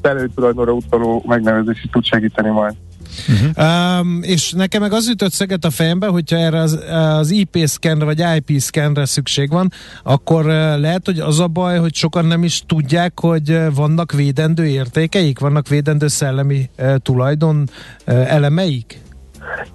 felőtulajdonra 0.02 0.72
utaló 0.72 1.24
megnevezés 1.26 1.82
is 1.84 1.90
tud 1.90 2.04
segíteni 2.04 2.48
majd. 2.50 2.74
Uh-huh. 3.28 3.98
Um, 3.98 4.22
és 4.22 4.52
nekem 4.52 4.80
meg 4.80 4.92
az 4.92 5.08
ütött 5.08 5.32
szeget 5.32 5.64
a 5.64 5.70
fejembe, 5.70 6.06
hogyha 6.06 6.36
erre 6.36 6.58
az, 6.58 6.78
az 6.90 7.30
IP 7.30 7.58
szkenre 7.64 8.04
vagy 8.04 8.24
IP 8.36 8.60
szkenre 8.60 9.04
szükség 9.04 9.50
van, 9.50 9.72
akkor 10.02 10.44
lehet, 10.78 11.04
hogy 11.04 11.18
az 11.18 11.40
a 11.40 11.46
baj, 11.46 11.78
hogy 11.78 11.94
sokan 11.94 12.24
nem 12.24 12.44
is 12.44 12.62
tudják, 12.66 13.20
hogy 13.20 13.60
vannak 13.74 14.12
védendő 14.12 14.66
értékeik, 14.66 15.38
vannak 15.38 15.68
védendő 15.68 16.08
szellemi 16.08 16.70
uh, 16.78 16.96
tulajdon 16.96 17.70
uh, 18.06 18.32
elemeik? 18.32 19.00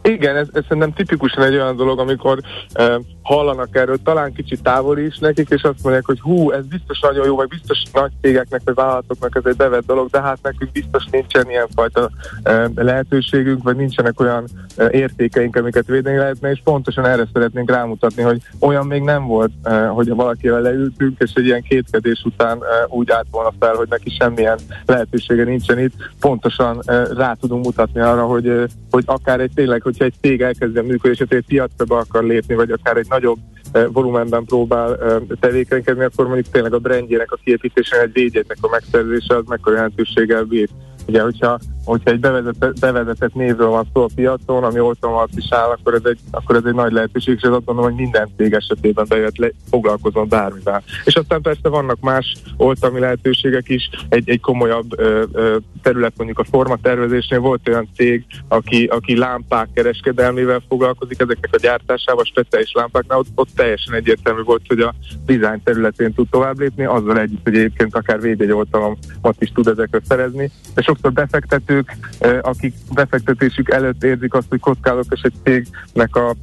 Igen, 0.01 0.35
ez, 0.35 0.47
ez 0.53 0.63
szerintem 0.63 0.93
tipikusan 0.93 1.43
egy 1.43 1.53
olyan 1.53 1.75
dolog, 1.75 1.99
amikor 1.99 2.39
uh, 2.79 2.95
hallanak 3.21 3.75
erről, 3.75 3.97
talán 4.03 4.33
kicsit 4.33 4.63
távol 4.63 4.97
is 4.97 5.17
nekik, 5.17 5.49
és 5.49 5.61
azt 5.61 5.83
mondják, 5.83 6.05
hogy 6.05 6.19
hú, 6.19 6.51
ez 6.51 6.65
biztos 6.65 6.99
nagyon 6.99 7.25
jó, 7.25 7.35
vagy 7.35 7.47
biztos 7.47 7.81
nagy 7.93 8.11
cégeknek, 8.21 8.61
vagy 8.65 8.75
vállalatoknak 8.75 9.35
ez 9.35 9.45
egy 9.45 9.55
bevett 9.55 9.85
dolog, 9.85 10.09
de 10.09 10.21
hát 10.21 10.39
nekünk 10.41 10.71
biztos 10.71 11.05
nincsen 11.11 11.49
ilyen 11.49 11.67
fajta 11.75 12.09
uh, 12.43 12.65
lehetőségünk, 12.75 13.63
vagy 13.63 13.75
nincsenek 13.75 14.19
olyan 14.19 14.47
uh, 14.77 14.87
értékeink, 14.91 15.55
amiket 15.55 15.87
védeni 15.87 16.17
lehetne, 16.17 16.49
és 16.49 16.61
pontosan 16.63 17.05
erre 17.05 17.27
szeretnénk 17.33 17.71
rámutatni, 17.71 18.21
hogy 18.21 18.41
olyan 18.59 18.85
még 18.85 19.01
nem 19.01 19.25
volt, 19.25 19.51
uh, 19.63 19.87
hogy 19.87 20.09
valakivel 20.09 20.61
leültünk, 20.61 21.19
és 21.19 21.31
egy 21.33 21.45
ilyen 21.45 21.61
kétkedés 21.61 22.21
után 22.25 22.57
uh, 22.57 22.65
úgy 22.87 23.11
állt 23.11 23.27
volna 23.31 23.51
fel, 23.59 23.73
hogy 23.73 23.87
neki 23.89 24.09
semmilyen 24.19 24.57
lehetősége 24.85 25.43
nincsen 25.43 25.79
itt, 25.79 25.93
pontosan 26.19 26.77
uh, 26.77 27.17
rá 27.17 27.33
tudunk 27.33 27.65
mutatni 27.65 27.99
arra, 28.01 28.25
hogy, 28.25 28.47
uh, 28.47 28.63
hogy 28.91 29.03
akár 29.05 29.39
egy 29.39 29.53
tényleg, 29.57 29.81
hogyha 29.81 30.05
egy 30.05 30.13
cég 30.21 30.41
elkezdjen 30.41 30.85
működni, 30.85 31.17
és 31.19 31.35
egy 31.35 31.45
piacra 31.47 31.85
be 31.85 31.95
akar 31.95 32.23
lépni, 32.23 32.55
vagy 32.55 32.71
akár 32.71 32.97
egy 32.97 33.05
nagyobb 33.09 33.37
eh, 33.71 33.85
volumenben 33.91 34.45
próbál 34.45 34.95
eh, 34.95 35.15
tevékenykedni, 35.39 36.03
akkor 36.03 36.25
mondjuk 36.25 36.53
tényleg 36.53 36.73
a 36.73 36.79
brandjének 36.79 37.31
a 37.31 37.39
kiépítése, 37.43 38.01
egy 38.01 38.13
védjegynek 38.13 38.57
a 38.61 38.69
megszerzése 38.69 39.35
az 39.35 39.43
mekkora 39.47 39.75
jelentőséggel 39.75 40.43
bír. 40.43 40.69
Ugye, 41.07 41.21
hogyha, 41.21 41.59
hogyha 41.85 42.11
egy 42.11 42.19
bevezetett, 42.19 42.79
bevezetett 42.79 43.33
névről 43.33 43.67
van 43.67 43.87
szó 43.93 44.01
a 44.01 44.09
piacon, 44.15 44.63
ami 44.63 44.79
oltalom 44.79 45.15
alatt 45.15 45.35
is 45.37 45.45
áll, 45.49 45.69
akkor 45.69 45.93
ez, 45.93 46.01
egy, 46.03 46.19
akkor 46.31 46.55
ez 46.55 46.63
egy 46.65 46.73
nagy 46.73 46.91
lehetőség, 46.91 47.35
és 47.35 47.41
azt 47.41 47.65
mondom, 47.65 47.85
hogy 47.85 47.95
minden 47.95 48.29
cég 48.37 48.53
esetében 48.53 49.05
bejött 49.09 49.37
le, 49.37 49.51
foglalkozom 49.69 50.27
bármivel. 50.27 50.83
És 51.05 51.15
aztán 51.15 51.41
persze 51.41 51.69
vannak 51.69 51.99
más 51.99 52.35
oltalmi 52.57 52.99
lehetőségek 52.99 53.69
is, 53.69 53.89
egy, 54.09 54.29
egy 54.29 54.39
komolyabb 54.39 54.99
ö, 54.99 55.23
ö, 55.31 55.57
terület 55.81 56.13
mondjuk 56.17 56.39
a 56.39 56.43
formatervezésnél 56.43 57.39
volt 57.39 57.67
olyan 57.67 57.89
cég, 57.95 58.25
aki, 58.47 58.85
aki 58.85 59.17
lámpák 59.17 59.67
kereskedelmével 59.73 60.61
foglalkozik, 60.67 61.19
ezeknek 61.19 61.53
a 61.53 61.59
gyártásával, 61.61 62.23
speciális 62.23 62.71
lámpáknál, 62.73 63.17
ott, 63.17 63.27
ott 63.35 63.49
teljesen 63.55 63.93
egyértelmű 63.93 64.41
volt, 64.41 64.61
hogy 64.67 64.79
a 64.79 64.93
design 65.25 65.61
területén 65.63 66.13
tud 66.13 66.29
tovább 66.29 66.59
lépni, 66.59 66.85
azzal 66.85 67.19
együtt, 67.19 67.43
hogy 67.43 67.55
egyébként 67.55 67.95
akár 67.95 68.21
védjegyoltalmat 68.21 69.35
is 69.39 69.51
tud 69.51 69.67
ezekre 69.67 69.99
szerezni, 70.07 70.51
és 70.75 70.87
sokszor 70.97 71.13
befektetők, 71.13 71.97
akik 72.41 72.73
befektetésük 72.93 73.69
előtt 73.69 74.03
érzik 74.03 74.33
azt, 74.33 74.47
hogy 74.49 74.59
kockázatos 74.59 75.21
egy 75.21 75.33
cégnek 75.43 76.15
a 76.15 76.35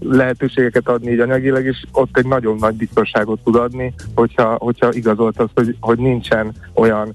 lehetőségeket 0.00 0.88
adni 0.88 1.12
így 1.12 1.20
anyagilag, 1.20 1.64
és 1.64 1.84
ott 1.92 2.16
egy 2.16 2.26
nagyon 2.26 2.56
nagy 2.56 2.74
biztonságot 2.74 3.40
tud 3.44 3.56
adni, 3.56 3.94
hogyha, 4.14 4.56
hogyha 4.58 4.92
igazolt 4.92 5.40
az, 5.40 5.48
hogy, 5.54 5.76
hogy 5.80 5.98
nincsen 5.98 6.52
olyan 6.74 7.12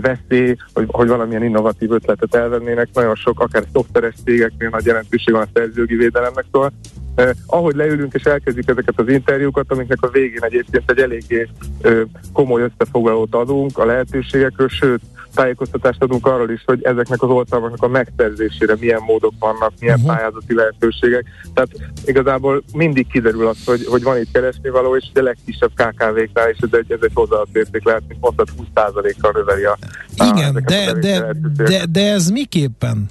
veszély, 0.00 0.56
hogy, 0.72 0.86
hogy 0.90 1.08
valamilyen 1.08 1.44
innovatív 1.44 1.90
ötletet 1.90 2.34
elvennének. 2.34 2.88
Nagyon 2.92 3.14
sok, 3.14 3.40
akár 3.40 3.64
szoftveres 3.72 4.14
cégeknél 4.24 4.68
nagy 4.68 4.84
jelentőség 4.84 5.34
van 5.34 5.42
a 5.42 5.48
szerzőgi 5.52 5.96
védelemnek, 5.96 6.44
szóval 6.52 6.72
Eh, 7.14 7.30
ahogy 7.46 7.74
leülünk 7.74 8.14
és 8.14 8.22
elkezdjük 8.22 8.68
ezeket 8.68 9.00
az 9.00 9.08
interjúkat, 9.08 9.72
amiknek 9.72 10.02
a 10.02 10.08
végén 10.08 10.42
egyébként 10.42 10.90
egy 10.90 10.98
eléggé 10.98 11.48
eh, 11.80 12.00
komoly 12.32 12.62
összefoglalót 12.62 13.34
adunk 13.34 13.78
a 13.78 13.84
lehetőségekről, 13.84 14.68
sőt, 14.68 15.00
tájékoztatást 15.34 16.02
adunk 16.02 16.26
arról 16.26 16.50
is, 16.50 16.62
hogy 16.66 16.82
ezeknek 16.82 17.22
az 17.22 17.28
oltalmaknak 17.28 17.82
a 17.82 17.88
megszerzésére 17.88 18.76
milyen 18.80 19.02
módok 19.06 19.32
vannak, 19.38 19.72
milyen 19.80 19.98
uh-huh. 19.98 20.14
pályázati 20.14 20.54
lehetőségek. 20.54 21.24
Tehát 21.54 21.70
igazából 22.04 22.62
mindig 22.72 23.06
kiderül 23.06 23.46
az, 23.46 23.64
hogy, 23.64 23.84
hogy 23.86 24.02
van 24.02 24.18
itt 24.18 24.32
keresni 24.32 24.68
való, 24.68 24.96
és 24.96 25.04
a 25.14 25.22
legkisebb 25.22 25.70
KKV-knál 25.74 26.50
is 26.50 26.58
ez 26.60 26.68
egy, 26.72 26.92
ez 26.92 26.98
egy 27.00 27.12
hozzáadott 27.14 27.56
érték 27.56 27.84
lehet, 27.84 28.02
mint 28.08 28.20
mondtad, 28.20 28.48
20%-kal 28.74 29.32
növeli 29.34 29.64
a, 29.64 29.78
Igen, 30.14 30.56
a, 30.56 30.60
de, 30.60 30.92
de, 30.92 31.34
de, 31.64 31.86
de 31.90 32.12
ez 32.12 32.28
miképpen? 32.28 33.08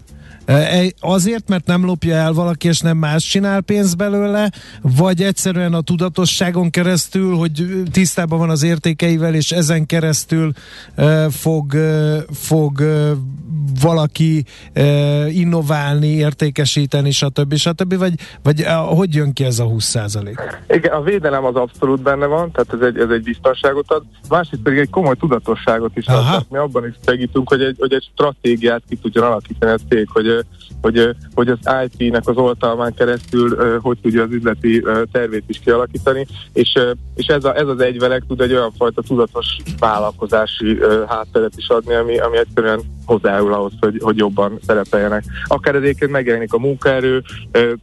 Azért, 0.99 1.49
mert 1.49 1.65
nem 1.65 1.85
lopja 1.85 2.15
el 2.15 2.33
valaki, 2.33 2.67
és 2.67 2.79
nem 2.79 2.97
más 2.97 3.23
csinál 3.23 3.61
pénzt 3.61 3.97
belőle, 3.97 4.51
vagy 4.81 5.21
egyszerűen 5.21 5.73
a 5.73 5.81
tudatosságon 5.81 6.69
keresztül, 6.69 7.35
hogy 7.35 7.83
tisztában 7.91 8.39
van 8.39 8.49
az 8.49 8.63
értékeivel, 8.63 9.33
és 9.33 9.51
ezen 9.51 9.85
keresztül 9.85 10.51
fog, 11.29 11.73
fog 12.31 12.83
valaki 13.81 14.45
innoválni, 15.29 16.07
értékesíteni, 16.07 17.11
stb. 17.11 17.55
stb. 17.55 17.97
Vagy, 17.97 18.13
vagy 18.43 18.65
hogy 18.87 19.15
jön 19.15 19.33
ki 19.33 19.43
ez 19.43 19.59
a 19.59 19.63
20 19.63 19.95
Igen, 20.67 20.93
a 20.93 21.01
védelem 21.01 21.45
az 21.45 21.55
abszolút 21.55 22.01
benne 22.01 22.25
van, 22.25 22.51
tehát 22.51 22.73
ez 22.73 22.87
egy, 22.87 22.99
ez 22.99 23.09
egy 23.09 23.23
biztonságot 23.23 23.91
ad, 23.91 24.03
másrészt 24.29 24.63
pedig 24.63 24.79
egy 24.79 24.89
komoly 24.89 25.15
tudatosságot 25.15 25.97
is 25.97 26.05
ad. 26.05 26.45
Mi 26.49 26.57
abban 26.57 26.87
is 26.87 26.93
segítünk, 27.05 27.49
hogy 27.49 27.61
egy, 27.61 27.75
hogy 27.79 27.93
egy 27.93 28.09
stratégiát 28.13 28.81
ki 28.89 28.95
tudjon 28.95 29.25
alakítani 29.25 29.71
a 29.71 29.77
cég, 29.89 30.07
hogy 30.09 30.27
hogy, 30.81 31.15
hogy 31.33 31.47
az 31.47 31.59
IT-nek 31.85 32.27
az 32.27 32.37
oltalmán 32.37 32.93
keresztül 32.93 33.79
hogy 33.79 33.97
tudja 34.01 34.23
az 34.23 34.31
üzleti 34.31 34.83
tervét 35.11 35.43
is 35.47 35.59
kialakítani, 35.59 36.27
és, 36.53 36.79
és 37.15 37.25
ez, 37.25 37.43
a, 37.43 37.55
ez 37.55 37.67
az 37.67 37.79
egyvelek 37.79 38.23
tud 38.27 38.41
egy 38.41 38.53
olyan 38.53 38.71
fajta 38.77 39.01
tudatos 39.01 39.45
vállalkozási 39.79 40.79
hátteret 41.07 41.53
is 41.55 41.67
adni, 41.67 41.93
ami, 41.93 42.19
ami 42.19 42.37
egyszerűen 42.37 42.79
hozzájárul 43.05 43.53
ahhoz, 43.53 43.71
hogy, 43.79 43.99
hogy 44.01 44.17
jobban 44.17 44.59
szerepeljenek. 44.65 45.23
Akár 45.47 45.75
egyébként 45.75 46.11
megjelenik 46.11 46.53
a 46.53 46.59
munkaerő 46.59 47.23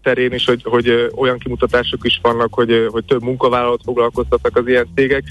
terén 0.02 0.32
is, 0.32 0.44
hogy, 0.44 0.62
hogy 0.64 1.10
olyan 1.14 1.38
kimutatások 1.38 2.00
is 2.02 2.18
vannak, 2.22 2.54
hogy, 2.54 2.86
hogy 2.90 3.04
több 3.04 3.22
munkavállalót 3.22 3.82
foglalkoztatnak 3.84 4.56
az 4.56 4.66
ilyen 4.66 4.88
cégek. 4.94 5.24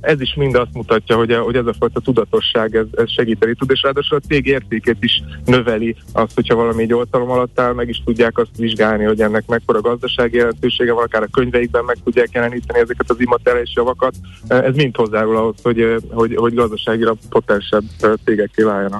Ez 0.00 0.20
is 0.20 0.34
mind 0.34 0.54
azt 0.54 0.72
mutatja, 0.72 1.16
hogy, 1.16 1.34
hogy 1.34 1.56
ez 1.56 1.66
a 1.66 1.74
fajta 1.78 2.00
tudatosság 2.00 2.76
ez, 2.76 2.86
ez 2.96 3.10
segíteni 3.10 3.54
tud, 3.54 3.70
és 3.70 3.82
ráadásul 3.82 4.18
a 4.18 4.26
cég 4.26 4.46
értékét 4.46 4.96
is 5.00 5.22
növeli 5.44 5.96
azt, 6.12 6.34
hogyha 6.34 6.54
valami 6.54 6.82
egy 6.82 6.94
oltalom 6.94 7.30
alatt 7.30 7.60
áll, 7.60 7.72
meg 7.72 7.88
is 7.88 8.02
tudják 8.04 8.38
azt 8.38 8.56
vizsgálni, 8.56 9.04
hogy 9.04 9.20
ennek 9.20 9.46
mekkora 9.46 9.80
gazdasági 9.80 10.36
jelentősége 10.36 10.92
van, 10.92 11.04
akár 11.04 11.22
a 11.22 11.28
könyveikben 11.32 11.84
meg 11.84 11.96
tudják 12.04 12.28
jeleníteni 12.32 12.78
ezeket 12.78 13.10
az 13.10 13.20
immateriális 13.20 13.72
javakat. 13.74 14.14
Ez 14.48 14.74
mind 14.74 14.96
hozzájárul 14.96 15.36
ahhoz, 15.36 15.56
hogy, 15.62 15.96
hogy, 16.10 16.34
hogy 16.36 16.54
gazdaságira 16.54 17.14
potensebb 17.28 17.84
cégek 18.24 18.50
váljanak. 18.64 18.97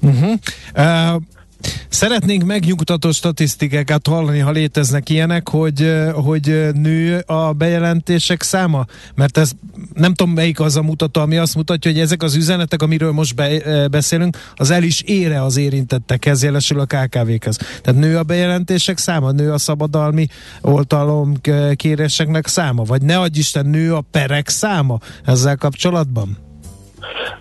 Uh-huh. 0.00 0.32
Uh, 0.76 1.22
Szeretnénk 1.88 2.44
megnyugtató 2.44 3.10
statisztikákat 3.10 4.06
hallani, 4.06 4.38
ha 4.38 4.50
léteznek 4.50 5.08
ilyenek, 5.08 5.48
hogy, 5.48 5.92
hogy 6.12 6.68
nő 6.74 7.18
a 7.18 7.52
bejelentések 7.52 8.42
száma? 8.42 8.84
Mert 9.14 9.38
ez 9.38 9.50
nem 9.94 10.14
tudom 10.14 10.34
melyik 10.34 10.60
az 10.60 10.76
a 10.76 10.82
mutató, 10.82 11.20
ami 11.20 11.36
azt 11.36 11.54
mutatja, 11.54 11.90
hogy 11.90 12.00
ezek 12.00 12.22
az 12.22 12.34
üzenetek, 12.34 12.82
amiről 12.82 13.12
most 13.12 13.34
be, 13.34 13.88
beszélünk, 13.88 14.36
az 14.54 14.70
el 14.70 14.82
is 14.82 15.00
ére 15.00 15.42
az 15.42 15.56
érintettekhez, 15.56 16.42
jelesül 16.42 16.80
a 16.80 16.84
KKV-khez. 16.84 17.56
Tehát 17.82 18.00
nő 18.00 18.16
a 18.16 18.22
bejelentések 18.22 18.98
száma, 18.98 19.30
nő 19.30 19.52
a 19.52 19.58
szabadalmi 19.58 20.26
oltalom 20.60 21.34
kéréseknek 21.74 22.46
száma, 22.46 22.82
vagy 22.82 23.02
ne 23.02 23.18
adj 23.18 23.38
Isten, 23.38 23.66
nő 23.66 23.94
a 23.94 24.00
perek 24.00 24.48
száma 24.48 24.98
ezzel 25.24 25.56
kapcsolatban? 25.56 26.47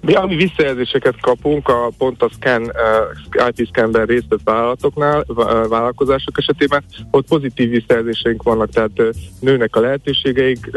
Mi, 0.02 0.14
ami 0.14 0.36
visszajelzéseket 0.36 1.16
kapunk, 1.22 1.68
a 1.68 1.92
pont 1.98 2.22
a 2.22 2.30
scan, 2.30 2.62
uh, 2.62 3.66
scanben 3.66 4.06
részt 4.06 4.26
vett 4.30 4.40
vállalatoknál, 4.44 5.26
vállalkozások 5.70 6.38
esetében, 6.38 6.84
ott 7.12 7.28
pozitív 7.28 7.70
visszajelzéseink 7.70 8.44
vannak, 8.44 8.70
tehát 8.70 9.00
uh, 9.00 9.10
nőnek 9.40 9.76
a 9.76 9.80
lehetőségeik, 9.80 10.70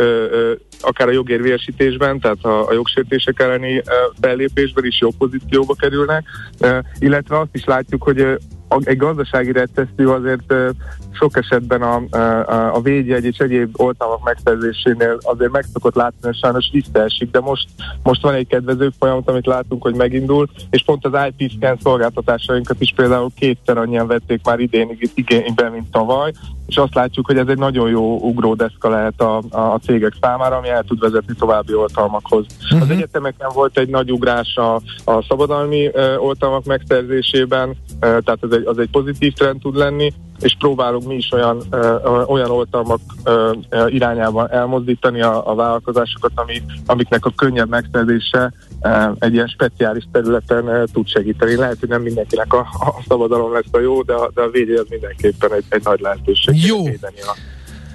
akár 0.81 1.09
a 1.09 1.13
jogérvésítésben, 1.13 2.21
tehát 2.21 2.45
a, 2.45 2.69
a 2.69 2.73
jogsértések 2.73 3.41
elleni 3.41 3.77
uh, 3.77 3.85
fellépésben 4.21 4.85
is 4.85 5.01
jobb 5.01 5.15
pozícióba 5.19 5.75
kerülnek, 5.75 6.25
illetve 6.99 7.39
azt 7.39 7.55
is 7.55 7.65
látjuk, 7.65 8.03
hogy 8.03 8.39
egy 8.79 8.97
gazdasági 8.97 9.53
recesszió 9.53 10.13
azért 10.13 10.55
sok 11.13 11.37
esetben 11.37 11.83
a, 11.83 12.17
a, 12.17 12.75
a 12.75 12.81
védjegy 12.81 13.25
és 13.25 13.39
egyéb 13.39 13.81
oltalmak 13.81 14.25
megszerzésénél 14.25 15.19
azért 15.23 15.51
meg 15.51 15.65
szokott 15.73 15.95
látni, 15.95 16.19
hogy 16.21 16.37
sajnos 16.37 16.69
visszaesik, 16.73 17.31
de 17.31 17.41
most, 17.41 17.69
most 18.03 18.23
van 18.23 18.35
egy 18.35 18.47
kedvező 18.47 18.91
folyamat, 18.99 19.29
amit 19.29 19.47
látunk, 19.47 19.83
hogy 19.83 19.95
megindul, 19.95 20.49
és 20.71 20.83
pont 20.83 21.05
az 21.07 21.27
IP 21.37 21.51
scan 21.51 21.79
szolgáltatásainkat 21.83 22.81
is 22.81 22.93
például 22.97 23.31
kétszer 23.37 23.79
annyian 23.79 24.07
vették 24.07 24.45
már 24.45 24.61
idén 24.61 24.99
igénybe, 25.15 25.69
mint 25.69 25.91
tavaly, 25.91 26.33
és 26.67 26.77
azt 26.77 26.95
látjuk, 26.95 27.27
hogy 27.27 27.37
ez 27.37 27.47
egy 27.49 27.59
nagyon 27.59 27.89
jó 27.89 28.19
ugródeszka 28.19 28.89
lehet 28.89 29.21
a, 29.21 29.43
a, 29.51 29.79
cégek 29.85 30.13
számára, 30.21 30.57
ami 30.57 30.69
el 30.69 30.83
tud 30.83 30.99
vezetni 30.99 31.35
további 31.39 31.75
oltalmakhoz. 31.75 32.47
Uh-huh. 32.65 32.81
Az 32.81 32.91
egyetemeken 32.91 33.49
volt 33.55 33.79
egy 33.79 33.89
nagy 33.89 34.13
ugrás 34.13 34.57
a, 34.57 34.75
a 35.05 35.23
szabadalmi 35.29 35.87
uh, 35.87 36.25
oltalmak 36.25 36.65
megszerzésében, 36.65 37.69
uh, 37.69 37.77
tehát 37.99 38.39
ez 38.41 38.51
egy, 38.51 38.67
az 38.67 38.79
egy 38.79 38.91
pozitív 38.91 39.33
trend 39.33 39.61
tud 39.61 39.77
lenni, 39.77 40.13
és 40.41 40.57
próbálunk 40.59 41.07
mi 41.07 41.15
is 41.15 41.33
olyan, 41.33 41.63
olyan 42.27 42.51
oltalmak 42.51 43.01
irányában 43.87 44.51
elmozdítani 44.51 45.23
a, 45.23 45.51
a 45.51 45.55
vállalkozásokat, 45.55 46.33
ami, 46.35 46.63
amiknek 46.87 47.25
a 47.25 47.33
könnyebb 47.37 47.69
megszerzése 47.69 48.53
egy 49.19 49.33
ilyen 49.33 49.47
speciális 49.47 50.05
területen 50.13 50.89
tud 50.93 51.09
segíteni. 51.09 51.55
Lehet, 51.55 51.77
hogy 51.81 51.89
nem 51.89 52.03
mindenkinek 52.03 52.53
a, 52.53 52.59
a 52.59 53.03
szabadalom 53.09 53.53
lesz 53.53 53.65
a 53.71 53.79
jó, 53.79 54.03
de 54.03 54.13
a, 54.13 54.31
de 54.35 54.43
a 54.43 54.51
védje 54.51 54.81
az 54.81 54.87
mindenképpen 54.89 55.53
egy, 55.53 55.65
egy 55.69 55.85
nagy 55.85 56.01
lehetőség. 56.01 56.65
Jó. 56.67 56.87
A, 56.87 57.37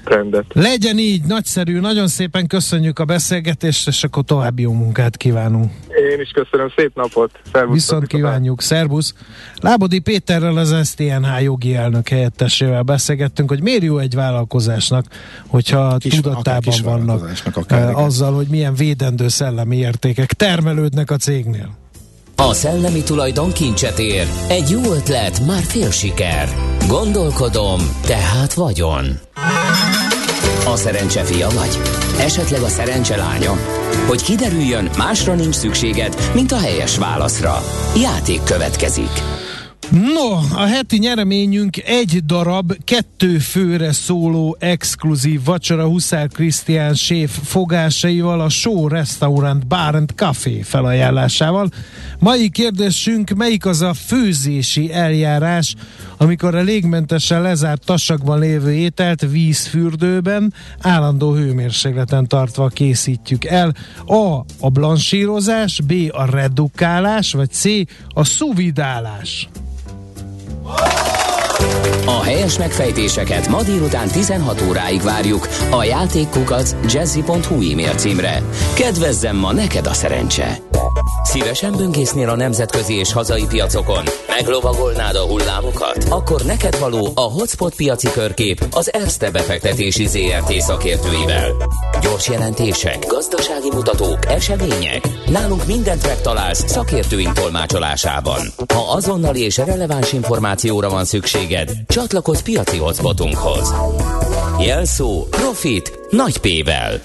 trendet. 0.05 0.45
Legyen 0.53 0.97
így, 0.97 1.23
nagyszerű, 1.25 1.79
nagyon 1.79 2.07
szépen 2.07 2.47
köszönjük 2.47 2.99
a 2.99 3.05
beszélgetést, 3.05 3.87
és 3.87 4.03
akkor 4.03 4.23
további 4.23 4.61
jó 4.61 4.73
munkát 4.73 5.17
kívánunk. 5.17 5.71
Én 6.11 6.19
is 6.21 6.29
köszönöm, 6.29 6.71
szép 6.75 6.95
napot. 6.95 7.31
Szervusz. 7.53 7.73
Viszont 7.73 8.07
kívánjuk, 8.07 8.61
szervusz. 8.61 9.13
Lábodi 9.61 9.99
Péterrel 9.99 10.57
az 10.57 10.87
STNH 10.87 11.43
jogi 11.43 11.75
elnök 11.75 12.07
helyettesével 12.07 12.81
beszélgettünk, 12.81 13.49
hogy 13.49 13.61
miért 13.61 13.83
jó 13.83 13.97
egy 13.97 14.15
vállalkozásnak, 14.15 15.05
hogyha 15.47 15.97
kis, 15.97 16.19
tudatában 16.19 16.75
vannak 16.83 17.31
akár, 17.53 17.93
azzal, 17.93 18.33
hogy 18.33 18.47
milyen 18.49 18.73
védendő 18.75 19.27
szellemi 19.27 19.77
értékek 19.77 20.33
termelődnek 20.33 21.11
a 21.11 21.15
cégnél. 21.15 21.83
A 22.35 22.53
szellemi 22.53 23.03
tulajdon 23.03 23.51
kincset 23.51 23.99
ér. 23.99 24.27
Egy 24.47 24.69
jó 24.69 24.93
ötlet, 24.93 25.45
már 25.45 25.63
fél 25.63 25.91
siker. 25.91 26.49
Gondolkodom, 26.87 27.79
tehát 28.05 28.53
vagyon. 28.53 29.19
A 30.65 30.75
szerencse 30.75 31.23
fia 31.23 31.47
vagy? 31.49 31.79
Esetleg 32.19 32.61
a 32.61 32.67
szerencse 32.67 33.15
lánya? 33.15 33.53
Hogy 34.07 34.23
kiderüljön, 34.23 34.89
másra 34.97 35.33
nincs 35.33 35.55
szükséged, 35.55 36.31
mint 36.33 36.51
a 36.51 36.57
helyes 36.57 36.97
válaszra. 36.97 37.63
Játék 38.01 38.43
következik. 38.43 39.11
No, 39.91 40.31
a 40.53 40.65
heti 40.65 40.97
nyereményünk 40.97 41.77
egy 41.77 42.25
darab, 42.25 42.73
kettő 42.83 43.37
főre 43.37 43.91
szóló 43.91 44.57
exkluzív 44.59 45.43
vacsora 45.43 45.85
Huszár 45.85 46.27
Krisztián 46.27 46.93
séf 46.93 47.39
fogásaival 47.43 48.41
a 48.41 48.49
Show 48.49 48.87
Restaurant 48.87 49.67
Bar 49.67 49.95
and 49.95 50.09
Café 50.15 50.61
felajánlásával. 50.61 51.69
Mai 52.19 52.49
kérdésünk, 52.49 53.29
melyik 53.29 53.65
az 53.65 53.81
a 53.81 53.93
főzési 53.93 54.93
eljárás, 54.93 55.75
amikor 56.17 56.55
a 56.55 56.61
légmentesen 56.61 57.41
lezárt 57.41 57.85
tasakban 57.85 58.39
lévő 58.39 58.73
ételt 58.73 59.21
vízfürdőben 59.21 60.53
állandó 60.79 61.33
hőmérsékleten 61.33 62.27
tartva 62.27 62.67
készítjük 62.67 63.45
el. 63.45 63.73
A. 64.05 64.45
A 64.59 64.69
blansírozás, 64.69 65.81
B. 65.81 65.93
A 66.11 66.25
redukálás, 66.25 67.33
vagy 67.33 67.51
C. 67.51 67.63
A 68.07 68.23
szuvidálás. 68.23 69.49
Whoa! 70.65 71.14
A 72.05 72.23
helyes 72.23 72.57
megfejtéseket 72.57 73.47
ma 73.47 73.63
délután 73.63 74.07
16 74.07 74.61
óráig 74.61 75.01
várjuk 75.01 75.47
a 75.69 75.83
játékkukac 75.83 76.75
jazzy.hu 76.93 77.71
e-mail 77.71 77.95
címre. 77.95 78.41
Kedvezzem 78.73 79.35
ma 79.35 79.53
neked 79.53 79.87
a 79.87 79.93
szerencse! 79.93 80.57
Szívesen 81.23 81.73
böngésznél 81.77 82.29
a 82.29 82.35
nemzetközi 82.35 82.93
és 82.93 83.13
hazai 83.13 83.45
piacokon? 83.47 84.03
Meglovagolnád 84.27 85.15
a 85.15 85.25
hullámokat? 85.25 86.05
Akkor 86.09 86.41
neked 86.41 86.79
való 86.79 87.11
a 87.15 87.21
Hotspot 87.21 87.75
piaci 87.75 88.07
körkép 88.11 88.67
az 88.71 88.93
Erste 88.93 89.31
befektetési 89.31 90.07
ZRT 90.07 90.53
szakértőivel. 90.53 91.51
Gyors 92.01 92.27
jelentések, 92.29 93.05
gazdasági 93.07 93.69
mutatók, 93.73 94.25
események. 94.25 95.09
Nálunk 95.25 95.65
mindent 95.65 96.07
megtalálsz 96.07 96.63
szakértőink 96.67 97.33
tolmácsolásában. 97.33 98.41
Ha 98.73 98.91
azonnali 98.95 99.41
és 99.41 99.57
releváns 99.57 100.13
információra 100.13 100.89
van 100.89 101.05
szükséged, 101.45 101.85
csatlakozz 101.87 102.41
piaci 102.41 102.77
hotspotunkhoz. 102.77 103.73
Jelszó 104.59 105.23
Profit 105.29 105.99
nagy 106.09 106.37
P-vel. 106.37 107.01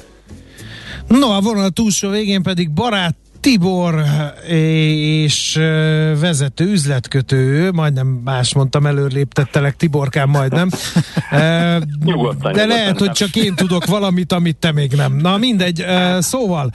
No, 1.09 1.29
a 1.29 1.41
vonal 1.41 1.71
túlsó 1.71 2.11
végén 2.11 2.43
pedig 2.43 2.71
barát 2.71 3.17
Tibor 3.41 3.95
és 4.49 5.61
vezető 6.21 6.65
üzletkötő, 6.65 7.71
majdnem 7.71 8.07
más 8.07 8.55
mondtam, 8.55 8.87
előléptettelek 8.87 9.77
Tiborkám 9.77 10.29
majdnem. 10.29 10.69
nyugodtan, 12.05 12.53
De 12.53 12.67
lehet, 12.67 12.99
hogy 12.99 13.11
csak 13.11 13.37
én 13.37 13.55
tudok 13.55 13.87
valamit, 13.87 14.33
amit 14.33 14.57
te 14.57 14.73
még 14.73 14.93
nem. 14.93 15.17
Na 15.17 15.37
mindegy, 15.37 15.85
szóval 16.19 16.71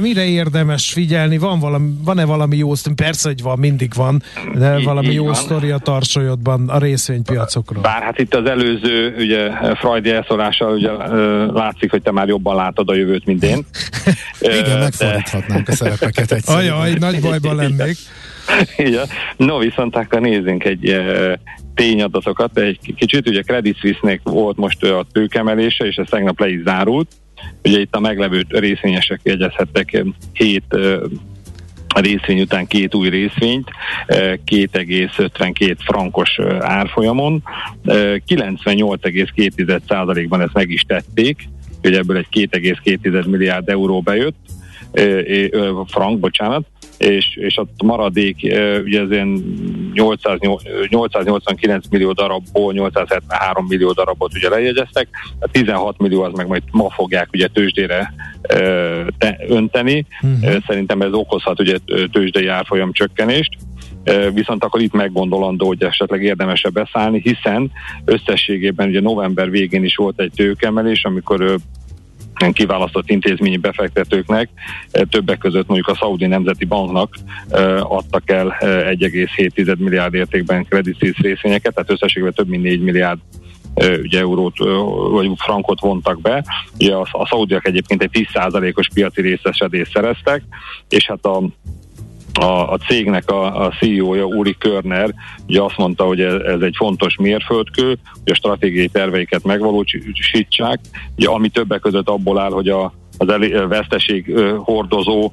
mire 0.00 0.24
érdemes 0.24 0.92
figyelni? 0.92 1.38
Van 1.38 1.58
valami, 1.58 1.90
van-e 2.04 2.24
valami 2.24 2.56
jó 2.56 2.74
sztori? 2.74 2.94
Persze, 2.94 3.28
hogy 3.28 3.42
van, 3.42 3.58
mindig 3.58 3.94
van, 3.94 4.22
de 4.54 4.78
valami 4.78 5.06
így 5.06 5.14
jó 5.14 5.24
van. 5.24 5.34
sztori 5.34 5.70
a 5.70 5.78
tarsolyodban 5.78 6.68
a 6.68 6.78
részvénypiacokról. 6.78 7.82
Bár 7.82 8.02
hát 8.02 8.18
itt 8.18 8.34
az 8.34 8.46
előző, 8.46 9.14
ugye 9.18 9.50
Freud 9.74 10.06
elszólással 10.06 10.72
ugye 10.72 10.90
látszik, 11.52 11.90
hogy 11.90 12.02
te 12.02 12.10
már 12.10 12.28
jobban 12.28 12.56
látod 12.56 12.88
a 12.88 12.94
jövőt, 12.94 13.26
mint 13.26 13.44
én. 13.44 13.66
Igen, 14.40 14.78
megfordíthatnánk 14.78 15.68
a 15.68 15.72
szerepet 15.72 16.01
szerepeket 16.02 16.32
egyszer. 16.32 16.56
Ajaj, 16.56 16.92
nagy 16.98 17.20
bajban 17.20 17.56
lennék. 17.56 17.96
ja. 18.76 19.02
No, 19.36 19.58
viszont 19.58 19.96
akkor 19.96 20.20
nézzünk 20.20 20.64
egy 20.64 20.90
uh, 20.90 21.32
tényadatokat, 21.74 22.58
egy 22.58 22.94
kicsit, 22.96 23.28
ugye 23.28 23.42
Credit 23.42 23.78
Suisse-nek 23.78 24.20
volt 24.22 24.56
most 24.56 24.84
a 24.84 25.06
tőkemelése, 25.12 25.84
és 25.84 25.96
ez 25.96 26.06
tegnap 26.10 26.40
le 26.40 26.48
is 26.48 26.62
zárult. 26.64 27.10
Ugye 27.64 27.80
itt 27.80 27.94
a 27.94 28.00
meglevő 28.00 28.44
részvényesek 28.48 29.20
jegyezhettek 29.22 30.04
7 30.32 30.62
uh, 30.70 31.02
részvény 31.94 32.40
után 32.40 32.66
két 32.66 32.94
új 32.94 33.08
részvényt, 33.08 33.70
2,52 34.06 35.76
frankos 35.78 36.38
árfolyamon, 36.60 37.42
98,2%-ban 37.84 40.40
ezt 40.40 40.52
meg 40.52 40.70
is 40.70 40.82
tették, 40.82 41.48
hogy 41.82 41.94
ebből 41.94 42.16
egy 42.16 42.48
2,2 42.50 43.26
milliárd 43.26 43.68
euró 43.68 44.00
bejött, 44.00 44.36
frank, 45.86 46.18
bocsánat, 46.18 46.64
és, 46.98 47.36
és 47.36 47.56
a 47.56 47.66
maradék 47.84 48.36
ugye 48.84 49.00
az 49.00 49.10
ilyen 49.10 49.44
889 49.92 51.88
millió 51.90 52.12
darabból 52.12 52.72
873 52.72 53.66
millió 53.68 53.92
darabot 53.92 54.34
ugye 54.34 54.48
lejegyeztek, 54.48 55.08
a 55.40 55.48
16 55.50 55.98
millió 55.98 56.22
az 56.22 56.32
meg 56.32 56.46
majd 56.46 56.62
ma 56.70 56.90
fogják 56.90 57.28
ugye 57.32 57.46
tőzsdére 57.46 58.14
önteni, 59.48 60.06
uh-huh. 60.22 60.56
szerintem 60.66 61.02
ez 61.02 61.12
okozhat 61.12 61.60
ugye 61.60 61.76
tőzsdei 62.12 62.46
árfolyam 62.46 62.92
csökkenést, 62.92 63.50
viszont 64.34 64.64
akkor 64.64 64.80
itt 64.80 64.92
meggondolandó, 64.92 65.66
hogy 65.66 65.82
esetleg 65.82 66.22
érdemesebb 66.22 66.72
beszállni, 66.72 67.20
hiszen 67.20 67.70
összességében 68.04 68.88
ugye 68.88 69.00
november 69.00 69.50
végén 69.50 69.84
is 69.84 69.96
volt 69.96 70.20
egy 70.20 70.32
tőkemelés, 70.36 71.04
amikor 71.04 71.58
kiválasztott 72.52 73.10
intézményi 73.10 73.56
befektetőknek, 73.56 74.48
többek 75.08 75.38
között 75.38 75.66
mondjuk 75.66 75.88
a 75.88 75.94
Saudi 75.94 76.26
Nemzeti 76.26 76.64
Banknak 76.64 77.14
adtak 77.80 78.30
el 78.30 78.56
1,7 78.60 79.78
milliárd 79.78 80.14
értékben 80.14 80.66
Suisse 80.68 81.22
részvényeket, 81.22 81.74
tehát 81.74 81.90
összességében 81.90 82.34
több 82.34 82.48
mint 82.48 82.62
4 82.62 82.80
milliárd 82.80 83.18
ugye 83.74 84.18
eurót 84.18 84.58
vagy 85.10 85.30
frankot 85.36 85.80
vontak 85.80 86.20
be. 86.20 86.44
Ugye 86.78 86.94
a, 86.94 87.06
a 87.12 87.26
szaudiak 87.26 87.66
egyébként 87.66 88.02
egy 88.02 88.28
10%-os 88.32 88.88
piaci 88.94 89.20
részesedést 89.20 89.92
szereztek, 89.92 90.42
és 90.88 91.06
hát 91.06 91.24
a 91.24 91.42
a, 92.34 92.72
a 92.72 92.76
cégnek 92.76 93.30
a, 93.30 93.64
a 93.64 93.70
CEO-ja, 93.70 94.24
Uri 94.24 94.56
Körner, 94.58 95.14
ugye 95.46 95.60
azt 95.62 95.76
mondta, 95.76 96.04
hogy 96.04 96.20
ez, 96.20 96.34
ez 96.34 96.60
egy 96.60 96.74
fontos 96.76 97.16
mérföldkő, 97.16 97.86
hogy 98.12 98.32
a 98.32 98.34
stratégiai 98.34 98.88
terveiket 98.88 99.44
megvalósítsák, 99.44 100.80
ugye, 101.16 101.28
ami 101.28 101.48
többek 101.48 101.80
között 101.80 102.08
abból 102.08 102.38
áll, 102.38 102.50
hogy 102.50 102.68
a, 102.68 102.92
az 103.18 103.28
elé, 103.28 103.48
veszteség 103.68 104.34
hordozó 104.56 105.32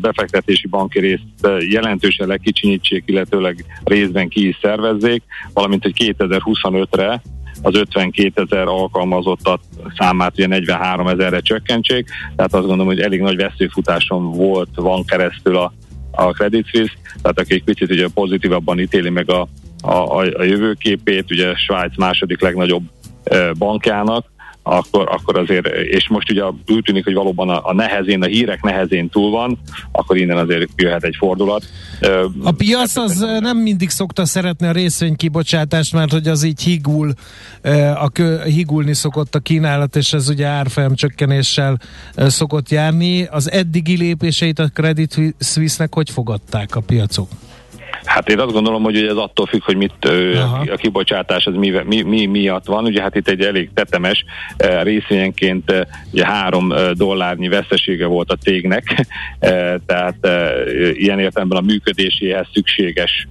befektetési 0.00 0.68
banki 0.68 1.00
részt 1.00 1.22
jelentősen 1.70 2.26
lekicsinyítsék, 2.26 3.02
illetőleg 3.06 3.64
részben 3.84 4.28
ki 4.28 4.48
is 4.48 4.58
szervezzék, 4.62 5.22
valamint, 5.52 5.82
hogy 5.82 6.14
2025-re 6.18 7.22
az 7.62 7.74
52 7.74 8.46
ezer 8.50 8.66
alkalmazottat 8.66 9.60
számát 9.98 10.32
ugye 10.32 10.46
43 10.46 11.08
ezerre 11.08 11.40
csökkentsék, 11.40 12.08
tehát 12.36 12.54
azt 12.54 12.66
gondolom, 12.66 12.86
hogy 12.86 13.00
elég 13.00 13.20
nagy 13.20 13.36
veszőfutáson 13.36 14.32
volt, 14.32 14.68
van 14.74 15.04
keresztül 15.04 15.56
a, 15.56 15.72
a 16.16 16.32
Credit 16.32 16.66
Suisse, 16.66 16.92
tehát 17.22 17.38
aki 17.38 17.54
egy 17.54 17.64
picit 17.64 17.90
ugye 17.90 18.08
pozitívabban 18.14 18.80
ítéli 18.80 19.10
meg 19.10 19.30
a, 19.30 19.48
a, 19.82 20.16
a 20.16 20.42
jövőképét, 20.42 21.30
ugye 21.30 21.54
Svájc 21.54 21.96
második 21.96 22.40
legnagyobb 22.40 22.84
bankjának, 23.58 24.26
akkor, 24.66 25.08
akkor 25.10 25.38
azért, 25.38 25.66
és 25.66 26.08
most 26.08 26.30
ugye 26.30 26.42
úgy 26.66 26.82
tűnik, 26.84 27.04
hogy 27.04 27.14
valóban 27.14 27.48
a, 27.48 27.60
a 27.64 27.74
nehezén, 27.74 28.22
a 28.22 28.26
hírek 28.26 28.62
nehezén 28.62 29.08
túl 29.08 29.30
van, 29.30 29.58
akkor 29.92 30.16
innen 30.16 30.36
azért 30.36 30.70
jöhet 30.76 31.04
egy 31.04 31.16
fordulat. 31.18 31.64
A 32.42 32.52
piac 32.52 32.96
az 32.96 33.26
nem 33.40 33.56
mindig 33.56 33.90
szokta 33.90 34.24
szeretni 34.24 34.66
a 34.66 34.72
részvénykibocsátást, 34.72 35.92
mert 35.92 36.12
hogy 36.12 36.28
az 36.28 36.42
így 36.42 36.62
higul, 36.62 37.12
a 37.94 38.08
kö, 38.08 38.42
higulni 38.44 38.94
szokott 38.94 39.34
a 39.34 39.38
kínálat, 39.38 39.96
és 39.96 40.12
ez 40.12 40.28
ugye 40.28 40.46
árfolyam 40.46 40.94
csökkenéssel 40.94 41.80
szokott 42.16 42.68
járni. 42.68 43.24
Az 43.24 43.50
eddigi 43.50 43.96
lépéseit 43.96 44.58
a 44.58 44.68
Credit 44.68 45.20
Suisse-nek 45.38 45.94
hogy 45.94 46.10
fogadták 46.10 46.76
a 46.76 46.80
piacok? 46.80 47.28
Hát 48.04 48.28
én 48.28 48.38
azt 48.38 48.52
gondolom, 48.52 48.82
hogy 48.82 48.96
ez 48.96 49.16
attól 49.16 49.46
függ, 49.46 49.62
hogy 49.62 49.76
mit 49.76 50.08
Aha. 50.34 50.64
a 50.72 50.76
kibocsátás 50.76 51.46
az 51.46 51.54
mi, 51.54 51.72
mi, 51.84 52.02
mi 52.02 52.26
miatt 52.26 52.66
van. 52.66 52.84
Ugye 52.84 53.02
hát 53.02 53.14
itt 53.14 53.28
egy 53.28 53.40
elég 53.40 53.70
tetemes 53.74 54.24
részvényenként 54.82 55.86
ugye 56.12 56.26
három 56.26 56.72
dollárnyi 56.92 57.48
vesztesége 57.48 58.06
volt 58.06 58.30
a 58.30 58.36
cégnek, 58.36 59.06
tehát 59.86 60.28
ilyen 60.92 61.18
értelemben 61.18 61.58
a 61.58 61.66
működéséhez 61.66 62.46
szükséges 62.52 63.28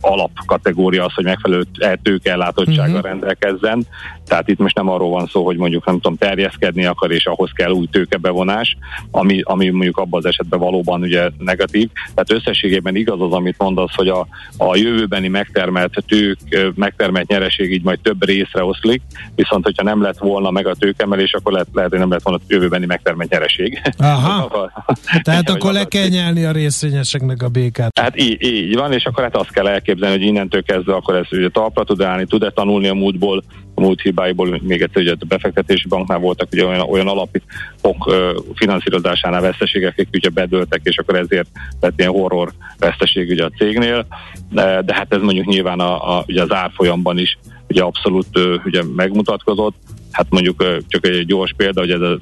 alapkategória 0.00 1.04
az, 1.04 1.14
hogy 1.14 1.24
megfelelő 1.24 1.64
tőkeellátottsággal 2.02 2.86
uh-huh. 2.86 3.06
rendelkezzen. 3.06 3.86
Tehát 4.30 4.48
itt 4.48 4.58
most 4.58 4.76
nem 4.76 4.88
arról 4.88 5.10
van 5.10 5.26
szó, 5.26 5.44
hogy 5.44 5.56
mondjuk 5.56 5.86
nem 5.86 5.94
tudom, 5.94 6.16
terjeszkedni 6.16 6.84
akar, 6.84 7.10
és 7.10 7.26
ahhoz 7.26 7.50
kell 7.54 7.70
új 7.70 7.86
tőkebevonás, 7.86 8.76
ami, 9.10 9.40
ami 9.44 9.68
mondjuk 9.68 9.96
abban 9.96 10.20
az 10.20 10.26
esetben 10.26 10.58
valóban 10.58 11.00
ugye 11.00 11.30
negatív. 11.38 11.88
Tehát 12.14 12.32
összességében 12.32 12.96
igaz 12.96 13.20
az, 13.20 13.32
amit 13.32 13.58
mondasz, 13.58 13.94
hogy 13.94 14.08
a, 14.08 14.26
a 14.56 14.76
jövőbeni 14.76 15.28
megtermelt 15.28 16.04
tők, 16.06 16.38
megtermelt 16.74 17.28
nyereség 17.28 17.72
így 17.72 17.82
majd 17.82 18.00
több 18.00 18.24
részre 18.24 18.64
oszlik, 18.64 19.02
viszont 19.34 19.64
hogyha 19.64 19.82
nem 19.82 20.02
lett 20.02 20.18
volna 20.18 20.50
meg 20.50 20.66
a 20.66 20.74
tőkemelés, 20.74 21.32
akkor 21.32 21.52
lehet, 21.52 21.68
lehet 21.72 21.90
hogy 21.90 21.98
nem 21.98 22.10
lett 22.10 22.22
volna 22.22 22.40
jövőbeni 22.48 22.86
megtermelt 22.86 23.30
nyereség. 23.30 23.80
Aha. 23.98 24.70
Tehát 25.22 25.50
akkor 25.54 25.72
le 25.72 25.84
kell 25.84 26.08
nyelni 26.08 26.44
a 26.44 26.52
részvényeseknek 26.52 27.42
a 27.42 27.48
békát. 27.48 27.98
Hát 27.98 28.20
így, 28.20 28.42
így 28.42 28.74
van, 28.74 28.92
és 28.92 29.04
akkor 29.04 29.22
hát 29.22 29.36
azt 29.36 29.52
kell 29.52 29.68
elképzelni, 29.68 30.16
hogy 30.16 30.26
innentől 30.26 30.62
kezdve 30.62 30.94
akkor 30.94 31.14
ez 31.14 31.26
ugye 31.30 31.48
talpra 31.48 31.84
tud 31.84 32.00
állni, 32.00 32.26
tud-e 32.26 32.50
tanulni 32.50 32.88
a 32.88 32.94
múltból, 32.94 33.42
múlt 33.80 34.00
hibáiból, 34.00 34.60
még 34.62 34.82
egyszer 34.82 35.02
ugye 35.02 35.12
a 35.18 35.24
befektetési 35.28 35.88
banknál 35.88 36.18
voltak 36.18 36.48
ugye 36.52 36.66
olyan, 36.66 36.80
olyan 36.80 37.08
alapok 37.08 38.14
finanszírozásánál 38.54 39.40
veszteségek, 39.40 39.92
akik 39.92 40.08
ugye 40.12 40.28
bedöltek, 40.28 40.80
és 40.82 40.98
akkor 40.98 41.14
ezért 41.14 41.48
lett 41.80 41.98
ilyen 41.98 42.10
horror 42.10 42.52
veszteség 42.78 43.30
ugye 43.30 43.44
a 43.44 43.52
cégnél, 43.58 44.06
de, 44.50 44.82
de 44.82 44.94
hát 44.94 45.14
ez 45.14 45.20
mondjuk 45.20 45.46
nyilván 45.46 45.80
a, 45.80 46.18
a, 46.18 46.24
ugye 46.26 46.42
az 46.42 46.52
árfolyamban 46.52 47.18
is 47.18 47.38
ugye 47.68 47.82
abszolút 47.82 48.38
ugye 48.64 48.82
megmutatkozott, 48.96 49.76
hát 50.10 50.26
mondjuk 50.30 50.64
csak 50.88 51.06
egy 51.06 51.26
gyors 51.26 51.54
példa, 51.56 51.80
hogy 51.80 51.90
ez 51.90 52.00
a, 52.00 52.18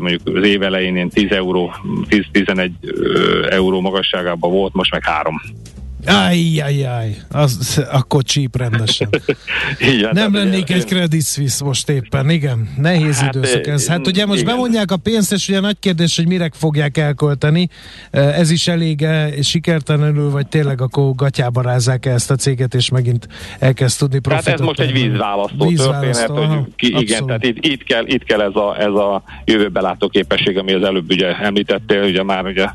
mondjuk 0.00 0.20
az 0.24 0.44
év 0.44 0.62
elején 0.62 1.08
10 1.08 1.30
euró, 1.30 1.74
10-11 2.08 2.70
euró 3.50 3.80
magasságában 3.80 4.50
volt, 4.50 4.74
most 4.74 4.92
meg 4.92 5.04
3. 5.04 5.34
Ajjajjaj, 6.06 7.16
az, 7.30 7.84
akkor 7.90 8.22
csíp 8.22 8.56
rendesen. 8.56 9.08
igen, 9.94 10.10
Nem 10.12 10.34
lennék 10.34 10.62
ugye, 10.62 10.74
egy 10.74 10.84
Credit 10.84 11.24
Suisse 11.24 11.64
most 11.64 11.88
éppen, 11.88 12.30
igen. 12.30 12.68
Nehéz 12.76 13.18
hát, 13.18 13.34
időszak 13.34 13.66
ez. 13.66 13.88
Hát 13.88 14.06
ugye 14.06 14.26
most 14.26 14.40
igen. 14.40 14.54
bemondják 14.54 14.90
a 14.90 14.96
pénzt, 14.96 15.32
és 15.32 15.48
ugye 15.48 15.60
nagy 15.60 15.76
kérdés, 15.78 16.16
hogy 16.16 16.26
mire 16.26 16.50
fogják 16.52 16.98
elkölteni. 16.98 17.68
Ez 18.10 18.50
is 18.50 18.68
elég 18.68 19.06
sikertelenül, 19.42 20.30
vagy 20.30 20.46
tényleg 20.46 20.80
akkor 20.80 21.14
gatyába 21.14 21.62
rázzák 21.62 22.06
-e 22.06 22.10
ezt 22.10 22.30
a 22.30 22.34
céget, 22.34 22.74
és 22.74 22.90
megint 22.90 23.28
elkezd 23.58 23.98
tudni 23.98 24.18
profitot. 24.18 24.48
Hát 24.48 24.60
ez 24.60 24.66
most 24.66 24.80
egy 24.80 24.92
vízválasztó, 24.92 25.66
vízválasztó 25.68 26.02
történet, 26.02 26.30
aha, 26.30 26.54
hogy 26.54 26.74
ki, 26.76 26.94
igen, 26.98 27.26
tehát 27.26 27.44
itt, 27.44 27.66
itt, 27.66 27.82
kell, 27.82 28.06
itt 28.06 28.24
kell 28.24 28.40
ez 28.40 28.54
a, 28.54 28.76
ez 28.78 28.92
a 28.92 29.22
jövőbelátó 29.44 30.08
képesség, 30.08 30.58
ami 30.58 30.72
az 30.72 30.82
előbb 30.82 31.10
ugye 31.10 31.36
említettél, 31.36 32.02
ugye 32.02 32.22
már 32.22 32.44
ugye, 32.44 32.66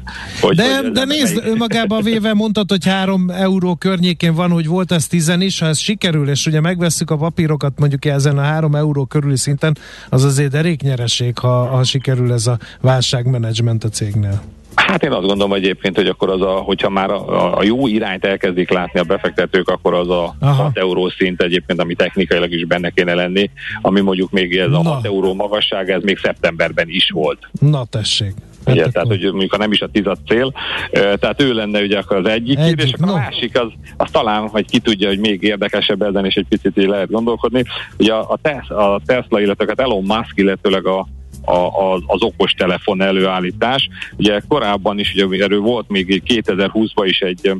hogy, 0.42 0.56
de, 0.56 0.76
hogy 0.78 0.92
de 0.92 1.06
nézd, 1.06 1.42
önmagában 1.46 2.04
véve 2.04 2.34
mondtad, 2.34 2.70
hogy 2.70 2.86
három 2.86 3.14
3 3.16 3.30
euró 3.30 3.76
környékén 3.76 4.34
van, 4.34 4.51
hogy 4.51 4.68
volt 4.68 4.91
ez 4.91 5.07
10 5.07 5.34
is, 5.39 5.59
ha 5.59 5.66
ez 5.66 5.78
sikerül, 5.78 6.30
és 6.30 6.45
ugye 6.45 6.59
megveszük 6.59 7.11
a 7.11 7.18
papírokat 7.18 7.80
mondjuk 7.80 8.05
ezen 8.05 8.38
a 8.38 8.41
3 8.41 8.76
euró 8.76 9.05
körüli 9.05 9.38
szinten, 9.38 9.78
az 10.09 10.24
azért 10.24 10.51
derék 10.51 10.82
nyereség, 10.82 11.38
ha, 11.38 11.66
ha 11.66 11.84
sikerül 11.84 12.34
ez 12.34 12.47
a 12.47 12.57
válságmenedzsment 12.82 13.84
a 13.84 13.89
cégnél. 13.89 14.41
Hát 14.76 15.03
én 15.03 15.11
azt 15.11 15.28
gondolom 15.28 15.53
egyébként, 15.53 15.95
hogy 15.95 16.07
akkor 16.07 16.30
az 16.30 16.41
a, 16.41 16.51
hogyha 16.51 16.89
már 16.89 17.09
a, 17.09 17.57
a 17.57 17.63
jó 17.63 17.88
irányt 17.88 18.26
elkezdik 18.26 18.70
látni 18.70 18.99
a 18.99 19.03
befektetők, 19.03 19.70
akkor 19.70 19.93
az 19.93 20.09
a 20.09 20.36
Aha. 20.39 20.63
6 20.63 20.78
euró 20.78 21.09
szint 21.09 21.41
egyébként, 21.41 21.82
ami 21.82 21.95
technikailag 21.95 22.51
is 22.51 22.66
benne 22.66 22.89
kéne 22.89 23.13
lenni, 23.13 23.49
ami 23.82 24.01
mondjuk 24.01 24.32
még 24.32 24.57
ez 24.57 24.68
a 24.72 24.82
Na. 24.82 24.89
6 24.89 25.05
euró 25.05 25.34
magasság, 25.34 25.89
ez 25.89 26.01
még 26.03 26.18
szeptemberben 26.18 26.89
is 26.89 27.09
volt. 27.09 27.39
Na 27.59 27.86
tessék. 27.86 28.34
Ugye, 28.68 28.84
hát 28.84 28.93
tehát, 28.93 29.07
hogy 29.07 29.22
mondjuk 29.22 29.51
ha 29.51 29.57
nem 29.57 29.72
is 29.72 29.82
a 29.82 29.88
tizad 29.88 30.18
cél, 30.28 30.53
tehát 30.91 31.41
ő 31.41 31.53
lenne 31.53 31.82
ugye 31.82 31.97
akkor 31.97 32.18
az 32.18 32.26
egyik, 32.26 32.59
egyik 32.59 32.82
és 32.82 32.93
akkor 32.93 33.07
no. 33.07 33.13
a 33.13 33.18
másik 33.18 33.59
az, 33.59 33.68
az 33.97 34.11
talán, 34.11 34.47
hogy 34.47 34.66
ki 34.66 34.80
tudja, 34.80 35.07
hogy 35.07 35.20
még 35.20 35.43
érdekesebb 35.43 36.01
ezen, 36.01 36.26
és 36.26 36.36
egy 36.36 36.47
picit 36.49 36.78
így 36.78 36.88
lehet 36.88 37.11
gondolkodni. 37.11 37.63
Ugye 37.97 38.13
a, 38.13 38.39
Tesla, 38.41 38.93
a 38.93 39.01
Tesla, 39.05 39.41
illetve 39.41 39.66
hát 39.68 39.80
Elon 39.80 40.03
Musk, 40.03 40.32
illetőleg 40.36 40.86
a 40.86 41.07
a, 41.45 41.55
a, 41.55 41.93
az 42.05 42.22
okostelefon 42.22 43.01
előállítás. 43.01 43.89
Ugye 44.18 44.41
korábban 44.47 44.99
is, 44.99 45.13
ugye 45.13 45.43
erről 45.43 45.59
volt 45.59 45.89
még 45.89 46.24
2020-ban 46.28 47.03
is 47.03 47.20
egy 47.20 47.51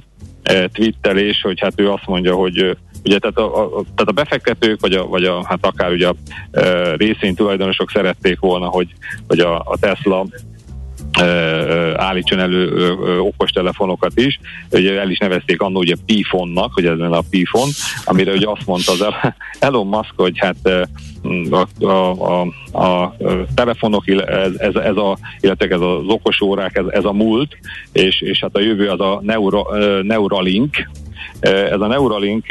e, 0.44 0.68
twittelés, 0.68 1.42
hogy 1.42 1.60
hát 1.60 1.74
ő 1.76 1.92
azt 1.92 2.06
mondja, 2.06 2.36
hogy 2.36 2.78
ugye 3.04 3.20
tehát 3.20 3.38
a, 3.38 3.64
a, 3.64 3.70
tehát 3.70 4.10
a 4.10 4.12
befektetők, 4.12 4.80
vagy, 4.80 4.94
a, 4.94 5.08
vagy 5.08 5.24
a, 5.24 5.46
hát 5.46 5.66
akár 5.66 5.92
ugye 5.92 6.08
a 6.08 6.16
e, 6.52 6.96
részvénytulajdonosok 6.96 7.92
szerették 7.92 8.40
volna, 8.40 8.68
hogy, 8.68 8.88
hogy 9.28 9.40
a, 9.40 9.60
a 9.60 9.78
Tesla 9.80 10.26
állítson 11.96 12.40
elő 12.40 12.92
okostelefonokat 13.20 14.12
is. 14.16 14.40
Ugye 14.72 15.00
el 15.00 15.10
is 15.10 15.18
nevezték 15.18 15.62
annó 15.62 15.80
ugye 15.80 15.96
P-fonnak, 16.06 16.74
hogy 16.74 16.86
ez 16.86 17.00
a 17.00 17.24
P-fon, 17.30 17.70
amire 18.06 18.32
ugye 18.32 18.50
azt 18.50 18.66
mondta 18.66 18.92
az 18.92 19.06
Elon 19.60 19.88
Musk, 19.88 20.14
hogy 20.16 20.38
hát 20.38 20.88
a, 21.50 21.86
a, 21.86 22.42
a, 22.72 22.82
a 22.84 23.16
telefonok, 23.56 24.08
ez, 24.08 24.52
ez, 24.58 24.76
ez 24.76 24.96
a, 24.96 25.18
illetve 25.40 25.76
ez 25.76 25.82
az 25.82 26.08
okosórák, 26.08 26.78
ez, 26.78 26.86
ez 26.90 27.06
a 27.06 27.12
múlt, 27.12 27.58
és, 27.92 28.22
és 28.22 28.40
hát 28.40 28.56
a 28.56 28.62
jövő 28.62 28.88
az 28.88 29.00
a 29.00 29.20
Neuro, 29.24 29.66
Neuralink, 30.02 30.90
ez 31.40 31.82
a 31.82 31.88
Neuralink 31.88 32.46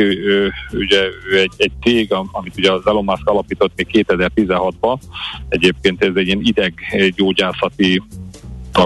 ugye 0.72 1.00
egy, 1.34 1.52
egy 1.56 1.72
cég, 1.82 2.12
amit 2.12 2.56
ugye 2.56 2.72
az 2.72 2.86
Elon 2.86 3.04
Musk 3.04 3.28
alapított 3.28 3.72
még 3.76 4.06
2016-ban, 4.08 4.98
egyébként 5.48 6.04
ez 6.04 6.12
egy 6.14 6.26
ilyen 6.26 6.40
ideggyógyászati 6.42 8.02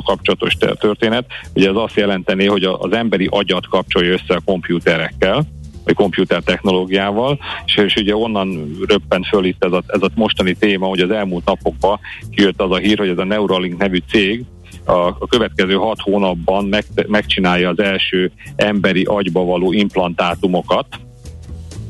kapcsolatos 0.03 0.57
történet. 0.79 1.27
Ugye 1.55 1.69
ez 1.69 1.77
azt 1.77 1.97
jelenteni, 1.97 2.47
hogy 2.47 2.65
az 2.65 2.93
emberi 2.93 3.29
agyat 3.31 3.69
kapcsolja 3.69 4.13
össze 4.13 4.35
a 4.35 4.41
komputerekkel, 4.45 5.47
vagy 5.85 5.95
komputer 5.95 6.43
technológiával, 6.43 7.39
és, 7.67 7.77
és 7.77 7.95
ugye 7.95 8.17
onnan 8.17 8.77
röppent 8.89 9.27
föl 9.27 9.45
itt 9.45 9.65
ez 9.65 9.73
a, 9.73 9.83
ez 9.87 10.03
a 10.03 10.09
mostani 10.15 10.55
téma, 10.55 10.87
hogy 10.87 11.01
az 11.01 11.11
elmúlt 11.11 11.45
napokban 11.45 11.99
kijött 12.31 12.61
az 12.61 12.71
a 12.71 12.77
hír, 12.77 12.99
hogy 12.99 13.09
ez 13.09 13.19
a 13.19 13.25
Neuralink 13.25 13.79
nevű 13.79 13.99
cég 14.11 14.45
a, 14.85 14.93
a 14.93 15.27
következő 15.29 15.75
hat 15.75 16.01
hónapban 16.01 16.65
meg, 16.65 16.85
megcsinálja 17.07 17.69
az 17.69 17.79
első 17.79 18.31
emberi 18.57 19.03
agyba 19.03 19.45
való 19.45 19.73
implantátumokat, 19.73 20.87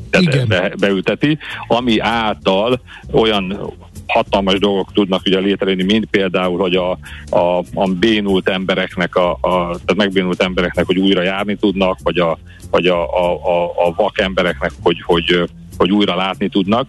tehát 0.09 0.47
be, 0.47 0.71
beülteti, 0.79 1.37
ami 1.67 1.99
által 1.99 2.81
olyan 3.11 3.73
hatalmas 4.09 4.59
dolgok 4.59 4.93
tudnak 4.93 5.21
ugye 5.25 5.39
létrejönni, 5.39 5.83
mint 5.83 6.05
például, 6.05 6.59
hogy 6.59 6.75
a, 6.75 6.91
a, 7.29 7.63
a 7.73 7.89
bénult 7.99 8.49
embereknek, 8.49 9.15
a, 9.15 9.31
a, 9.31 9.67
tehát 9.67 9.95
megbénult 9.95 10.41
embereknek, 10.41 10.85
hogy 10.85 10.97
újra 10.97 11.21
járni 11.21 11.55
tudnak, 11.55 11.97
vagy 12.03 12.19
a, 12.19 12.37
vagy 12.71 12.87
a, 12.87 13.25
a, 13.25 13.33
a, 13.33 13.63
a 13.87 13.93
vak 13.95 14.19
embereknek, 14.19 14.71
hogy, 14.81 15.01
hogy, 15.05 15.49
hogy 15.77 15.91
újra 15.91 16.15
látni 16.15 16.49
tudnak. 16.49 16.87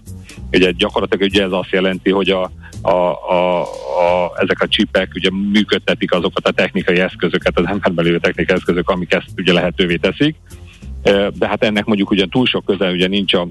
Ugye 0.53 0.71
gyakorlatilag 0.71 1.31
ugye 1.31 1.43
ez 1.43 1.53
azt 1.53 1.71
jelenti, 1.71 2.11
hogy 2.11 2.31
a, 2.31 2.51
a, 2.83 2.91
a, 3.33 3.61
a, 3.63 4.33
ezek 4.37 4.61
a 4.61 4.69
csipek 4.69 5.13
ugye 5.15 5.31
működtetik 5.53 6.13
azokat 6.13 6.49
a 6.49 6.53
technikai 6.53 6.99
eszközöket, 6.99 7.59
az 7.59 7.65
emberben 7.67 8.05
lévő 8.05 8.19
technikai 8.19 8.57
eszközök, 8.57 8.89
amik 8.89 9.13
ezt 9.13 9.29
ugye 9.37 9.53
lehetővé 9.53 9.97
teszik. 9.97 10.37
De 11.39 11.49
hát 11.49 11.63
ennek 11.63 11.85
mondjuk 11.85 12.11
ugye 12.11 12.27
túl 12.31 12.47
sok 12.47 12.65
közel 12.65 12.93
ugye 12.93 13.09
nincs 13.09 13.35
a 13.35 13.49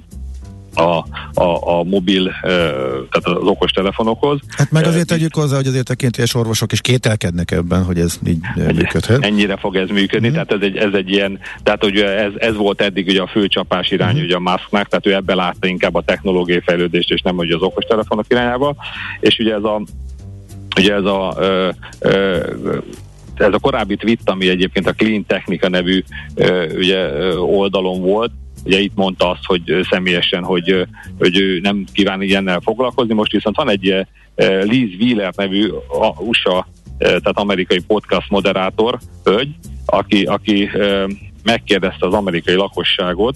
a, 0.79 1.05
a, 1.33 1.77
a 1.79 1.83
mobil, 1.83 2.31
tehát 2.41 3.21
az 3.23 3.47
okos 3.47 3.71
telefonokhoz. 3.71 4.39
Hát 4.49 4.71
meg 4.71 4.85
azért 4.85 5.07
tegyük 5.07 5.35
hozzá, 5.35 5.55
hogy 5.55 5.67
azért 5.67 5.85
tekintélyes 5.85 6.35
orvosok 6.35 6.71
is 6.71 6.81
kételkednek 6.81 7.51
ebben, 7.51 7.83
hogy 7.83 7.99
ez 7.99 8.19
így 8.27 8.39
működhet. 8.55 9.25
Ennyire 9.25 9.57
fog 9.57 9.75
ez 9.75 9.89
működni, 9.89 10.29
mm. 10.29 10.31
tehát 10.31 10.51
ez 10.51 10.61
egy, 10.61 10.77
ez 10.77 10.93
egy 10.93 11.09
ilyen, 11.09 11.39
tehát 11.63 11.83
hogy 11.83 11.97
ez, 11.97 12.31
ez 12.35 12.55
volt 12.55 12.81
eddig 12.81 13.07
ugye 13.07 13.21
a 13.21 13.27
fő 13.27 13.47
csapás 13.47 13.91
irány 13.91 14.17
mm. 14.17 14.23
ugye 14.23 14.35
a 14.35 14.39
Musknak, 14.39 14.87
tehát 14.87 15.07
ő 15.07 15.13
ebbe 15.13 15.35
látta 15.35 15.67
inkább 15.67 15.95
a 15.95 16.01
technológiai 16.01 16.61
fejlődést, 16.65 17.11
és 17.11 17.21
nem 17.21 17.35
hogy 17.35 17.51
az 17.51 17.61
okos 17.61 17.85
telefonok 17.85 18.25
irányába, 18.29 18.75
és 19.19 19.39
ugye 19.39 19.53
ez 19.53 19.63
a 19.63 19.81
ugye 20.77 20.93
ez 20.93 21.03
a 21.03 21.35
ö, 21.37 21.69
ö, 21.99 22.37
ez 23.35 23.53
a 23.53 23.59
korábbi 23.59 23.95
tweet, 23.95 24.19
ami 24.29 24.49
egyébként 24.49 24.87
a 24.87 24.93
Clean 24.93 25.25
Technica 25.25 25.69
nevű 25.69 26.03
ö, 26.35 26.77
ugye, 26.77 27.09
oldalon 27.37 28.01
volt, 28.01 28.31
Ugye 28.63 28.79
itt 28.79 28.95
mondta 28.95 29.29
azt, 29.29 29.45
hogy 29.45 29.87
személyesen, 29.89 30.43
hogy, 30.43 30.87
hogy 31.17 31.39
ő 31.39 31.59
nem 31.59 31.85
kíván 31.93 32.21
ilyennel 32.21 32.59
foglalkozni, 32.59 33.13
most 33.13 33.31
viszont 33.31 33.55
van 33.55 33.69
egy 33.69 34.05
Liz 34.61 34.93
Wheeler 34.99 35.33
nevű 35.35 35.69
USA, 36.19 36.67
tehát 36.97 37.37
amerikai 37.37 37.79
podcast 37.87 38.29
moderátor, 38.29 38.99
hölgy, 39.23 39.49
aki, 39.85 40.23
aki 40.23 40.69
megkérdezte 41.43 42.05
az 42.05 42.13
amerikai 42.13 42.55
lakosságot, 42.55 43.35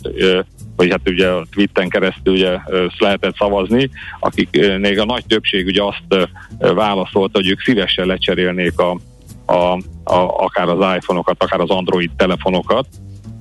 vagy 0.76 0.90
hát 0.90 1.10
ugye 1.10 1.28
a 1.28 1.46
Twitteren 1.52 1.90
keresztül 1.90 2.34
ugye 2.34 2.58
lehetett 2.98 3.36
szavazni, 3.36 3.90
akiknél 4.20 5.02
a 5.02 5.06
nagy 5.06 5.26
többség 5.26 5.66
ugye 5.66 5.84
azt 5.84 6.30
válaszolta, 6.58 7.38
hogy 7.38 7.50
ők 7.50 7.62
szívesen 7.62 8.06
lecserélnék 8.06 8.80
a, 8.80 9.00
a, 9.46 9.74
a, 10.04 10.44
akár 10.44 10.70
az 10.70 10.96
iPhone-okat, 10.96 11.44
akár 11.44 11.60
az 11.60 11.70
Android 11.70 12.12
telefonokat, 12.16 12.88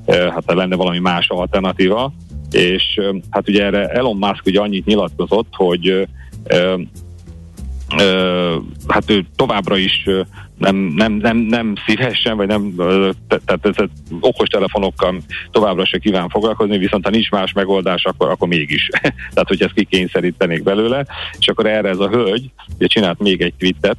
hát 0.07 0.45
lenne 0.47 0.77
valami 0.77 0.99
más 0.99 1.29
alternatíva, 1.29 2.13
és 2.51 3.01
hát 3.31 3.49
ugye 3.49 3.65
erre 3.65 3.89
Elon 3.89 4.17
Musk 4.17 4.47
ugye 4.47 4.61
annyit 4.61 4.87
nyilatkozott, 4.87 5.49
hogy 5.51 6.09
hát 8.89 9.11
ő 9.11 9.27
továbbra 9.37 9.77
is 9.77 10.09
nem, 10.59 10.77
nem, 10.77 11.13
nem, 11.13 11.37
nem 11.37 11.75
szívesen, 11.87 12.37
vagy 12.37 12.47
nem, 12.47 12.75
tehát 13.29 13.67
ez, 13.67 13.87
okos 14.21 14.49
telefonokkal 14.49 15.21
továbbra 15.51 15.85
se 15.85 15.99
kíván 15.99 16.29
foglalkozni, 16.29 16.79
viszont 16.79 17.05
ha 17.05 17.11
nincs 17.11 17.31
más 17.31 17.53
megoldás, 17.53 18.05
akkor, 18.05 18.29
akkor 18.31 18.49
mégis. 18.49 18.89
tehát, 19.35 19.49
hogy 19.49 19.63
ezt 19.63 19.73
kikényszerítenék 19.73 20.63
belőle, 20.63 21.07
és 21.39 21.49
akkor 21.49 21.67
erre 21.67 21.89
ez 21.89 21.99
a 21.99 22.09
hölgy 22.09 22.51
ugye 22.77 22.87
csinált 22.87 23.19
még 23.19 23.41
egy 23.41 23.55
tweetet, 23.55 23.97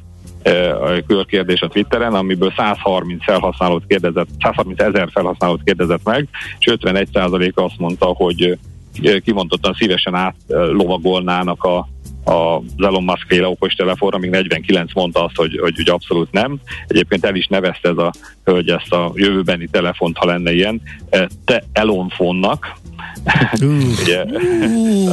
körkérdés 1.06 1.60
a 1.60 1.68
Twitteren, 1.68 2.14
amiből 2.14 2.52
130 2.56 3.24
felhasználót 3.24 3.84
kérdezett, 3.86 4.28
130 4.40 4.80
ezer 4.80 5.08
felhasználót 5.12 5.62
kérdezett 5.64 6.04
meg, 6.04 6.28
és 6.58 6.74
51% 6.80 7.54
azt 7.54 7.78
mondta, 7.78 8.06
hogy 8.06 8.58
kimondottan 9.24 9.74
szívesen 9.74 10.14
átlovagolnának 10.14 11.64
a, 11.64 11.76
a 12.24 12.60
Elon 12.76 13.04
Musk 13.04 13.26
féle 13.26 13.46
okostelefonra, 13.46 14.18
míg 14.18 14.30
49 14.30 14.94
mondta 14.94 15.24
azt, 15.24 15.36
hogy, 15.36 15.58
hogy, 15.62 15.76
hogy 15.76 15.88
abszolút 15.88 16.32
nem. 16.32 16.60
Egyébként 16.86 17.24
el 17.24 17.34
is 17.34 17.46
nevezte 17.46 17.88
ez 17.88 17.96
a 17.96 18.12
hölgy 18.44 18.68
ezt 18.68 18.92
a 18.92 19.12
jövőbeni 19.14 19.68
telefont, 19.70 20.16
ha 20.16 20.26
lenne 20.26 20.52
ilyen, 20.52 20.80
te 21.44 21.64
Elon 21.72 22.08
fonnak, 22.08 22.76
Ugye, 24.00 24.24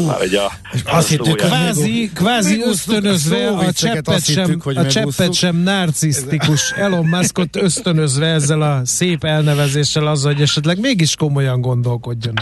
már 0.07 0.22
egy 0.22 0.36
a, 0.36 0.51
azt 0.86 1.09
hittük, 1.09 1.36
kvázi, 1.36 2.12
kvázi 2.14 2.62
ösztönözve 2.66 3.47
a 3.47 3.72
cseppet 3.72 4.26
sem, 4.26 4.62
a 4.64 4.86
cseppet 4.86 5.34
sem 5.34 5.55
narcisztikus 5.55 6.72
Elon 6.72 7.05
Muskot 7.05 7.55
ösztönözve 7.55 8.26
ezzel 8.26 8.62
a 8.62 8.82
szép 8.84 9.24
elnevezéssel 9.24 10.07
az, 10.07 10.24
hogy 10.24 10.41
esetleg 10.41 10.80
mégis 10.80 11.16
komolyan 11.16 11.62
gondolkodjon. 11.62 12.34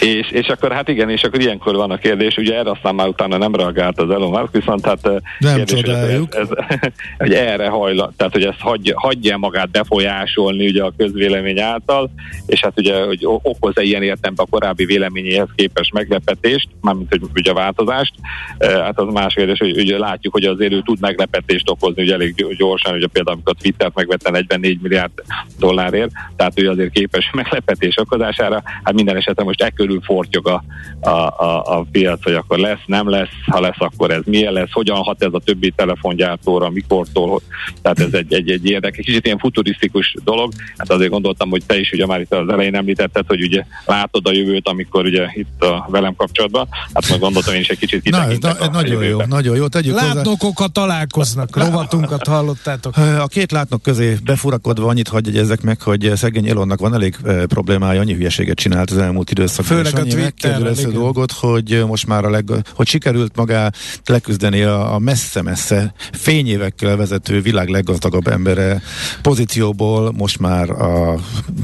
És, 0.00 0.30
és 0.30 0.46
akkor 0.46 0.72
hát 0.72 0.88
igen, 0.88 1.10
és 1.10 1.22
akkor 1.22 1.40
ilyenkor 1.40 1.74
van 1.74 1.90
a 1.90 1.96
kérdés, 1.96 2.36
ugye 2.36 2.54
erre 2.54 2.70
aztán 2.70 2.94
már 2.94 3.08
utána 3.08 3.36
nem 3.36 3.54
reagált 3.54 4.00
az 4.00 4.10
Elon 4.10 4.30
Musk, 4.30 4.52
viszont 4.52 4.84
hát 4.84 5.02
nem 5.38 5.54
kérdés, 5.54 5.80
csodáljuk. 5.80 6.34
Ez, 6.34 6.48
ez, 6.68 6.78
hogy 7.18 7.32
erre 7.32 7.68
hajla, 7.68 8.12
tehát 8.16 8.32
hogy 8.32 8.44
ezt 8.44 8.60
hagyja, 8.60 9.00
hagyja 9.00 9.36
magát 9.36 9.70
befolyásolni 9.70 10.66
ugye 10.66 10.82
a 10.82 10.92
közvélemény 10.96 11.60
által, 11.60 12.10
és 12.46 12.60
hát 12.60 12.72
ugye, 12.76 13.04
hogy 13.04 13.20
okoz-e 13.22 13.82
ilyen 13.82 14.02
értelemben 14.02 14.46
a 14.46 14.50
korábbi 14.50 14.84
vélemény 14.84 15.11
véleményéhez 15.12 15.48
képes 15.54 15.90
meglepetést, 15.92 16.68
mármint 16.80 17.10
hogy 17.10 17.22
ugye 17.34 17.50
a 17.50 17.54
változást. 17.54 18.12
Hát 18.58 18.98
az 18.98 19.12
más 19.12 19.34
kérdés, 19.34 19.58
hogy 19.58 19.80
ugye 19.80 19.98
látjuk, 19.98 20.32
hogy 20.32 20.44
azért 20.44 20.72
ő 20.72 20.82
tud 20.82 21.00
meglepetést 21.00 21.70
okozni, 21.70 22.02
ugye 22.02 22.14
elég 22.14 22.56
gyorsan, 22.56 22.94
ugye 22.94 23.06
például 23.06 23.36
amikor 23.36 23.54
a 23.56 23.62
Twittert 23.62 23.94
megvette 23.94 24.30
44 24.30 24.80
milliárd 24.80 25.12
dollárért, 25.58 26.10
tehát 26.36 26.60
ő 26.60 26.70
azért 26.70 26.92
képes 26.92 27.30
meglepetés 27.42 27.98
okozására. 27.98 28.62
Hát 28.82 28.94
minden 28.94 29.16
esetre 29.16 29.44
most 29.44 29.62
e 29.62 29.70
körül 29.70 30.00
fortyog 30.00 30.48
a, 30.48 30.64
a, 31.00 31.08
a, 31.08 31.78
a 31.78 31.84
piac, 31.92 32.24
hogy 32.24 32.34
akkor 32.34 32.58
lesz, 32.58 32.82
nem 32.86 33.08
lesz, 33.08 33.30
ha 33.46 33.60
lesz, 33.60 33.80
akkor 33.80 34.10
ez 34.10 34.22
milyen 34.24 34.52
lesz, 34.52 34.72
hogyan 34.72 34.96
hat 34.96 35.22
ez 35.22 35.32
a 35.32 35.40
többi 35.44 35.72
telefongyártóra, 35.76 36.70
mikortól. 36.70 37.40
Tehát 37.82 38.00
ez 38.00 38.14
egy, 38.14 38.34
egy, 38.34 38.50
egy 38.50 38.70
érdekes, 38.70 39.04
kicsit 39.04 39.26
ilyen 39.26 39.38
futurisztikus 39.38 40.14
dolog. 40.24 40.52
Hát 40.76 40.90
azért 40.90 41.10
gondoltam, 41.10 41.50
hogy 41.50 41.62
te 41.66 41.78
is 41.78 41.92
ugye 41.92 42.06
már 42.06 42.20
itt 42.20 42.34
az 42.34 42.48
elején 42.48 42.74
említetted, 42.74 43.24
hogy 43.26 43.42
ugye 43.42 43.64
látod 43.86 44.26
a 44.26 44.32
jövőt, 44.32 44.68
amikor 44.68 45.01
akkor 45.02 45.20
ugye 45.20 45.30
itt 45.34 45.62
a 45.62 45.86
velem 45.90 46.14
kapcsolatban. 46.14 46.68
Hát 46.94 47.08
majd 47.08 47.20
gondoltam 47.20 47.54
én 47.54 47.60
is 47.60 47.68
egy 47.68 47.78
kicsit 47.78 48.10
Na, 48.10 48.26
na, 48.40 48.68
Nagyon 48.72 49.04
jó, 49.04 49.20
nagyon 49.28 49.56
jó. 49.56 49.66
Tegyük 49.66 49.94
Látnokokat 49.94 50.72
találkoznak, 50.72 51.56
rovatunkat 51.56 52.26
hallottátok. 52.26 52.96
A 52.96 53.26
két 53.26 53.52
látnok 53.52 53.82
közé 53.82 54.16
befurakodva 54.24 54.88
annyit 54.88 55.08
hagyj 55.08 55.28
egyezek 55.28 55.62
meg, 55.62 55.80
hogy 55.80 56.12
szegény 56.14 56.48
Elonnak 56.48 56.80
van 56.80 56.94
elég 56.94 57.16
problémája, 57.46 58.00
annyi 58.00 58.14
hülyeséget 58.14 58.56
csinált 58.56 58.90
az 58.90 58.98
elmúlt 58.98 59.30
időszakban. 59.30 59.76
Főleg 59.76 59.94
a 59.94 60.02
Twitter. 60.02 60.62
a 60.62 60.90
dolgot, 60.90 61.32
hogy 61.32 61.84
most 61.86 62.06
már 62.06 62.24
a 62.24 62.30
leg, 62.30 62.50
hogy 62.74 62.86
sikerült 62.86 63.36
magá 63.36 63.70
leküzdeni 64.06 64.62
a, 64.62 64.94
a 64.94 64.98
messze-messze 64.98 65.94
fényévekkel 66.12 66.96
vezető 66.96 67.40
világ 67.40 67.68
leggazdagabb 67.68 68.26
embere 68.26 68.82
pozícióból 69.22 70.12
most 70.16 70.38
már 70.38 70.70
a 70.70 71.18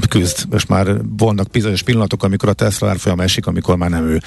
küzd, 0.09 0.45
most 0.49 0.67
már 0.67 0.95
vannak 1.17 1.49
bizonyos 1.49 1.83
pillanatok, 1.83 2.23
amikor 2.23 2.49
a 2.49 2.53
Tesla 2.53 2.89
árfolyam 2.89 3.19
esik, 3.29 3.47
amikor 3.47 3.77
már 3.77 3.89
nem 3.89 4.07
ő 4.07 4.19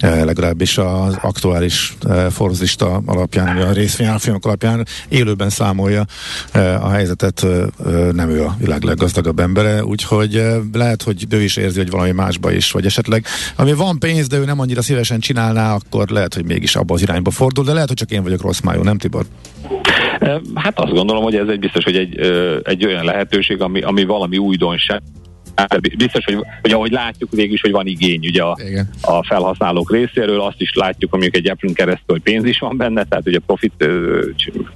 eh, 0.00 0.24
legalábbis 0.24 0.78
az 0.78 1.18
aktuális 1.22 1.94
eh, 2.08 2.30
forzista 2.30 3.02
alapján, 3.06 3.56
a 3.56 3.72
részvényárfolyamok 3.72 4.46
alapján 4.46 4.86
élőben 5.08 5.50
számolja 5.50 6.04
eh, 6.52 6.84
a 6.84 6.90
helyzetet, 6.90 7.46
nem 8.12 8.30
ő 8.30 8.44
a 8.44 8.56
világ 8.58 8.82
leggazdagabb 8.82 9.38
embere, 9.38 9.84
úgyhogy 9.84 10.42
lehet, 10.72 11.02
hogy 11.02 11.26
ő 11.30 11.42
is 11.42 11.56
érzi, 11.56 11.78
hogy 11.78 11.90
valami 11.90 12.10
másba 12.10 12.52
is, 12.52 12.70
vagy 12.70 12.86
esetleg 12.86 13.24
ami 13.56 13.72
van 13.72 13.98
pénz, 13.98 14.26
de 14.26 14.36
ő 14.36 14.44
nem 14.44 14.60
annyira 14.60 14.82
szívesen 14.82 15.20
csinálná, 15.20 15.74
akkor 15.74 16.08
lehet, 16.08 16.34
hogy 16.34 16.44
mégis 16.44 16.76
abba 16.76 16.94
az 16.94 17.02
irányba 17.02 17.30
fordul, 17.30 17.64
de 17.64 17.72
lehet, 17.72 17.88
hogy 17.88 17.96
csak 17.96 18.10
én 18.10 18.22
vagyok 18.22 18.42
rossz 18.42 18.60
májú, 18.60 18.82
nem 18.82 18.98
Tibor? 18.98 19.24
Hát 20.54 20.78
azt 20.78 20.92
gondolom, 20.92 21.22
hogy 21.22 21.34
ez 21.34 21.48
egy 21.48 21.58
biztos, 21.58 21.84
hogy 21.84 21.96
egy, 21.96 22.18
egy 22.64 22.84
olyan 22.84 23.04
lehetőség, 23.04 23.60
ami, 23.62 23.80
ami 23.80 24.04
valami 24.04 24.38
újdonság, 24.38 25.02
biztos, 25.96 26.24
hogy, 26.24 26.44
hogy 26.62 26.72
ahogy 26.72 26.90
látjuk 26.90 27.30
végül 27.30 27.54
is, 27.54 27.60
hogy 27.60 27.70
van 27.70 27.86
igény 27.86 28.26
ugye 28.26 28.42
a, 28.42 28.58
a 29.00 29.24
felhasználók 29.24 29.92
részéről, 29.92 30.40
azt 30.40 30.60
is 30.60 30.72
látjuk, 30.74 31.10
hogy 31.10 31.28
egy 31.32 31.50
apple 31.50 31.72
keresztül 31.72 32.06
hogy 32.06 32.22
pénz 32.22 32.44
is 32.44 32.58
van 32.58 32.76
benne, 32.76 33.04
tehát 33.04 33.26
ugye 33.26 33.38
profit 33.38 33.84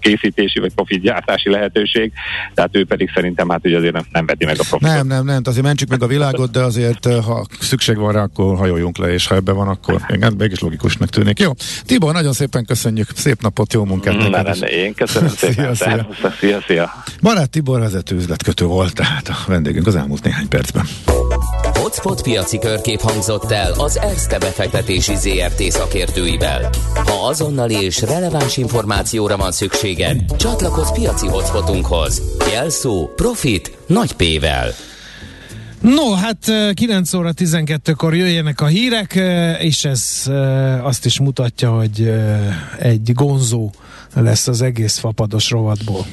készítési 0.00 0.60
vagy 0.60 0.74
profit 0.74 1.00
gyártási 1.00 1.50
lehetőség, 1.50 2.12
tehát 2.54 2.76
ő 2.76 2.84
pedig 2.84 3.10
szerintem 3.14 3.48
hát 3.48 3.66
ugye 3.66 3.76
azért 3.76 3.92
nem, 3.92 4.04
nem 4.12 4.26
veti 4.26 4.44
meg 4.44 4.54
a 4.58 4.64
profitot. 4.68 4.94
Nem, 4.94 5.06
nem, 5.06 5.24
nem, 5.24 5.40
azért 5.44 5.64
mentsük 5.64 5.88
meg 5.88 6.02
a 6.02 6.06
világot, 6.06 6.50
de 6.50 6.60
azért 6.60 7.06
ha 7.06 7.46
szükség 7.60 7.96
van 7.96 8.12
rá, 8.12 8.22
akkor 8.22 8.56
hajoljunk 8.56 8.98
le, 8.98 9.12
és 9.12 9.26
ha 9.26 9.34
ebben 9.34 9.54
van, 9.54 9.68
akkor 9.68 10.00
igen, 10.08 10.34
mégis 10.38 10.60
logikusnak 10.60 11.08
tűnik. 11.08 11.38
Jó, 11.38 11.52
Tibor, 11.86 12.12
nagyon 12.12 12.32
szépen 12.32 12.64
köszönjük, 12.64 13.08
szép 13.14 13.42
napot, 13.42 13.72
jó 13.72 13.84
munkát 13.84 14.30
neked. 14.30 14.68
Én 14.68 14.94
köszönöm 14.94 15.28
szépen. 15.28 15.74
szia, 15.74 15.74
szia. 15.74 16.30
szia, 16.40 16.60
szia. 16.66 16.92
Barát 17.22 17.50
Tibor 17.50 17.78
vezető 17.78 18.16
üzletkötő 18.16 18.64
volt, 18.64 18.94
tehát 18.94 19.28
a 19.28 19.36
vendégünk 19.46 19.86
az 19.86 19.96
elmúlt 19.96 20.22
néhány 20.22 20.48
perc 20.48 20.71
percben. 20.72 20.86
Hotspot 21.74 22.22
piaci 22.22 22.58
körkép 22.58 23.00
hangzott 23.00 23.50
el 23.50 23.72
az 23.72 23.98
ERSZTE 23.98 24.38
befektetési 24.38 25.14
ZRT 25.16 25.62
szakértőivel. 25.62 26.70
Ha 26.94 27.26
azonnali 27.26 27.84
és 27.84 28.00
releváns 28.00 28.56
információra 28.56 29.36
van 29.36 29.52
szükséged, 29.52 30.36
csatlakozz 30.36 30.90
piaci 30.90 31.26
hotspotunkhoz. 31.26 32.22
Jelszó 32.52 33.10
Profit 33.16 33.78
nagy 33.86 34.12
P-vel. 34.12 34.70
No, 35.80 36.12
hát 36.12 36.52
9 36.74 37.14
óra 37.14 37.30
12-kor 37.36 38.14
jöjjenek 38.14 38.60
a 38.60 38.66
hírek, 38.66 39.14
és 39.60 39.84
ez 39.84 40.22
azt 40.82 41.04
is 41.04 41.20
mutatja, 41.20 41.70
hogy 41.70 42.12
egy 42.78 43.12
gonzó 43.14 43.70
lesz 44.14 44.48
az 44.48 44.62
egész 44.62 44.98
fapados 44.98 45.50
rovatból. 45.50 46.06